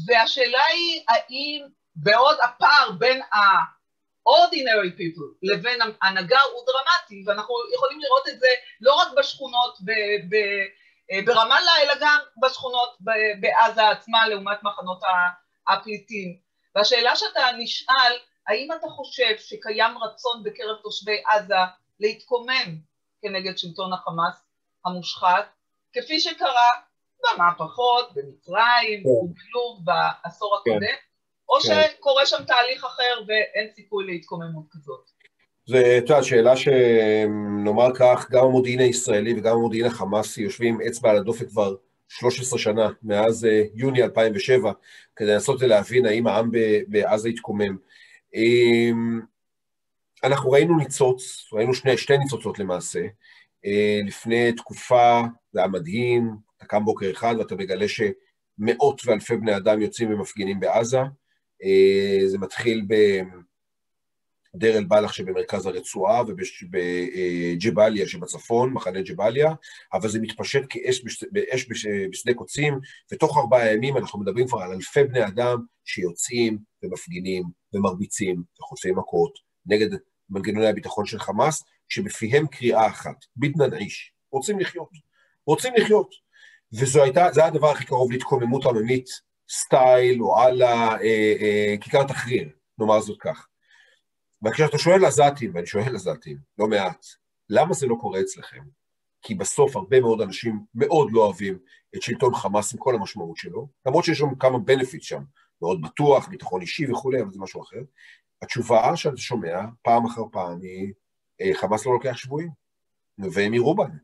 [0.07, 8.29] והשאלה היא האם בעוד הפער בין ה-ordinary people לבין ההנהגה הוא דרמטי, ואנחנו יכולים לראות
[8.29, 8.49] את זה
[8.81, 12.97] לא רק בשכונות ב- ב- ברמאללה, אלא גם בשכונות
[13.41, 15.01] בעזה עצמה לעומת מחנות
[15.69, 16.48] הפליטים.
[16.75, 18.13] והשאלה שאתה נשאל,
[18.49, 21.55] האם אתה חושב שקיים רצון בקרב תושבי עזה
[22.01, 22.77] להתקומם
[23.23, 24.45] כנגד שלטון החמאס
[24.85, 25.55] המושחת,
[25.93, 26.69] כפי שקרה
[27.25, 29.09] במהפכות, במצרים, כן.
[29.09, 30.71] ובלוב בעשור כן.
[30.71, 30.97] הקודם,
[31.49, 31.89] או כן.
[31.99, 35.11] שקורה שם תהליך אחר ואין סיכוי להתקוממות כזאת?
[35.71, 41.49] את יודעת, שאלה שנאמר כך, גם המודיעין הישראלי וגם המודיעין החמאסי יושבים אצבע על הדופק
[41.49, 41.75] כבר
[42.09, 44.73] 13 שנה, מאז uh, יוני 2007,
[45.17, 46.51] כדי לנסות להבין האם העם
[46.89, 47.77] בעזה התקומם.
[48.35, 49.25] Um,
[50.25, 53.01] אנחנו ראינו ניצוץ, ראינו שני, שתי ניצוצות למעשה.
[53.67, 55.21] Uh, לפני תקופה,
[55.53, 60.61] זה היה מדהים, אתה קם בוקר אחד ואתה מגלה שמאות ואלפי בני אדם יוצאים ומפגינים
[60.61, 61.01] בעזה.
[61.63, 62.95] Uh, זה מתחיל ב...
[64.59, 69.53] דיר אל-בלח שבמרכז הרצועה ובג'באליה שבצפון, מחנה ג'באליה,
[69.93, 71.67] אבל זה מתפשט כאש באש
[72.11, 72.79] בשדה קוצים,
[73.13, 79.39] ותוך ארבעה ימים אנחנו מדברים כבר על אלפי בני אדם שיוצאים ומפגינים ומרביצים וחוטפי מכות
[79.67, 79.89] נגד
[80.31, 84.91] מנגנוני הביטחון של חמאס, שבפיהם קריאה אחת, בידנן איש, רוצים לחיות,
[85.47, 86.29] רוצים לחיות.
[86.73, 89.09] וזה היה הדבר הכי קרוב להתקוממות עממית,
[89.51, 92.49] סטייל או על אה, אה, כיכר תחריר,
[92.79, 93.49] נאמר זאת כך.
[94.47, 97.07] וכשאתה שואל עזתים, ואני שואל עזתים לא מעט,
[97.51, 98.63] למה זה לא קורה אצלכם?
[99.23, 101.59] כי בסוף הרבה מאוד אנשים מאוד לא אוהבים
[101.97, 105.23] את שלטון חמאס עם כל המשמעות שלו, למרות שיש שם כמה בנפיט שם,
[105.63, 107.81] מאוד בטוח, ביטחון אישי וכולי, אבל זה משהו אחר.
[108.43, 110.93] התשובה שאתה שומע פעם אחר פעם היא,
[111.41, 112.51] אה, חמאס לא לוקח שבויים,
[113.19, 113.95] והם יראו בנו.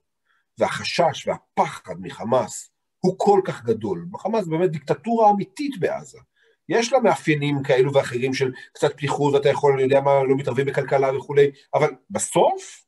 [0.59, 4.09] והחשש והפחד מחמאס הוא כל כך גדול.
[4.19, 6.19] חמאס באמת דיקטטורה אמיתית בעזה.
[6.68, 10.66] יש לה מאפיינים כאלו ואחרים של קצת פתיחות, ואתה יכול, אני יודע מה, לא מתערבים
[10.66, 12.84] בכלכלה וכולי, אבל בסוף,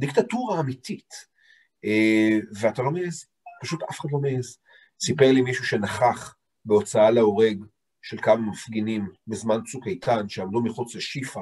[0.00, 1.14] דיקטטורה אמיתית.
[1.84, 3.26] אה, ואתה לא מעז,
[3.62, 4.58] פשוט אף אחד לא מעז.
[5.00, 7.64] סיפר לי מישהו שנכח בהוצאה להורג
[8.02, 11.40] של כמה מפגינים בזמן צוק איתן, שעמדו מחוץ לשיפא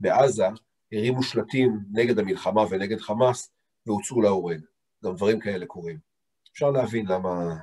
[0.00, 0.46] בעזה,
[0.92, 3.50] הרימו שלטים נגד המלחמה ונגד חמאס,
[3.86, 4.60] והוצאו להורג.
[5.04, 5.98] גם דברים כאלה קורים.
[6.52, 7.54] אפשר להבין למה,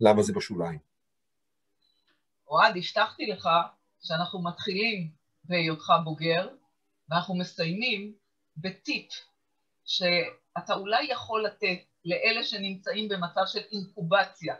[0.00, 0.93] למה זה בשוליים.
[2.48, 3.48] אוהד, הבטחתי לך
[4.02, 5.10] שאנחנו מתחילים
[5.44, 6.48] בהיותך בוגר,
[7.08, 8.14] ואנחנו מסיימים
[8.56, 9.12] בטיפ
[9.84, 14.54] שאתה אולי יכול לתת לאלה שנמצאים במצב של אינקובציה,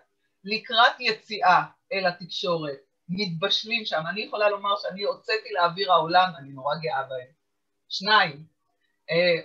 [0.45, 1.63] לקראת יציאה
[1.93, 2.79] אל התקשורת,
[3.09, 4.03] מתבשלים שם.
[4.11, 7.33] אני יכולה לומר שאני הוצאתי לאוויר העולם, אני נורא גאה בהם.
[7.89, 8.47] שניים,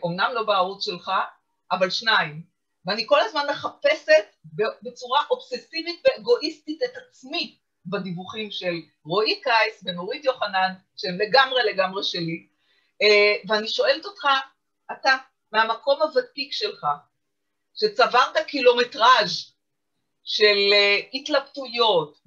[0.04, 1.12] אומנם אה, לא בערוץ שלך,
[1.72, 2.44] אבל שניים,
[2.86, 4.36] ואני כל הזמן מחפשת
[4.84, 7.58] בצורה אובססיבית ואגואיסטית את עצמי
[7.90, 8.74] בדיווחים של
[9.06, 12.48] רועי קייס ונורית יוחנן, שהם לגמרי לגמרי שלי,
[13.02, 14.28] אה, ואני שואלת אותך,
[14.92, 15.16] אתה,
[15.52, 16.86] מהמקום הוותיק שלך,
[17.76, 19.52] שצברת קילומטראז'
[20.24, 22.20] של אה, התלבטויות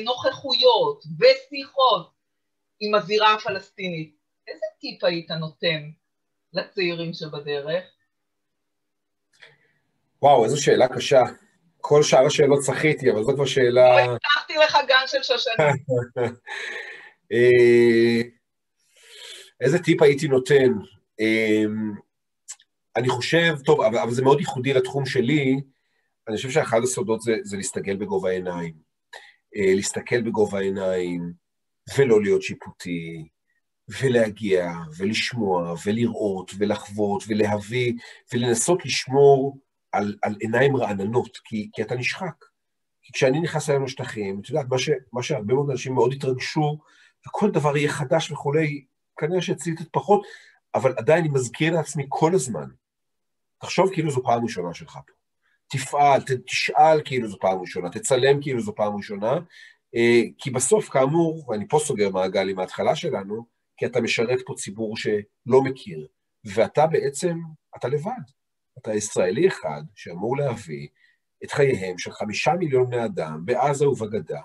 [0.00, 2.10] ונוכחויות ושיחות
[2.80, 4.16] עם הזירה הפלסטינית,
[4.48, 5.90] איזה טיפ היית נותן
[6.52, 7.84] לצעירים שבדרך?
[10.22, 11.22] וואו, איזו שאלה קשה.
[11.86, 14.06] כל שאר השאלות צחיתי, אבל זו כבר שאלה...
[14.06, 15.56] לא הבטחתי לך גן של שושנים.
[17.32, 18.20] אה,
[19.60, 20.72] איזה טיפ הייתי נותן?
[21.20, 21.64] אה,
[22.96, 25.60] אני חושב, טוב, אבל, אבל זה מאוד ייחודי לתחום שלי,
[26.28, 28.74] אני חושב שאחד הסודות זה, זה להסתגל בגובה העיניים.
[29.56, 31.32] אה, להסתכל בגובה העיניים,
[31.98, 33.28] ולא להיות שיפוטי,
[34.00, 37.92] ולהגיע, ולשמוע, ולראות, ולחוות, ולהביא,
[38.32, 39.58] ולנסות לשמור
[39.94, 42.44] על, על עיניים רעננות, כי, כי אתה נשחק.
[43.02, 46.78] כי כשאני נכנס היום לשטחים, את יודעת, מה, ש, מה שהרבה מאוד אנשים מאוד התרגשו,
[47.28, 48.84] וכל דבר יהיה חדש וכולי,
[49.16, 50.22] כנראה שאצלי קצת פחות,
[50.74, 52.68] אבל עדיין אני מזכיר לעצמי כל הזמן,
[53.58, 55.12] תחשוב כאילו זו פעם ראשונה שלך פה.
[55.68, 59.32] תפעל, ת, תשאל כאילו זו פעם ראשונה, תצלם כאילו זו פעם ראשונה,
[59.96, 63.46] אה, כי בסוף, כאמור, ואני פה סוגר מעגל עם ההתחלה שלנו,
[63.76, 66.06] כי אתה משרת פה ציבור שלא מכיר,
[66.44, 67.38] ואתה בעצם,
[67.76, 68.22] אתה לבד.
[68.78, 70.88] אתה ישראלי אחד שאמור להביא
[71.44, 74.40] את חייהם של חמישה מיליון בני אדם בעזה ובגדה,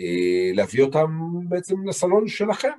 [0.00, 2.78] אה, להביא אותם בעצם לסלון שלכם.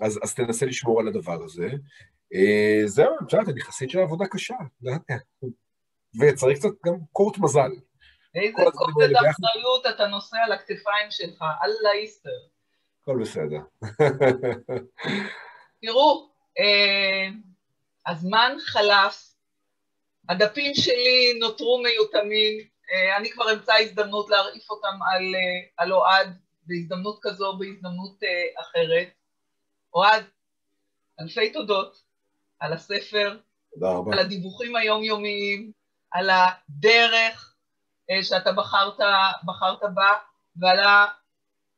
[0.00, 1.68] אז, אז תנסה לשמור על הדבר הזה.
[2.34, 4.54] אה, זהו, את יודעת, אני חסיד של עבודה קשה,
[6.20, 7.70] וצריך קצת גם קורט מזל.
[8.34, 12.30] איזה כובד אחריות אתה נושא על הכתפיים שלך, אללה איסטר.
[13.02, 13.60] הכל בסדר.
[15.82, 17.28] תראו, אה,
[18.06, 19.35] הזמן חלף,
[20.28, 22.58] הדפים שלי נותרו מיותמים,
[22.92, 28.22] אה, אני כבר אמצא הזדמנות להרעיף אותם על, אה, על אוהד בהזדמנות כזו או בהזדמנות
[28.22, 29.08] אה, אחרת.
[29.94, 30.24] אוהד,
[31.20, 32.02] אלפי תודות
[32.58, 33.38] על הספר,
[34.12, 35.72] על הדיווחים היומיומיים,
[36.10, 37.56] על הדרך
[38.22, 38.98] שאתה בחרת,
[39.44, 40.12] בחרת בה,
[40.56, 40.78] ועל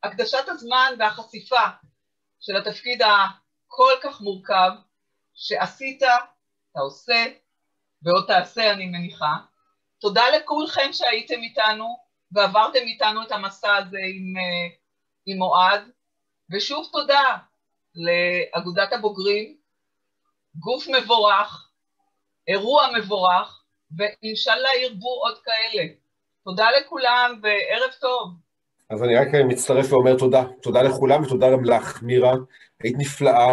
[0.03, 1.61] הקדשת הזמן והחשיפה
[2.41, 4.71] של התפקיד הכל כך מורכב
[5.35, 7.25] שעשית, אתה עושה,
[8.03, 9.35] ועוד תעשה אני מניחה.
[10.01, 11.97] תודה לכולכם שהייתם איתנו
[12.33, 14.77] ועברתם איתנו את המסע הזה עם, אה,
[15.27, 15.81] עם אוהד,
[16.51, 17.37] ושוב תודה
[17.95, 19.57] לאגודת הבוגרים,
[20.59, 21.71] גוף מבורך,
[22.49, 23.63] אירוע מבורך,
[23.97, 25.89] ואינשאללה ירבו עוד כאלה.
[26.45, 28.33] תודה לכולם וערב טוב.
[28.91, 30.45] אז אני רק מצטרף ואומר תודה.
[30.63, 32.33] תודה לכולם ותודה גם לך, מירה.
[32.83, 33.53] היית נפלאה.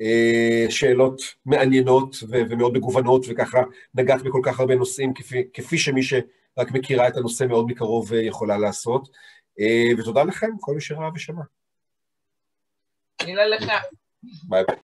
[0.00, 3.58] אה, שאלות מעניינות ומאוד מגוונות, וככה
[3.94, 8.22] נגעת בכל כך הרבה נושאים, כפי, כפי שמי שרק מכירה את הנושא מאוד מקרוב אה,
[8.22, 9.08] יכולה לעשות.
[9.60, 11.42] אה, ותודה לכם, כל מי שראה ושמע.
[13.26, 13.72] מילה לך.
[14.48, 14.76] ביי ביי.